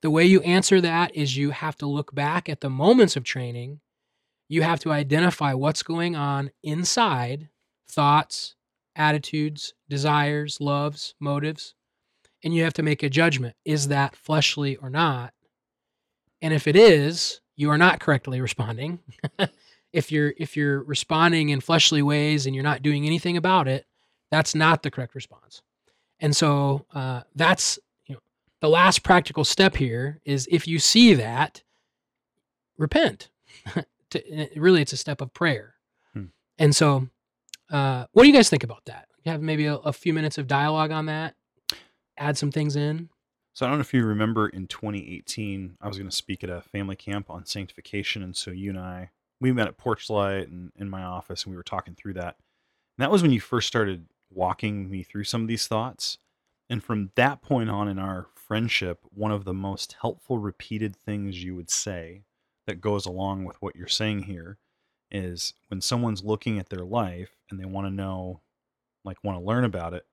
The 0.02 0.10
way 0.10 0.24
you 0.24 0.40
answer 0.40 0.80
that 0.80 1.14
is 1.14 1.36
you 1.36 1.50
have 1.50 1.76
to 1.76 1.86
look 1.86 2.12
back 2.12 2.48
at 2.48 2.60
the 2.60 2.70
moments 2.70 3.16
of 3.16 3.22
training. 3.22 3.80
You 4.48 4.62
have 4.62 4.80
to 4.80 4.90
identify 4.90 5.54
what's 5.54 5.84
going 5.84 6.16
on 6.16 6.50
inside 6.62 7.48
thoughts, 7.88 8.56
attitudes, 8.96 9.74
desires, 9.88 10.60
loves, 10.60 11.14
motives. 11.20 11.74
And 12.42 12.52
you 12.52 12.64
have 12.64 12.74
to 12.74 12.82
make 12.82 13.04
a 13.04 13.08
judgment. 13.08 13.54
Is 13.64 13.88
that 13.88 14.16
fleshly 14.16 14.76
or 14.76 14.90
not? 14.90 15.32
And 16.40 16.52
if 16.52 16.66
it 16.66 16.74
is, 16.74 17.40
you 17.54 17.70
are 17.70 17.78
not 17.78 18.00
correctly 18.00 18.40
responding. 18.40 18.98
if 19.92 20.10
you're 20.10 20.32
if 20.38 20.56
you're 20.56 20.82
responding 20.82 21.50
in 21.50 21.60
fleshly 21.60 22.02
ways 22.02 22.46
and 22.46 22.54
you're 22.54 22.64
not 22.64 22.82
doing 22.82 23.06
anything 23.06 23.36
about 23.36 23.68
it, 23.68 23.86
that's 24.30 24.54
not 24.54 24.82
the 24.82 24.90
correct 24.90 25.14
response. 25.14 25.62
And 26.20 26.34
so 26.34 26.86
uh, 26.94 27.22
that's 27.34 27.78
you 28.06 28.14
know 28.14 28.20
the 28.60 28.68
last 28.68 29.02
practical 29.02 29.44
step 29.44 29.76
here 29.76 30.20
is 30.24 30.48
if 30.50 30.66
you 30.66 30.78
see 30.78 31.14
that, 31.14 31.62
repent. 32.78 33.28
to, 34.10 34.48
really, 34.56 34.82
it's 34.82 34.92
a 34.92 34.96
step 34.96 35.20
of 35.20 35.34
prayer. 35.34 35.74
Hmm. 36.12 36.26
And 36.58 36.74
so, 36.74 37.08
uh, 37.70 38.06
what 38.12 38.22
do 38.22 38.28
you 38.28 38.34
guys 38.34 38.48
think 38.48 38.64
about 38.64 38.84
that? 38.86 39.08
You 39.24 39.32
have 39.32 39.42
maybe 39.42 39.66
a, 39.66 39.76
a 39.76 39.92
few 39.92 40.12
minutes 40.12 40.38
of 40.38 40.46
dialogue 40.46 40.90
on 40.90 41.06
that. 41.06 41.34
Add 42.16 42.36
some 42.36 42.50
things 42.50 42.76
in. 42.76 43.08
So 43.54 43.66
I 43.66 43.68
don't 43.68 43.78
know 43.78 43.82
if 43.82 43.92
you 43.92 44.04
remember 44.04 44.48
in 44.48 44.66
2018, 44.66 45.76
I 45.80 45.88
was 45.88 45.98
going 45.98 46.08
to 46.08 46.16
speak 46.16 46.42
at 46.42 46.48
a 46.48 46.62
family 46.62 46.96
camp 46.96 47.28
on 47.28 47.44
sanctification, 47.44 48.22
and 48.22 48.34
so 48.34 48.50
you 48.50 48.70
and 48.70 48.78
I 48.78 49.10
we 49.42 49.52
met 49.52 49.66
at 49.66 49.76
Porchlight 49.76 50.44
and 50.44 50.70
in 50.76 50.88
my 50.88 51.02
office, 51.02 51.44
and 51.44 51.50
we 51.50 51.56
were 51.56 51.64
talking 51.64 51.94
through 51.94 52.14
that. 52.14 52.36
And 52.96 53.02
that 53.02 53.10
was 53.10 53.22
when 53.22 53.32
you 53.32 53.40
first 53.40 53.66
started 53.66 54.06
walking 54.30 54.88
me 54.88 55.02
through 55.02 55.24
some 55.24 55.42
of 55.42 55.48
these 55.48 55.66
thoughts. 55.66 56.16
And 56.70 56.82
from 56.82 57.10
that 57.16 57.42
point 57.42 57.68
on 57.68 57.88
in 57.88 57.98
our 57.98 58.28
friendship, 58.34 59.00
one 59.10 59.32
of 59.32 59.44
the 59.44 59.52
most 59.52 59.96
helpful 60.00 60.38
repeated 60.38 60.94
things 60.94 61.42
you 61.42 61.56
would 61.56 61.70
say 61.70 62.22
that 62.66 62.80
goes 62.80 63.04
along 63.04 63.44
with 63.44 63.60
what 63.60 63.74
you're 63.74 63.88
saying 63.88 64.22
here 64.22 64.58
is 65.10 65.54
when 65.68 65.80
someone's 65.80 66.22
looking 66.22 66.58
at 66.58 66.68
their 66.68 66.84
life 66.84 67.36
and 67.50 67.58
they 67.58 67.64
want 67.64 67.86
to 67.86 67.92
know, 67.92 68.40
like, 69.04 69.22
want 69.24 69.38
to 69.38 69.44
learn 69.44 69.64
about 69.64 69.92
it, 69.92 70.06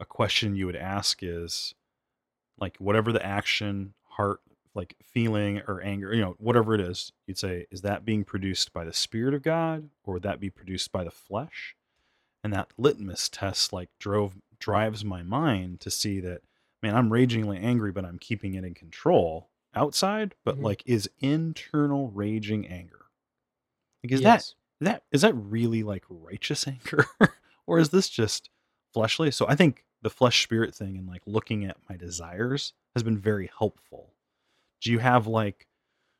a 0.00 0.04
question 0.04 0.56
you 0.56 0.66
would 0.66 0.76
ask 0.76 1.22
is, 1.22 1.74
like, 2.58 2.76
whatever 2.78 3.12
the 3.12 3.24
action, 3.24 3.94
heart, 4.08 4.40
like 4.74 4.96
feeling 5.02 5.62
or 5.68 5.82
anger, 5.82 6.14
you 6.14 6.20
know, 6.20 6.34
whatever 6.38 6.74
it 6.74 6.80
is, 6.80 7.12
you'd 7.26 7.38
say, 7.38 7.66
is 7.70 7.82
that 7.82 8.04
being 8.04 8.24
produced 8.24 8.72
by 8.72 8.84
the 8.84 8.92
Spirit 8.92 9.34
of 9.34 9.42
God 9.42 9.90
or 10.04 10.14
would 10.14 10.22
that 10.22 10.40
be 10.40 10.50
produced 10.50 10.92
by 10.92 11.04
the 11.04 11.10
flesh? 11.10 11.76
And 12.42 12.52
that 12.52 12.72
litmus 12.76 13.28
test 13.28 13.72
like 13.72 13.90
drove 13.98 14.34
drives 14.58 15.04
my 15.04 15.22
mind 15.22 15.80
to 15.80 15.90
see 15.90 16.20
that, 16.20 16.40
man, 16.82 16.96
I'm 16.96 17.12
ragingly 17.12 17.58
angry, 17.58 17.92
but 17.92 18.04
I'm 18.04 18.18
keeping 18.18 18.54
it 18.54 18.64
in 18.64 18.74
control 18.74 19.50
outside, 19.74 20.34
but 20.44 20.56
mm-hmm. 20.56 20.64
like 20.64 20.82
is 20.86 21.08
internal 21.20 22.10
raging 22.10 22.66
anger. 22.66 23.06
Like 24.02 24.12
is 24.12 24.20
yes. 24.20 24.54
that 24.80 24.86
that 24.86 25.02
is 25.12 25.22
that 25.22 25.34
really 25.34 25.82
like 25.82 26.04
righteous 26.08 26.66
anger? 26.66 27.06
or 27.66 27.78
is 27.78 27.90
this 27.90 28.08
just 28.08 28.50
fleshly? 28.92 29.30
So 29.30 29.46
I 29.48 29.54
think 29.54 29.84
the 30.02 30.10
flesh 30.10 30.42
spirit 30.42 30.74
thing 30.74 30.96
and 30.96 31.06
like 31.06 31.22
looking 31.26 31.64
at 31.64 31.76
my 31.88 31.96
desires 31.96 32.72
has 32.94 33.02
been 33.02 33.18
very 33.18 33.50
helpful 33.56 34.11
do 34.82 34.90
you 34.90 34.98
have 34.98 35.26
like 35.26 35.66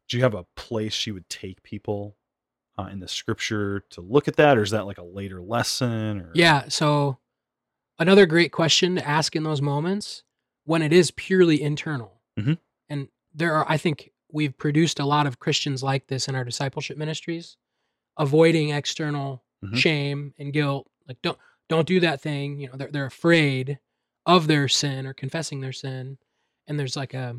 do 0.09 0.16
you 0.16 0.22
have 0.22 0.35
a 0.35 0.46
place 0.57 1.07
you 1.07 1.14
would 1.14 1.29
take 1.29 1.62
people 1.62 2.16
uh, 2.79 2.88
in 2.90 3.01
the 3.01 3.09
scripture 3.09 3.85
to 3.90 4.01
look 4.01 4.29
at 4.29 4.37
that 4.37 4.57
or 4.57 4.62
is 4.62 4.70
that 4.70 4.87
like 4.87 4.98
a 4.98 5.05
later 5.05 5.42
lesson 5.42 6.20
or 6.20 6.31
yeah 6.35 6.64
so 6.68 7.18
another 7.98 8.25
great 8.25 8.53
question 8.53 8.96
to 8.96 9.07
ask 9.07 9.37
in 9.37 9.42
those 9.42 9.61
moments 9.61 10.22
when 10.64 10.81
it 10.81 10.92
is 10.92 11.11
purely 11.11 11.61
internal 11.61 12.20
mm-hmm. 12.38 12.55
and 12.88 13.09
there 13.35 13.55
are 13.55 13.70
i 13.70 13.77
think 13.77 14.11
we've 14.33 14.57
produced 14.57 14.98
a 14.98 15.05
lot 15.05 15.27
of 15.27 15.38
christians 15.38 15.83
like 15.83 16.07
this 16.07 16.29
in 16.29 16.35
our 16.35 16.44
discipleship 16.44 16.96
ministries 16.96 17.57
avoiding 18.18 18.70
external 18.70 19.42
mm-hmm. 19.64 19.77
shame 19.77 20.33
and 20.38 20.53
guilt 20.53 20.88
like 21.07 21.20
don't 21.22 21.38
don't 21.68 21.87
do 21.87 22.01
that 22.01 22.20
thing 22.20 22.59
you 22.59 22.68
know 22.68 22.77
they're, 22.77 22.90
they're 22.90 23.07
afraid 23.07 23.79
of 24.25 24.46
their 24.46 24.68
sin 24.68 25.07
or 25.07 25.12
confessing 25.12 25.61
their 25.61 25.72
sin 25.72 26.16
and 26.66 26.79
there's 26.79 26.96
like 26.96 27.12
a 27.12 27.37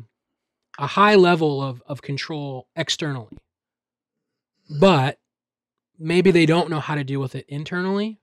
a 0.78 0.86
high 0.86 1.14
level 1.14 1.62
of, 1.62 1.82
of 1.86 2.02
control 2.02 2.68
externally. 2.76 3.38
But 4.80 5.18
maybe 5.98 6.30
they 6.30 6.46
don't 6.46 6.70
know 6.70 6.80
how 6.80 6.94
to 6.94 7.04
deal 7.04 7.20
with 7.20 7.34
it 7.34 7.46
internally. 7.48 8.20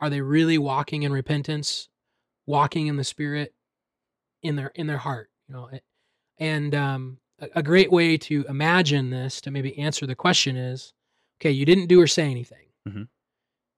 Are 0.00 0.10
they 0.10 0.20
really 0.20 0.58
walking 0.58 1.02
in 1.02 1.12
repentance, 1.12 1.88
walking 2.46 2.86
in 2.86 2.96
the 2.96 3.04
spirit 3.04 3.54
in 4.42 4.56
their 4.56 4.72
in 4.74 4.86
their 4.86 4.98
heart? 4.98 5.30
You 5.48 5.54
know, 5.54 5.70
and 6.38 6.74
um, 6.74 7.18
a, 7.40 7.48
a 7.56 7.62
great 7.62 7.92
way 7.92 8.16
to 8.18 8.44
imagine 8.48 9.10
this 9.10 9.40
to 9.42 9.50
maybe 9.50 9.78
answer 9.78 10.06
the 10.06 10.14
question 10.14 10.56
is, 10.56 10.92
okay, 11.40 11.50
you 11.50 11.64
didn't 11.64 11.86
do 11.86 12.00
or 12.00 12.06
say 12.06 12.30
anything, 12.30 12.66
mm-hmm. 12.88 13.02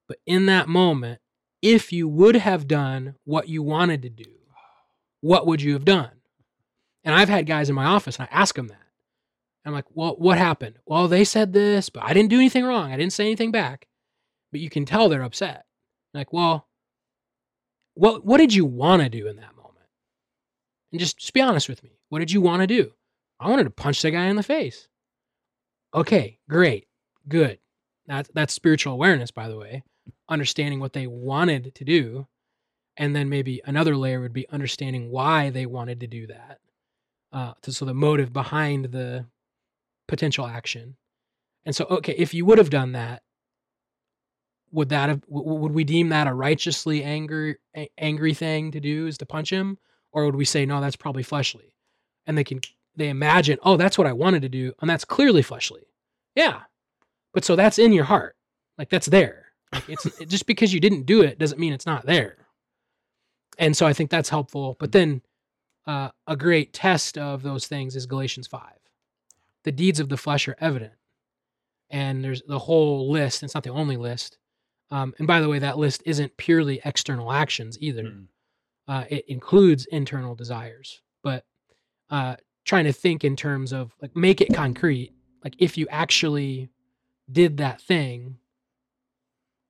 but 0.09 0.19
in 0.27 0.47
that 0.47 0.69
moment, 0.69 1.21
if 1.61 1.93
you 1.93 2.09
would 2.09 2.37
have 2.37 2.69
done 2.69 3.17
what 3.25 3.49
you 3.49 3.63
wanted 3.63 4.03
to 4.03 4.11
do, 4.11 4.31
what 5.21 5.47
would 5.47 5.63
you 5.63 5.73
have 5.73 5.85
done? 5.85 6.11
And 7.05 7.15
I've 7.15 7.29
had 7.29 7.47
guys 7.47 7.69
in 7.69 7.75
my 7.75 7.85
office 7.85 8.17
and 8.17 8.29
I 8.31 8.35
ask 8.35 8.55
them 8.55 8.69
that. 8.69 8.79
I'm 9.67 9.73
like, 9.73 9.87
well, 9.91 10.15
what 10.17 10.39
happened? 10.39 10.79
Well, 10.87 11.09
they 11.09 11.25
said 11.25 11.53
this, 11.53 11.89
but 11.89 12.05
I 12.05 12.13
didn't 12.13 12.31
do 12.31 12.37
anything 12.37 12.65
wrong. 12.65 12.93
I 12.93 12.97
didn't 12.97 13.13
say 13.13 13.25
anything 13.25 13.51
back. 13.51 13.87
But 14.53 14.61
you 14.61 14.69
can 14.69 14.85
tell 14.85 15.09
they're 15.09 15.23
upset. 15.23 15.65
Like, 16.13 16.33
well, 16.33 16.69
what 17.95 18.25
what 18.25 18.39
did 18.39 18.55
you 18.55 18.65
want 18.65 19.03
to 19.03 19.09
do 19.09 19.27
in 19.27 19.37
that 19.37 19.57
moment? 19.57 19.87
And 20.93 21.01
just, 21.01 21.19
just 21.19 21.33
be 21.33 21.41
honest 21.41 21.69
with 21.69 21.83
me. 21.83 21.99
What 22.09 22.19
did 22.19 22.31
you 22.31 22.41
want 22.41 22.61
to 22.61 22.67
do? 22.67 22.93
I 23.41 23.49
wanted 23.49 23.65
to 23.65 23.71
punch 23.71 24.03
the 24.03 24.11
guy 24.11 24.27
in 24.27 24.37
the 24.37 24.43
face. 24.43 24.89
Okay, 25.93 26.39
great, 26.49 26.87
good. 27.29 27.59
That's 28.07 28.31
that's 28.35 28.55
spiritual 28.55 28.93
awareness, 28.93 29.31
by 29.31 29.49
the 29.49 29.57
way. 29.57 29.83
Understanding 30.29 30.81
what 30.81 30.93
they 30.93 31.07
wanted 31.07 31.75
to 31.75 31.85
do, 31.85 32.27
and 32.97 33.17
then 33.17 33.29
maybe 33.29 33.61
another 33.65 33.97
layer 33.97 34.21
would 34.21 34.33
be 34.33 34.49
understanding 34.51 35.11
why 35.11 35.51
they 35.51 35.67
wanted 35.67 36.01
to 36.01 36.07
do 36.07 36.27
that 36.29 36.61
uh, 37.35 37.53
to, 37.63 37.73
so 37.73 37.85
the 37.85 37.93
motive 37.93 38.33
behind 38.33 38.87
the 38.87 39.27
potential 40.09 40.47
action. 40.47 40.97
And 41.67 41.75
so, 41.75 41.85
okay, 41.91 42.15
if 42.17 42.33
you 42.33 42.45
would 42.47 42.59
have 42.59 42.71
done 42.71 42.93
that, 42.93 43.23
would 44.71 44.89
that 44.89 45.09
have 45.09 45.23
would 45.29 45.73
we 45.73 45.85
deem 45.85 46.09
that 46.09 46.27
a 46.27 46.35
righteously 46.35 47.05
angry 47.05 47.57
angry 47.97 48.35
thing 48.35 48.73
to 48.73 48.81
do 48.81 49.07
is 49.07 49.19
to 49.19 49.27
punch 49.27 49.51
him, 49.51 49.79
or 50.13 50.25
would 50.25 50.35
we 50.35 50.45
say 50.45 50.67
no, 50.67 50.81
that's 50.81 50.97
probably 50.97 51.23
fleshly? 51.23 51.75
And 52.27 52.37
they 52.37 52.45
can 52.45 52.61
they 52.97 53.09
imagine, 53.09 53.59
oh, 53.63 53.77
that's 53.77 53.99
what 53.99 54.07
I 54.07 54.13
wanted 54.13 54.43
to 54.43 54.49
do, 54.49 54.73
and 54.81 54.91
that's 54.91 55.05
clearly 55.05 55.43
fleshly. 55.43 55.83
Yeah, 56.35 56.63
but 57.33 57.45
so 57.45 57.55
that's 57.55 57.79
in 57.79 57.93
your 57.93 58.05
heart, 58.05 58.37
like 58.77 58.91
that's 58.91 59.07
there. 59.07 59.47
Like 59.73 59.89
it's 59.89 60.05
just 60.27 60.47
because 60.47 60.75
you 60.75 60.81
didn't 60.81 61.07
do 61.07 61.23
it 61.23 61.39
doesn't 61.39 61.61
mean 61.61 61.73
it's 61.73 61.87
not 61.87 62.07
there. 62.07 62.39
And 63.59 63.77
so 63.77 63.87
I 63.87 63.93
think 63.93 64.11
that's 64.11 64.29
helpful. 64.29 64.77
But 64.81 64.91
then 64.91 65.23
uh, 65.87 66.11
a 66.27 66.37
great 66.37 66.73
test 66.73 67.19
of 67.19 67.43
those 67.43 67.67
things 67.67 67.97
is 67.97 68.07
Galatians 68.07 68.47
5. 68.47 68.63
The 69.65 69.73
deeds 69.73 70.01
of 70.01 70.09
the 70.09 70.17
flesh 70.17 70.49
are 70.49 70.57
evident. 70.61 70.93
And 71.91 72.25
there's 72.25 72.43
the 72.43 72.59
whole 72.59 73.11
list, 73.11 73.43
it's 73.43 73.55
not 73.55 73.65
the 73.65 73.71
only 73.71 73.97
list. 73.97 74.39
Um, 74.91 75.15
and 75.19 75.27
by 75.27 75.41
the 75.41 75.49
way, 75.49 75.59
that 75.59 75.79
list 75.79 76.03
isn't 76.07 76.37
purely 76.37 76.81
external 76.85 77.33
actions 77.33 77.79
either, 77.81 78.05
mm. 78.05 78.27
uh, 78.89 79.05
it 79.09 79.25
includes 79.29 79.87
internal 79.87 80.35
desires. 80.35 81.01
But 81.23 81.45
uh, 82.11 82.37
trying 82.65 82.85
to 82.85 82.93
think 82.93 83.25
in 83.25 83.37
terms 83.37 83.73
of 83.73 83.95
like 84.01 84.17
make 84.17 84.41
it 84.41 84.55
concrete, 84.55 85.13
like 85.43 85.55
if 85.59 85.77
you 85.77 85.87
actually 85.91 86.71
did 87.31 87.59
that 87.59 87.81
thing, 87.81 88.39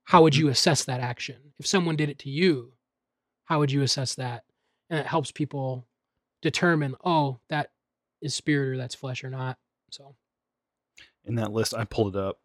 how 0.04 0.22
would 0.22 0.36
you 0.36 0.48
assess 0.48 0.84
that 0.84 1.00
action? 1.00 1.36
If 1.58 1.66
someone 1.66 1.96
did 1.96 2.08
it 2.08 2.18
to 2.20 2.30
you, 2.30 2.72
how 3.44 3.58
would 3.58 3.72
you 3.72 3.82
assess 3.82 4.14
that? 4.16 4.44
And 4.90 5.00
it 5.00 5.06
helps 5.06 5.32
people 5.32 5.86
determine, 6.44 6.94
oh, 7.02 7.40
that 7.48 7.70
is 8.20 8.34
spirit 8.34 8.68
or 8.68 8.76
that's 8.76 8.94
flesh 8.94 9.24
or 9.24 9.30
not. 9.30 9.56
So 9.90 10.14
in 11.24 11.36
that 11.36 11.52
list, 11.52 11.74
I 11.74 11.84
pulled 11.84 12.14
it 12.14 12.20
up. 12.20 12.38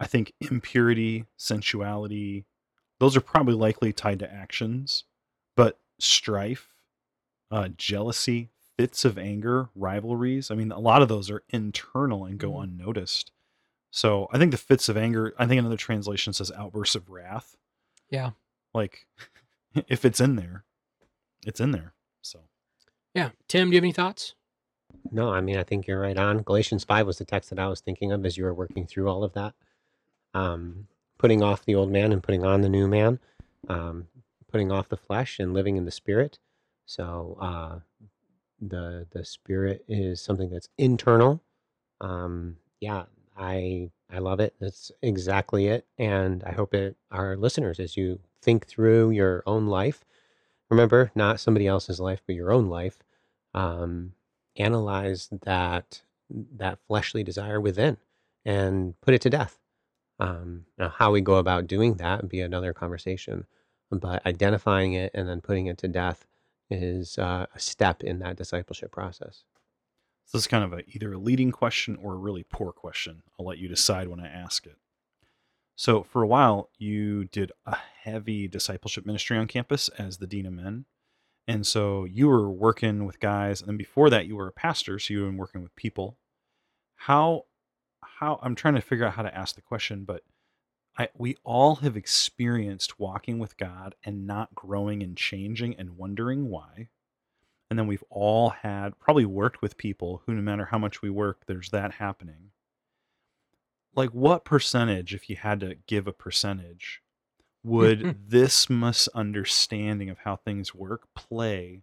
I 0.00 0.06
think 0.06 0.32
impurity, 0.40 1.26
sensuality, 1.36 2.46
those 2.98 3.16
are 3.16 3.20
probably 3.20 3.54
likely 3.54 3.92
tied 3.92 4.20
to 4.20 4.32
actions, 4.32 5.04
but 5.56 5.78
strife, 6.00 6.68
uh, 7.50 7.68
jealousy, 7.76 8.48
fits 8.78 9.04
of 9.04 9.18
anger, 9.18 9.68
rivalries. 9.74 10.50
I 10.50 10.54
mean, 10.54 10.72
a 10.72 10.78
lot 10.78 11.02
of 11.02 11.08
those 11.08 11.30
are 11.30 11.42
internal 11.50 12.24
and 12.24 12.38
go 12.38 12.52
mm-hmm. 12.52 12.62
unnoticed. 12.62 13.30
So 13.90 14.28
I 14.32 14.38
think 14.38 14.52
the 14.52 14.56
fits 14.56 14.88
of 14.88 14.96
anger. 14.96 15.34
I 15.38 15.46
think 15.46 15.58
another 15.58 15.76
translation 15.76 16.32
says 16.32 16.50
outbursts 16.52 16.94
of 16.94 17.10
wrath. 17.10 17.56
Yeah. 18.10 18.30
Like, 18.72 19.06
if 19.88 20.04
it's 20.04 20.20
in 20.20 20.36
there, 20.36 20.64
it's 21.46 21.60
in 21.60 21.72
there. 21.72 21.94
Yeah. 23.18 23.30
Tim, 23.48 23.68
do 23.68 23.74
you 23.74 23.78
have 23.78 23.84
any 23.84 23.92
thoughts? 23.92 24.36
No, 25.10 25.32
I 25.32 25.40
mean, 25.40 25.56
I 25.56 25.64
think 25.64 25.88
you're 25.88 25.98
right 25.98 26.16
on. 26.16 26.42
Galatians 26.42 26.84
5 26.84 27.04
was 27.04 27.18
the 27.18 27.24
text 27.24 27.50
that 27.50 27.58
I 27.58 27.66
was 27.66 27.80
thinking 27.80 28.12
of 28.12 28.24
as 28.24 28.38
you 28.38 28.44
were 28.44 28.54
working 28.54 28.86
through 28.86 29.08
all 29.08 29.24
of 29.24 29.32
that. 29.32 29.54
Um, 30.34 30.86
putting 31.18 31.42
off 31.42 31.64
the 31.64 31.74
old 31.74 31.90
man 31.90 32.12
and 32.12 32.22
putting 32.22 32.44
on 32.44 32.60
the 32.60 32.68
new 32.68 32.86
man, 32.86 33.18
um, 33.68 34.06
putting 34.52 34.70
off 34.70 34.88
the 34.88 34.96
flesh 34.96 35.40
and 35.40 35.52
living 35.52 35.76
in 35.76 35.84
the 35.84 35.90
spirit. 35.90 36.38
So 36.86 37.36
uh, 37.40 37.80
the 38.60 39.08
the 39.10 39.24
spirit 39.24 39.84
is 39.88 40.20
something 40.20 40.48
that's 40.48 40.68
internal. 40.78 41.42
Um, 42.00 42.58
yeah, 42.78 43.06
I 43.36 43.90
I 44.12 44.18
love 44.20 44.38
it. 44.38 44.54
That's 44.60 44.92
exactly 45.02 45.66
it. 45.66 45.86
And 45.98 46.44
I 46.44 46.52
hope 46.52 46.72
it 46.72 46.96
our 47.10 47.36
listeners 47.36 47.80
as 47.80 47.96
you 47.96 48.20
think 48.42 48.68
through 48.68 49.10
your 49.10 49.42
own 49.44 49.66
life, 49.66 50.04
remember 50.70 51.10
not 51.14 51.40
somebody 51.40 51.66
else's 51.66 52.00
life, 52.00 52.22
but 52.26 52.36
your 52.36 52.52
own 52.52 52.68
life. 52.68 52.98
Um, 53.54 54.12
analyze 54.56 55.28
that 55.42 56.02
that 56.30 56.78
fleshly 56.86 57.24
desire 57.24 57.60
within 57.60 57.96
and 58.44 59.00
put 59.00 59.14
it 59.14 59.22
to 59.22 59.30
death. 59.30 59.58
Um, 60.20 60.66
now, 60.76 60.88
how 60.88 61.12
we 61.12 61.20
go 61.20 61.36
about 61.36 61.66
doing 61.66 61.94
that 61.94 62.20
would 62.20 62.30
be 62.30 62.40
another 62.40 62.72
conversation, 62.72 63.46
but 63.90 64.24
identifying 64.26 64.92
it 64.94 65.12
and 65.14 65.28
then 65.28 65.40
putting 65.40 65.66
it 65.66 65.78
to 65.78 65.88
death 65.88 66.26
is 66.70 67.18
uh, 67.18 67.46
a 67.54 67.58
step 67.58 68.02
in 68.02 68.18
that 68.18 68.36
discipleship 68.36 68.90
process. 68.92 69.44
So 70.26 70.36
this 70.36 70.42
is 70.42 70.48
kind 70.48 70.64
of 70.64 70.72
a, 70.74 70.82
either 70.88 71.12
a 71.14 71.18
leading 71.18 71.52
question 71.52 71.96
or 72.02 72.14
a 72.14 72.18
really 72.18 72.44
poor 72.44 72.72
question. 72.72 73.22
I'll 73.38 73.46
let 73.46 73.58
you 73.58 73.68
decide 73.68 74.08
when 74.08 74.20
I 74.20 74.28
ask 74.28 74.66
it. 74.66 74.76
So 75.78 76.02
for 76.02 76.24
a 76.24 76.26
while, 76.26 76.70
you 76.76 77.26
did 77.26 77.52
a 77.64 77.76
heavy 78.02 78.48
discipleship 78.48 79.06
ministry 79.06 79.38
on 79.38 79.46
campus 79.46 79.88
as 79.90 80.16
the 80.16 80.26
dean 80.26 80.44
of 80.44 80.52
men, 80.52 80.86
and 81.46 81.64
so 81.64 82.04
you 82.04 82.26
were 82.26 82.50
working 82.50 83.06
with 83.06 83.20
guys, 83.20 83.60
and 83.60 83.68
then 83.68 83.76
before 83.76 84.10
that, 84.10 84.26
you 84.26 84.34
were 84.34 84.48
a 84.48 84.52
pastor, 84.52 84.98
so 84.98 85.14
you 85.14 85.22
were 85.22 85.30
working 85.30 85.62
with 85.62 85.76
people. 85.76 86.18
How 86.96 87.44
how 88.02 88.40
I'm 88.42 88.56
trying 88.56 88.74
to 88.74 88.80
figure 88.80 89.06
out 89.06 89.14
how 89.14 89.22
to 89.22 89.32
ask 89.32 89.54
the 89.54 89.62
question, 89.62 90.04
but 90.04 90.24
I 90.98 91.10
we 91.16 91.36
all 91.44 91.76
have 91.76 91.96
experienced 91.96 92.98
walking 92.98 93.38
with 93.38 93.56
God 93.56 93.94
and 94.02 94.26
not 94.26 94.56
growing 94.56 95.00
and 95.00 95.16
changing 95.16 95.76
and 95.76 95.96
wondering 95.96 96.50
why. 96.50 96.88
And 97.70 97.78
then 97.78 97.86
we've 97.86 98.04
all 98.10 98.48
had 98.50 98.98
probably 98.98 99.26
worked 99.26 99.62
with 99.62 99.76
people 99.78 100.22
who 100.26 100.34
no 100.34 100.42
matter 100.42 100.64
how 100.64 100.78
much 100.78 101.02
we 101.02 101.10
work, 101.10 101.46
there's 101.46 101.70
that 101.70 101.92
happening. 101.94 102.50
Like 103.98 104.10
what 104.10 104.44
percentage, 104.44 105.12
if 105.12 105.28
you 105.28 105.34
had 105.34 105.58
to 105.58 105.74
give 105.88 106.06
a 106.06 106.12
percentage, 106.12 107.02
would 107.64 108.16
this 108.28 108.70
misunderstanding 108.70 110.08
of 110.08 110.18
how 110.18 110.36
things 110.36 110.72
work 110.72 111.08
play 111.16 111.82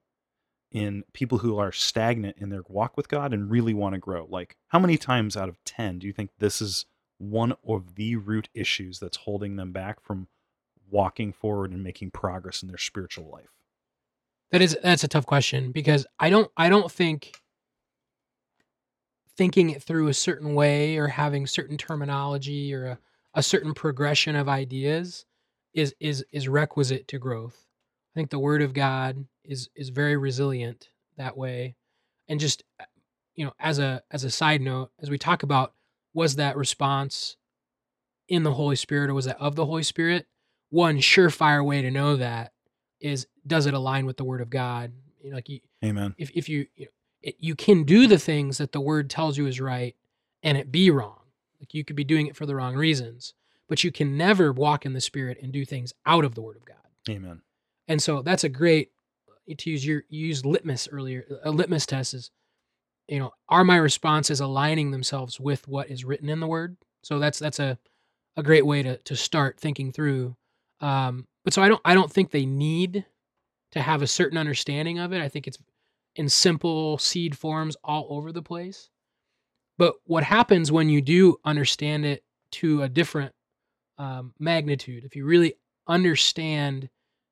in 0.72 1.04
people 1.12 1.40
who 1.40 1.58
are 1.58 1.74
stagnant 1.74 2.38
in 2.40 2.48
their 2.48 2.64
walk 2.70 2.96
with 2.96 3.10
God 3.10 3.34
and 3.34 3.52
really 3.52 3.74
want 3.74 3.96
to 3.96 4.00
grow? 4.00 4.28
Like, 4.30 4.56
how 4.70 4.80
many 4.80 4.98
times 4.98 5.36
out 5.36 5.50
of 5.50 5.62
10 5.66 6.00
do 6.00 6.08
you 6.08 6.14
think 6.14 6.30
this 6.40 6.62
is 6.62 6.86
one 7.18 7.54
of 7.68 7.96
the 7.96 8.16
root 8.16 8.48
issues 8.54 8.98
that's 8.98 9.18
holding 9.18 9.58
them 9.58 9.74
back 9.74 10.00
from 10.02 10.30
walking 10.90 11.34
forward 11.34 11.74
and 11.74 11.84
making 11.84 12.12
progress 12.12 12.62
in 12.62 12.70
their 12.70 12.78
spiritual 12.78 13.30
life? 13.30 13.52
That 14.52 14.62
is 14.62 14.78
that's 14.82 15.04
a 15.04 15.10
tough 15.10 15.26
question 15.26 15.74
because 15.74 16.08
I 16.18 16.30
don't 16.30 16.50
I 16.56 16.70
don't 16.70 16.90
think 16.90 17.42
thinking 19.38 19.70
it 19.70 19.84
through 19.84 20.08
a 20.08 20.14
certain 20.14 20.56
way 20.56 20.98
or 20.98 21.08
having 21.08 21.48
certain 21.48 21.78
terminology 21.78 22.74
or 22.74 22.86
a, 22.86 23.00
a 23.34 23.44
certain 23.44 23.74
progression 23.74 24.36
of 24.36 24.48
ideas 24.48 25.26
is 25.74 25.94
is 26.00 26.26
is 26.32 26.48
requisite 26.48 27.08
to 27.10 27.20
growth. 27.20 27.68
I 28.14 28.20
think 28.20 28.30
the 28.30 28.40
word 28.40 28.62
of 28.62 28.74
God 28.74 29.26
is 29.44 29.70
is 29.76 29.90
very 29.90 30.18
resilient 30.18 30.90
that 31.18 31.38
way. 31.38 31.76
And 32.28 32.40
just 32.40 32.64
uh, 32.80 32.86
you 33.36 33.46
know, 33.46 33.54
as 33.60 33.80
a 33.80 34.02
as 34.10 34.24
a 34.24 34.32
side 34.32 34.62
note, 34.62 34.92
as 35.02 35.10
we 35.10 35.18
talk 35.18 35.44
about 35.44 35.74
was 36.14 36.38
that 36.38 36.56
response 36.56 37.36
in 38.28 38.44
the 38.44 38.54
Holy 38.54 38.78
Spirit 38.78 39.10
or 39.10 39.14
was 39.14 39.26
that 39.26 39.40
of 39.40 39.56
the 39.56 39.66
Holy 39.66 39.84
Spirit? 39.84 40.28
One 40.70 40.98
surefire 40.98 41.64
way 41.64 41.82
to 41.82 41.92
know 41.92 42.16
that 42.16 42.54
is 43.00 43.28
does 43.46 43.66
it 43.66 43.74
align 43.74 44.06
with 44.06 44.18
the 44.18 44.24
word 44.24 44.42
of 44.42 44.50
God? 44.50 44.94
You 45.22 45.32
know, 45.32 45.36
like 45.36 45.50
you, 45.50 45.60
Amen. 45.84 46.16
if 46.18 46.32
if 46.34 46.48
you 46.48 46.68
you, 46.76 46.86
know, 46.86 46.92
it, 47.26 47.36
you 47.40 47.56
can 47.56 47.84
do 47.84 48.08
the 48.08 48.20
things 48.20 48.60
that 48.60 48.72
the 48.72 48.80
word 48.80 49.10
tells 49.10 49.38
you 49.38 49.48
is 49.48 49.60
right 49.60 49.96
and 50.44 50.58
it 50.58 50.72
be 50.72 50.92
wrong. 50.92 51.20
Like 51.60 51.74
you 51.74 51.84
could 51.84 51.96
be 51.96 52.04
doing 52.04 52.28
it 52.28 52.36
for 52.36 52.46
the 52.46 52.56
wrong 52.56 52.76
reasons, 52.76 53.34
but 53.68 53.84
you 53.84 53.92
can 53.92 54.16
never 54.16 54.54
walk 54.54 54.86
in 54.86 54.94
the 54.94 55.02
spirit 55.02 55.40
and 55.42 55.52
do 55.52 55.66
things 55.66 55.92
out 56.06 56.24
of 56.24 56.36
the 56.36 56.42
word 56.42 56.56
of 56.56 56.66
God. 56.66 56.78
Amen. 57.10 57.42
And 57.88 58.02
so 58.02 58.22
that's 58.22 58.44
a 58.44 58.50
great 58.50 58.92
to 59.58 59.70
use 59.70 59.86
your 59.86 60.04
you 60.10 60.28
used 60.28 60.46
litmus 60.46 60.88
earlier. 60.92 61.26
A 61.44 61.52
litmus 61.52 61.88
test 61.88 62.14
is, 62.14 62.30
you 63.08 63.20
know, 63.20 63.32
are 63.50 63.64
my 63.64 63.78
responses 63.78 64.40
aligning 64.40 64.92
themselves 64.92 65.40
with 65.40 65.68
what 65.68 65.90
is 65.90 66.06
written 66.06 66.30
in 66.30 66.40
the 66.40 66.48
word? 66.48 66.78
So 67.04 67.18
that's 67.18 67.40
that's 67.40 67.60
a 67.60 67.78
a 68.38 68.44
great 68.44 68.66
way 68.66 68.84
to 68.84 68.98
to 68.98 69.16
start 69.16 69.60
thinking 69.60 69.92
through. 69.92 70.36
Um, 70.80 71.28
but 71.44 71.54
so 71.54 71.64
I 71.64 71.70
don't 71.70 71.82
I 71.86 71.96
don't 71.96 72.12
think 72.12 72.30
they 72.30 72.46
need 72.46 73.06
to 73.72 73.82
have 73.82 74.04
a 74.04 74.08
certain 74.08 74.38
understanding 74.38 75.00
of 75.00 75.12
it. 75.12 75.22
I 75.22 75.30
think 75.30 75.48
it's 75.48 75.58
in 76.16 76.30
simple 76.30 76.98
seed 76.98 77.38
forms 77.38 77.76
all 77.84 78.08
over 78.10 78.32
the 78.32 78.42
place. 78.42 78.90
But 79.78 79.96
what 80.06 80.24
happens 80.24 80.72
when 80.72 80.90
you 80.90 81.02
do 81.02 81.38
understand 81.44 82.06
it 82.06 82.24
to 82.52 82.84
a 82.84 82.90
different 82.90 83.34
um, 83.98 84.34
magnitude, 84.40 85.04
if 85.04 85.16
you 85.16 85.26
really 85.26 85.56
understand 85.88 86.90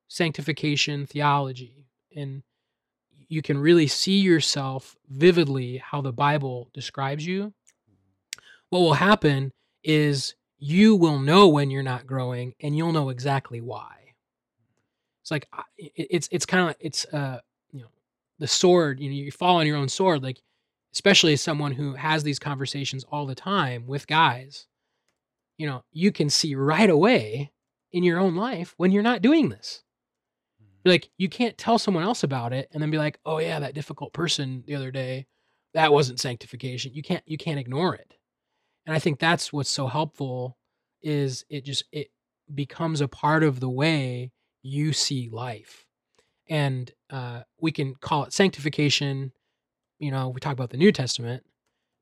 sanctification 0.08 1.06
theology 1.06 1.88
and 2.16 2.44
you 3.28 3.42
can 3.42 3.58
really 3.58 3.88
see 3.88 4.20
yourself 4.20 4.96
vividly 5.10 5.78
how 5.78 6.02
the 6.02 6.12
Bible 6.12 6.70
describes 6.74 7.26
you, 7.26 7.54
what 8.70 8.80
will 8.80 8.94
happen 8.94 9.52
is 9.84 10.36
you 10.58 10.96
will 10.96 11.20
know 11.20 11.48
when 11.48 11.70
you're 11.70 11.84
not 11.84 12.08
growing 12.08 12.54
and 12.62 12.76
you'll 12.76 12.92
know 12.92 13.10
exactly 13.10 13.62
why. 13.62 13.96
It's 15.22 15.32
like 15.32 15.48
it's 15.78 16.28
it's 16.32 16.46
kind 16.46 16.70
of 16.70 16.76
it's 16.80 17.06
uh 17.14 17.40
the 18.44 18.48
sword 18.48 19.00
you 19.00 19.10
know 19.10 19.16
you 19.16 19.32
fall 19.32 19.56
on 19.56 19.66
your 19.66 19.78
own 19.78 19.88
sword 19.88 20.22
like 20.22 20.42
especially 20.94 21.34
as 21.34 21.42
someone 21.42 21.72
who 21.72 21.94
has 21.94 22.24
these 22.24 22.38
conversations 22.38 23.06
all 23.12 23.26
the 23.26 23.34
time 23.34 23.88
with 23.88 24.06
guys 24.06 24.68
you 25.58 25.66
know 25.66 25.84
you 25.94 26.12
can 26.12 26.30
see 26.30 26.54
right 26.54 26.90
away 26.90 27.54
in 27.94 28.04
your 28.04 28.20
own 28.20 28.36
life 28.36 28.74
when 28.78 28.92
you're 28.92 29.04
not 29.04 29.22
doing 29.22 29.50
this. 29.50 29.84
Mm-hmm. 30.62 30.90
Like 30.90 31.10
you 31.18 31.30
can't 31.30 31.58
tell 31.58 31.78
someone 31.78 32.04
else 32.04 32.24
about 32.24 32.52
it 32.52 32.68
and 32.74 32.82
then 32.82 32.92
be 32.92 32.98
like 32.98 33.20
oh 33.26 33.40
yeah 33.40 33.60
that 33.60 33.76
difficult 33.76 34.12
person 34.12 34.64
the 34.68 34.76
other 34.76 34.92
day 34.92 35.28
that 35.74 35.94
wasn't 35.94 36.20
sanctification. 36.20 36.94
You 36.94 37.04
can't 37.04 37.24
you 37.26 37.38
can't 37.38 37.60
ignore 37.60 37.96
it. 37.96 38.16
And 38.86 38.94
i 38.94 39.00
think 39.00 39.20
that's 39.20 39.54
what's 39.54 39.70
so 39.70 39.88
helpful 39.88 40.58
is 41.02 41.46
it 41.50 41.64
just 41.64 41.86
it 41.92 42.08
becomes 42.54 43.00
a 43.00 43.08
part 43.08 43.44
of 43.44 43.60
the 43.60 43.70
way 43.70 44.32
you 44.64 44.92
see 44.92 45.30
life. 45.32 45.83
And 46.50 46.92
uh, 47.10 47.44
we 47.62 47.72
can 47.72 47.96
call 47.96 48.24
it 48.26 48.34
sanctification. 48.34 49.32
You 50.00 50.12
know, 50.12 50.30
we 50.30 50.40
talk 50.40 50.54
about 50.54 50.72
the 50.72 50.78
New 50.78 50.92
Testament, 50.92 51.44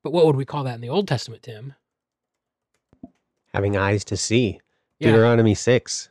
but 0.04 0.12
what 0.12 0.26
would 0.26 0.36
we 0.36 0.46
call 0.46 0.64
that 0.64 0.76
in 0.76 0.82
the 0.82 0.90
Old 0.90 1.08
Testament, 1.08 1.44
Tim? 1.44 1.74
Having 3.54 3.78
eyes 3.78 4.04
to 4.06 4.18
see. 4.18 4.60
Yeah. 5.00 5.12
Deuteronomy 5.12 5.56
six. 5.56 6.10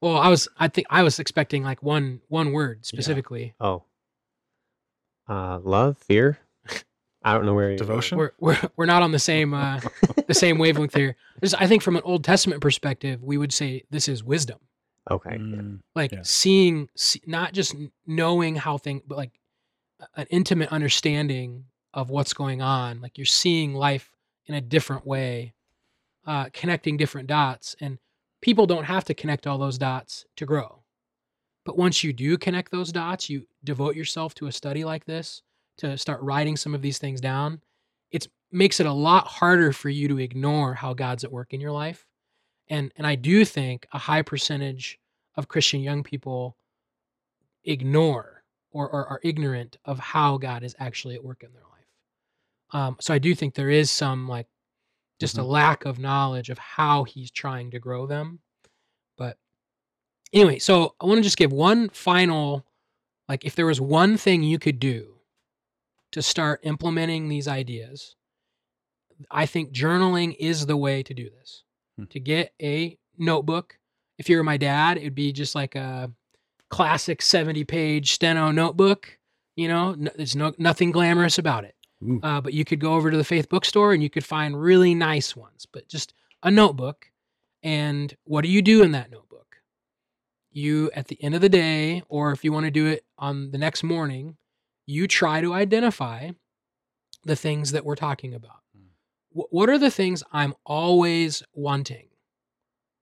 Well, 0.00 0.16
I 0.16 0.28
was 0.28 0.48
I 0.58 0.68
think 0.68 0.86
I 0.90 1.02
was 1.02 1.18
expecting 1.18 1.62
like 1.62 1.82
one 1.82 2.20
one 2.28 2.52
word 2.52 2.84
specifically. 2.84 3.54
Yeah. 3.60 3.66
Oh. 3.66 3.84
Uh 5.28 5.58
love, 5.60 5.96
fear. 5.98 6.38
I 7.24 7.34
don't 7.34 7.46
know 7.46 7.54
where 7.54 7.76
devotion. 7.76 8.18
We're, 8.18 8.32
we're 8.40 8.58
we're 8.76 8.86
not 8.86 9.02
on 9.02 9.12
the 9.12 9.18
same 9.18 9.54
uh 9.54 9.80
the 10.26 10.34
same 10.34 10.58
wavelength 10.58 10.94
here. 10.94 11.16
I 11.56 11.66
think 11.66 11.82
from 11.82 11.96
an 11.96 12.02
Old 12.04 12.24
Testament 12.24 12.60
perspective, 12.60 13.22
we 13.22 13.38
would 13.38 13.52
say 13.52 13.84
this 13.90 14.08
is 14.08 14.24
wisdom. 14.24 14.58
Okay. 15.10 15.36
Mm, 15.36 15.80
like 15.94 16.12
yeah. 16.12 16.20
seeing 16.22 16.88
see, 16.94 17.22
not 17.26 17.52
just 17.52 17.74
knowing 18.06 18.54
how 18.54 18.78
things 18.78 19.02
but 19.06 19.18
like 19.18 19.32
an 20.16 20.26
intimate 20.30 20.70
understanding 20.70 21.64
of 21.94 22.10
what's 22.10 22.32
going 22.32 22.62
on 22.62 23.00
like 23.00 23.18
you're 23.18 23.24
seeing 23.24 23.74
life 23.74 24.12
in 24.46 24.54
a 24.54 24.60
different 24.60 25.06
way 25.06 25.54
uh 26.26 26.46
connecting 26.52 26.96
different 26.96 27.26
dots 27.26 27.74
and 27.80 27.98
people 28.40 28.66
don't 28.66 28.84
have 28.84 29.04
to 29.04 29.14
connect 29.14 29.46
all 29.46 29.58
those 29.58 29.78
dots 29.78 30.24
to 30.36 30.46
grow 30.46 30.82
but 31.64 31.76
once 31.76 32.02
you 32.04 32.12
do 32.12 32.38
connect 32.38 32.70
those 32.70 32.92
dots 32.92 33.28
you 33.28 33.46
devote 33.64 33.96
yourself 33.96 34.34
to 34.34 34.46
a 34.46 34.52
study 34.52 34.84
like 34.84 35.04
this 35.04 35.42
to 35.76 35.98
start 35.98 36.20
writing 36.22 36.56
some 36.56 36.74
of 36.74 36.82
these 36.82 36.98
things 36.98 37.20
down 37.20 37.60
it 38.12 38.28
makes 38.52 38.78
it 38.78 38.86
a 38.86 38.92
lot 38.92 39.26
harder 39.26 39.72
for 39.72 39.88
you 39.88 40.06
to 40.06 40.18
ignore 40.18 40.74
how 40.74 40.94
god's 40.94 41.24
at 41.24 41.32
work 41.32 41.52
in 41.52 41.60
your 41.60 41.72
life 41.72 42.06
and 42.68 42.92
and 42.96 43.06
I 43.06 43.14
do 43.14 43.44
think 43.44 43.86
a 43.92 43.98
high 43.98 44.22
percentage 44.22 44.98
of 45.36 45.48
Christian 45.48 45.80
young 45.80 46.02
people 46.02 46.56
ignore 47.64 48.42
or, 48.70 48.88
or 48.88 49.06
are 49.06 49.20
ignorant 49.22 49.76
of 49.84 49.98
how 49.98 50.38
God 50.38 50.62
is 50.62 50.74
actually 50.78 51.14
at 51.14 51.24
work 51.24 51.42
in 51.42 51.52
their 51.52 51.62
life. 51.62 51.70
Um, 52.72 52.96
so 53.00 53.12
I 53.14 53.18
do 53.18 53.34
think 53.34 53.54
there 53.54 53.70
is 53.70 53.90
some 53.90 54.28
like 54.28 54.46
just 55.20 55.38
a 55.38 55.42
Mhm. 55.42 55.48
lack 55.48 55.84
of 55.84 55.98
knowledge 55.98 56.50
of 56.50 56.58
how 56.58 57.04
he's 57.04 57.30
trying 57.30 57.70
to 57.72 57.78
grow 57.78 58.06
them. 58.06 58.40
But 59.16 59.38
anyway, 60.32 60.58
so 60.58 60.94
I 61.00 61.06
want 61.06 61.18
to 61.18 61.22
just 61.22 61.36
give 61.36 61.52
one 61.52 61.88
final 61.90 62.66
like 63.28 63.44
if 63.44 63.54
there 63.54 63.66
was 63.66 63.80
one 63.80 64.16
thing 64.16 64.42
you 64.42 64.58
could 64.58 64.80
do 64.80 65.20
to 66.12 66.22
start 66.22 66.60
implementing 66.64 67.28
these 67.28 67.48
ideas, 67.48 68.16
I 69.30 69.46
think 69.46 69.72
journaling 69.72 70.36
is 70.38 70.66
the 70.66 70.76
way 70.76 71.02
to 71.02 71.14
do 71.14 71.30
this. 71.30 71.64
Hmm. 72.02 72.10
To 72.10 72.20
get 72.20 72.52
a 72.60 72.98
notebook. 73.18 73.78
If 74.18 74.28
you 74.28 74.36
were 74.36 74.44
my 74.44 74.56
dad, 74.56 74.98
it'd 74.98 75.14
be 75.14 75.32
just 75.32 75.54
like 75.54 75.74
a 75.74 76.10
classic 76.70 77.22
70 77.22 77.64
page 77.64 78.12
steno 78.12 78.50
notebook. 78.50 79.18
You 79.56 79.68
know, 79.68 79.92
n- 79.92 80.10
there's 80.16 80.36
no 80.36 80.52
nothing 80.58 80.90
glamorous 80.90 81.38
about 81.38 81.64
it. 81.64 81.74
Uh, 82.24 82.40
but 82.40 82.52
you 82.52 82.64
could 82.64 82.80
go 82.80 82.94
over 82.94 83.10
to 83.12 83.16
the 83.16 83.22
Faith 83.24 83.48
bookstore 83.48 83.92
and 83.92 84.02
you 84.02 84.10
could 84.10 84.24
find 84.24 84.60
really 84.60 84.92
nice 84.94 85.36
ones, 85.36 85.66
but 85.70 85.88
just 85.88 86.14
a 86.42 86.50
notebook. 86.50 87.06
And 87.62 88.12
what 88.24 88.42
do 88.42 88.48
you 88.48 88.60
do 88.60 88.82
in 88.82 88.90
that 88.92 89.10
notebook? 89.10 89.58
You, 90.50 90.90
at 90.94 91.06
the 91.06 91.22
end 91.22 91.36
of 91.36 91.40
the 91.40 91.48
day, 91.48 92.02
or 92.08 92.32
if 92.32 92.42
you 92.42 92.52
want 92.52 92.64
to 92.64 92.72
do 92.72 92.86
it 92.86 93.04
on 93.18 93.52
the 93.52 93.58
next 93.58 93.84
morning, 93.84 94.36
you 94.84 95.06
try 95.06 95.40
to 95.40 95.52
identify 95.54 96.30
the 97.24 97.36
things 97.36 97.70
that 97.70 97.84
we're 97.84 97.94
talking 97.94 98.34
about. 98.34 98.61
Wh- 99.34 99.52
What 99.52 99.68
are 99.68 99.78
the 99.78 99.90
things 99.90 100.22
I'm 100.32 100.54
always 100.64 101.42
wanting? 101.52 102.08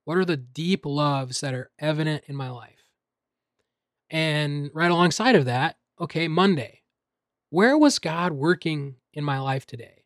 What 0.04 0.16
are 0.16 0.24
the 0.24 0.36
deep 0.36 0.84
loves 0.86 1.40
that 1.40 1.54
are 1.54 1.70
evident 1.78 2.24
in 2.26 2.34
my 2.34 2.50
life? 2.50 2.88
And 4.10 4.70
right 4.74 4.90
alongside 4.90 5.36
of 5.36 5.44
that, 5.44 5.76
okay, 6.00 6.26
Monday, 6.26 6.82
where 7.50 7.78
was 7.78 7.98
God 7.98 8.32
working 8.32 8.96
in 9.12 9.24
my 9.24 9.38
life 9.38 9.66
today? 9.66 10.04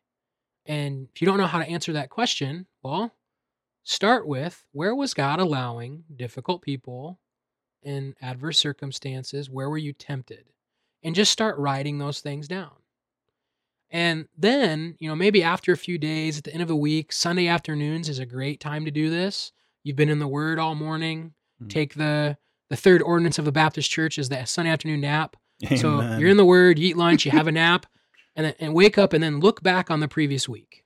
And 0.65 1.07
if 1.13 1.21
you 1.21 1.25
don't 1.25 1.37
know 1.37 1.47
how 1.47 1.59
to 1.59 1.69
answer 1.69 1.93
that 1.93 2.09
question, 2.09 2.67
well, 2.83 3.13
start 3.83 4.27
with 4.27 4.63
where 4.71 4.95
was 4.95 5.13
God 5.13 5.39
allowing 5.39 6.03
difficult 6.15 6.61
people 6.61 7.19
in 7.83 8.15
adverse 8.21 8.57
circumstances? 8.59 9.49
Where 9.49 9.69
were 9.69 9.77
you 9.77 9.93
tempted? 9.93 10.45
And 11.03 11.13
just 11.15 11.31
start 11.31 11.57
writing 11.57 11.97
those 11.99 12.19
things 12.19 12.47
down. 12.47 12.71
And 13.95 14.27
then, 14.37 14.97
you 14.99 15.07
know, 15.07 15.15
maybe 15.15 15.41
after 15.41 15.71
a 15.71 15.77
few 15.77 15.97
days, 15.97 16.37
at 16.37 16.43
the 16.43 16.53
end 16.53 16.61
of 16.61 16.69
a 16.69 16.75
week, 16.75 17.13
Sunday 17.13 17.47
afternoons 17.47 18.09
is 18.09 18.19
a 18.19 18.25
great 18.25 18.59
time 18.59 18.83
to 18.83 18.91
do 18.91 19.09
this. 19.09 19.53
You've 19.85 19.95
been 19.95 20.09
in 20.09 20.19
the 20.19 20.27
Word 20.27 20.59
all 20.59 20.75
morning. 20.75 21.33
Mm. 21.63 21.69
Take 21.69 21.93
the 21.93 22.35
the 22.69 22.75
third 22.75 23.01
ordinance 23.01 23.39
of 23.39 23.47
a 23.47 23.53
Baptist 23.53 23.89
church 23.89 24.17
is 24.17 24.27
that 24.27 24.49
Sunday 24.49 24.71
afternoon 24.71 24.99
nap. 24.99 25.37
So 25.77 26.17
you're 26.17 26.29
in 26.29 26.35
the 26.35 26.43
Word, 26.43 26.77
you 26.77 26.89
eat 26.89 26.97
lunch, 26.97 27.23
you 27.23 27.31
have 27.31 27.47
a 27.47 27.51
nap, 27.53 27.85
and 28.35 28.47
then, 28.47 28.53
and 28.59 28.73
wake 28.73 28.97
up, 28.97 29.13
and 29.13 29.23
then 29.23 29.39
look 29.39 29.63
back 29.63 29.89
on 29.89 30.01
the 30.01 30.09
previous 30.09 30.49
week, 30.49 30.83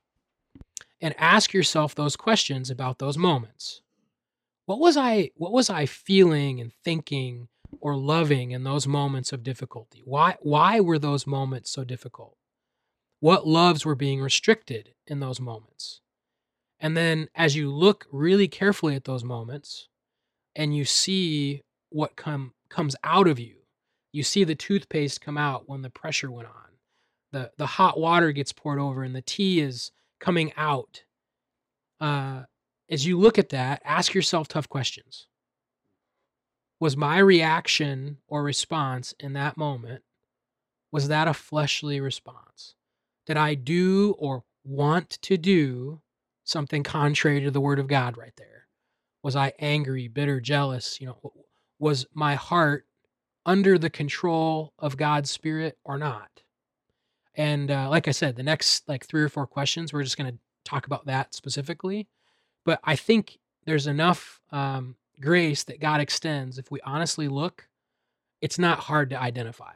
and 1.00 1.12
ask 1.18 1.52
yourself 1.52 1.96
those 1.96 2.14
questions 2.14 2.70
about 2.70 3.00
those 3.00 3.18
moments. 3.18 3.82
What 4.66 4.78
was 4.78 4.96
I? 4.96 5.32
What 5.34 5.50
was 5.50 5.68
I 5.68 5.84
feeling 5.84 6.60
and 6.60 6.72
thinking 6.84 7.48
or 7.80 7.96
loving 7.96 8.52
in 8.52 8.62
those 8.62 8.86
moments 8.86 9.32
of 9.32 9.42
difficulty? 9.42 10.00
Why? 10.04 10.36
Why 10.42 10.78
were 10.78 11.00
those 11.00 11.26
moments 11.26 11.72
so 11.72 11.82
difficult? 11.82 12.36
What 13.20 13.46
loves 13.46 13.84
were 13.84 13.94
being 13.94 14.20
restricted 14.20 14.94
in 15.06 15.20
those 15.20 15.40
moments? 15.40 16.00
And 16.78 16.96
then, 16.96 17.28
as 17.34 17.54
you 17.54 17.70
look 17.70 18.06
really 18.10 18.48
carefully 18.48 18.96
at 18.96 19.04
those 19.04 19.22
moments, 19.22 19.88
and 20.56 20.74
you 20.74 20.84
see 20.84 21.62
what 21.90 22.16
come 22.16 22.52
comes 22.68 22.94
out 23.02 23.26
of 23.26 23.38
you 23.38 23.56
you 24.12 24.22
see 24.22 24.44
the 24.44 24.54
toothpaste 24.54 25.20
come 25.20 25.38
out 25.38 25.68
when 25.68 25.82
the 25.82 25.90
pressure 25.90 26.30
went 26.30 26.48
on 26.48 26.70
the 27.32 27.50
the 27.58 27.66
hot 27.66 27.98
water 27.98 28.32
gets 28.32 28.52
poured 28.52 28.78
over 28.78 29.02
and 29.02 29.14
the 29.14 29.22
tea 29.22 29.60
is 29.60 29.90
coming 30.20 30.52
out 30.56 31.02
uh 32.00 32.42
as 32.90 33.06
you 33.06 33.18
look 33.18 33.38
at 33.38 33.50
that 33.50 33.82
ask 33.84 34.14
yourself 34.14 34.48
tough 34.48 34.68
questions 34.68 35.26
was 36.78 36.96
my 36.96 37.18
reaction 37.18 38.16
or 38.28 38.42
response 38.42 39.12
in 39.20 39.32
that 39.34 39.56
moment 39.56 40.02
was 40.92 41.08
that 41.08 41.28
a 41.28 41.34
fleshly 41.34 42.00
response 42.00 42.74
did 43.30 43.36
i 43.36 43.54
do 43.54 44.14
or 44.18 44.44
want 44.64 45.10
to 45.22 45.36
do 45.36 46.00
something 46.44 46.82
contrary 46.82 47.40
to 47.40 47.50
the 47.50 47.60
word 47.60 47.78
of 47.78 47.86
god 47.86 48.18
right 48.18 48.34
there 48.36 48.66
was 49.22 49.36
i 49.36 49.52
angry 49.58 50.08
bitter 50.08 50.40
jealous 50.40 51.00
you 51.00 51.06
know 51.06 51.32
was 51.80 52.06
my 52.12 52.34
heart 52.34 52.86
under 53.46 53.78
the 53.78 53.90
control 53.90 54.72
of 54.78 54.96
God's 54.96 55.30
spirit 55.30 55.78
or 55.84 55.98
not? 55.98 56.42
And 57.34 57.70
uh, 57.70 57.88
like 57.88 58.06
I 58.06 58.12
said, 58.12 58.36
the 58.36 58.42
next 58.42 58.88
like 58.88 59.06
three 59.06 59.22
or 59.22 59.28
four 59.28 59.46
questions, 59.46 59.92
we're 59.92 60.02
just 60.02 60.18
going 60.18 60.30
to 60.30 60.38
talk 60.64 60.86
about 60.86 61.06
that 61.06 61.34
specifically. 61.34 62.06
But 62.64 62.80
I 62.84 62.96
think 62.96 63.38
there's 63.64 63.86
enough 63.86 64.40
um, 64.52 64.96
grace 65.20 65.64
that 65.64 65.80
God 65.80 66.00
extends. 66.00 66.58
If 66.58 66.70
we 66.70 66.80
honestly 66.82 67.28
look, 67.28 67.66
it's 68.40 68.58
not 68.58 68.78
hard 68.78 69.10
to 69.10 69.20
identify. 69.20 69.72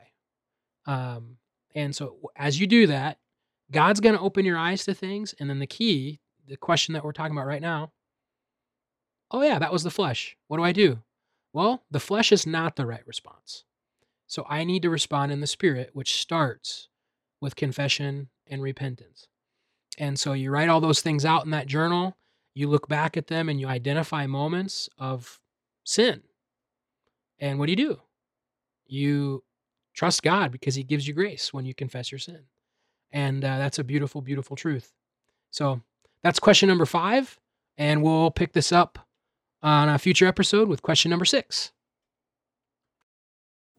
Um, 0.87 1.39
and 1.75 1.97
so 1.97 2.19
as 2.37 2.61
you 2.61 2.67
do 2.67 2.87
that, 2.89 3.19
God's 3.71 4.01
going 4.01 4.15
to 4.15 4.21
open 4.21 4.45
your 4.45 4.59
eyes 4.59 4.85
to 4.85 4.95
things. 4.95 5.35
And 5.39 5.49
then 5.49 5.59
the 5.59 5.67
key, 5.67 6.21
the 6.47 6.57
question 6.57 6.93
that 6.93 7.05
we're 7.05 7.13
talking 7.13 7.37
about 7.37 7.47
right 7.47 7.63
now, 7.63 7.93
oh 9.31 9.43
yeah, 9.43 9.59
that 9.59 9.73
was 9.73 9.83
the 9.83 9.91
flesh. 9.91 10.37
What 10.49 10.59
do 10.59 10.63
I 10.63 10.73
do? 10.73 10.99
Well, 11.53 11.85
the 11.91 12.01
flesh 12.01 12.33
is 12.33 12.47
not 12.47 12.77
the 12.77 12.87
right 12.87 13.07
response. 13.07 13.65
So 14.27 14.45
I 14.49 14.65
need 14.65 14.83
to 14.83 14.91
respond 14.91 15.33
in 15.33 15.41
the 15.41 15.47
spirit, 15.47 15.91
which 15.93 16.21
starts 16.21 16.89
with 17.41 17.57
confession 17.57 18.29
and 18.47 18.63
repentance. 18.63 19.29
And 19.99 20.19
so 20.19 20.33
you 20.33 20.51
write 20.51 20.69
all 20.69 20.81
those 20.81 21.01
things 21.01 21.25
out 21.25 21.45
in 21.45 21.51
that 21.53 21.67
journal, 21.67 22.17
you 22.55 22.69
look 22.69 22.89
back 22.89 23.17
at 23.17 23.27
them 23.27 23.49
and 23.49 23.61
you 23.61 23.67
identify 23.67 24.27
moments 24.27 24.89
of 24.99 25.41
sin. 25.85 26.23
And 27.39 27.59
what 27.59 27.67
do 27.67 27.73
you 27.73 27.77
do? 27.77 28.01
You 28.87 29.45
trust 29.93 30.23
God 30.23 30.51
because 30.51 30.75
He 30.75 30.83
gives 30.83 31.07
you 31.07 31.15
grace 31.15 31.53
when 31.53 31.65
you 31.65 31.75
confess 31.75 32.11
your 32.11 32.19
sin. 32.19 32.45
And 33.15 33.45
uh, 33.45 33.59
that's 33.59 33.79
a 33.79 33.85
beautiful, 33.85 34.21
beautiful 34.21 34.57
truth. 34.57 34.93
So 35.53 35.81
that's 36.25 36.41
question 36.41 36.69
number 36.69 36.85
five. 36.85 37.39
And 37.79 38.03
we'll 38.03 38.33
pick 38.33 38.53
this 38.53 38.73
up 38.73 38.99
on 39.63 39.89
a 39.89 39.99
future 39.99 40.27
episode 40.27 40.69
with 40.69 40.83
question 40.83 41.11
number 41.11 41.25
six. 41.25 41.71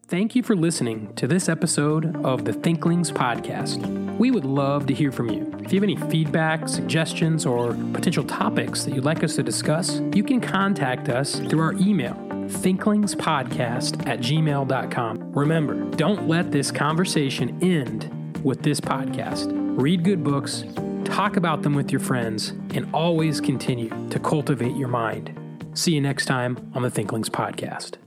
Thank 0.07 0.35
you 0.35 0.43
for 0.43 0.55
listening 0.55 1.13
to 1.15 1.27
this 1.27 1.49
episode 1.49 2.15
of 2.23 2.45
the 2.45 2.53
Thinklings 2.53 3.11
Podcast. 3.11 4.17
We 4.17 4.31
would 4.31 4.45
love 4.45 4.85
to 4.85 4.93
hear 4.93 5.11
from 5.11 5.29
you. 5.29 5.51
If 5.63 5.73
you 5.73 5.77
have 5.81 5.83
any 5.83 5.97
feedback, 6.09 6.69
suggestions, 6.69 7.45
or 7.45 7.73
potential 7.91 8.23
topics 8.23 8.85
that 8.85 8.93
you'd 8.93 9.03
like 9.03 9.23
us 9.23 9.35
to 9.35 9.43
discuss, 9.43 10.01
you 10.13 10.23
can 10.23 10.39
contact 10.39 11.09
us 11.09 11.39
through 11.39 11.61
our 11.61 11.73
email, 11.73 12.13
thinklingspodcast 12.13 14.07
at 14.07 14.19
gmail.com. 14.19 15.31
Remember, 15.33 15.73
don't 15.95 16.27
let 16.27 16.51
this 16.51 16.71
conversation 16.71 17.57
end 17.63 18.11
with 18.45 18.61
this 18.61 18.79
podcast. 18.79 19.51
Read 19.77 20.03
good 20.03 20.23
books, 20.23 20.63
talk 21.03 21.35
about 21.35 21.63
them 21.63 21.73
with 21.73 21.91
your 21.91 21.99
friends, 21.99 22.51
and 22.73 22.87
always 22.93 23.41
continue 23.41 23.89
to 24.09 24.19
cultivate 24.19 24.75
your 24.77 24.87
mind. 24.87 25.37
See 25.73 25.93
you 25.93 25.99
next 25.99 26.25
time 26.27 26.71
on 26.73 26.83
the 26.83 26.89
Thinklings 26.89 27.29
Podcast. 27.29 27.97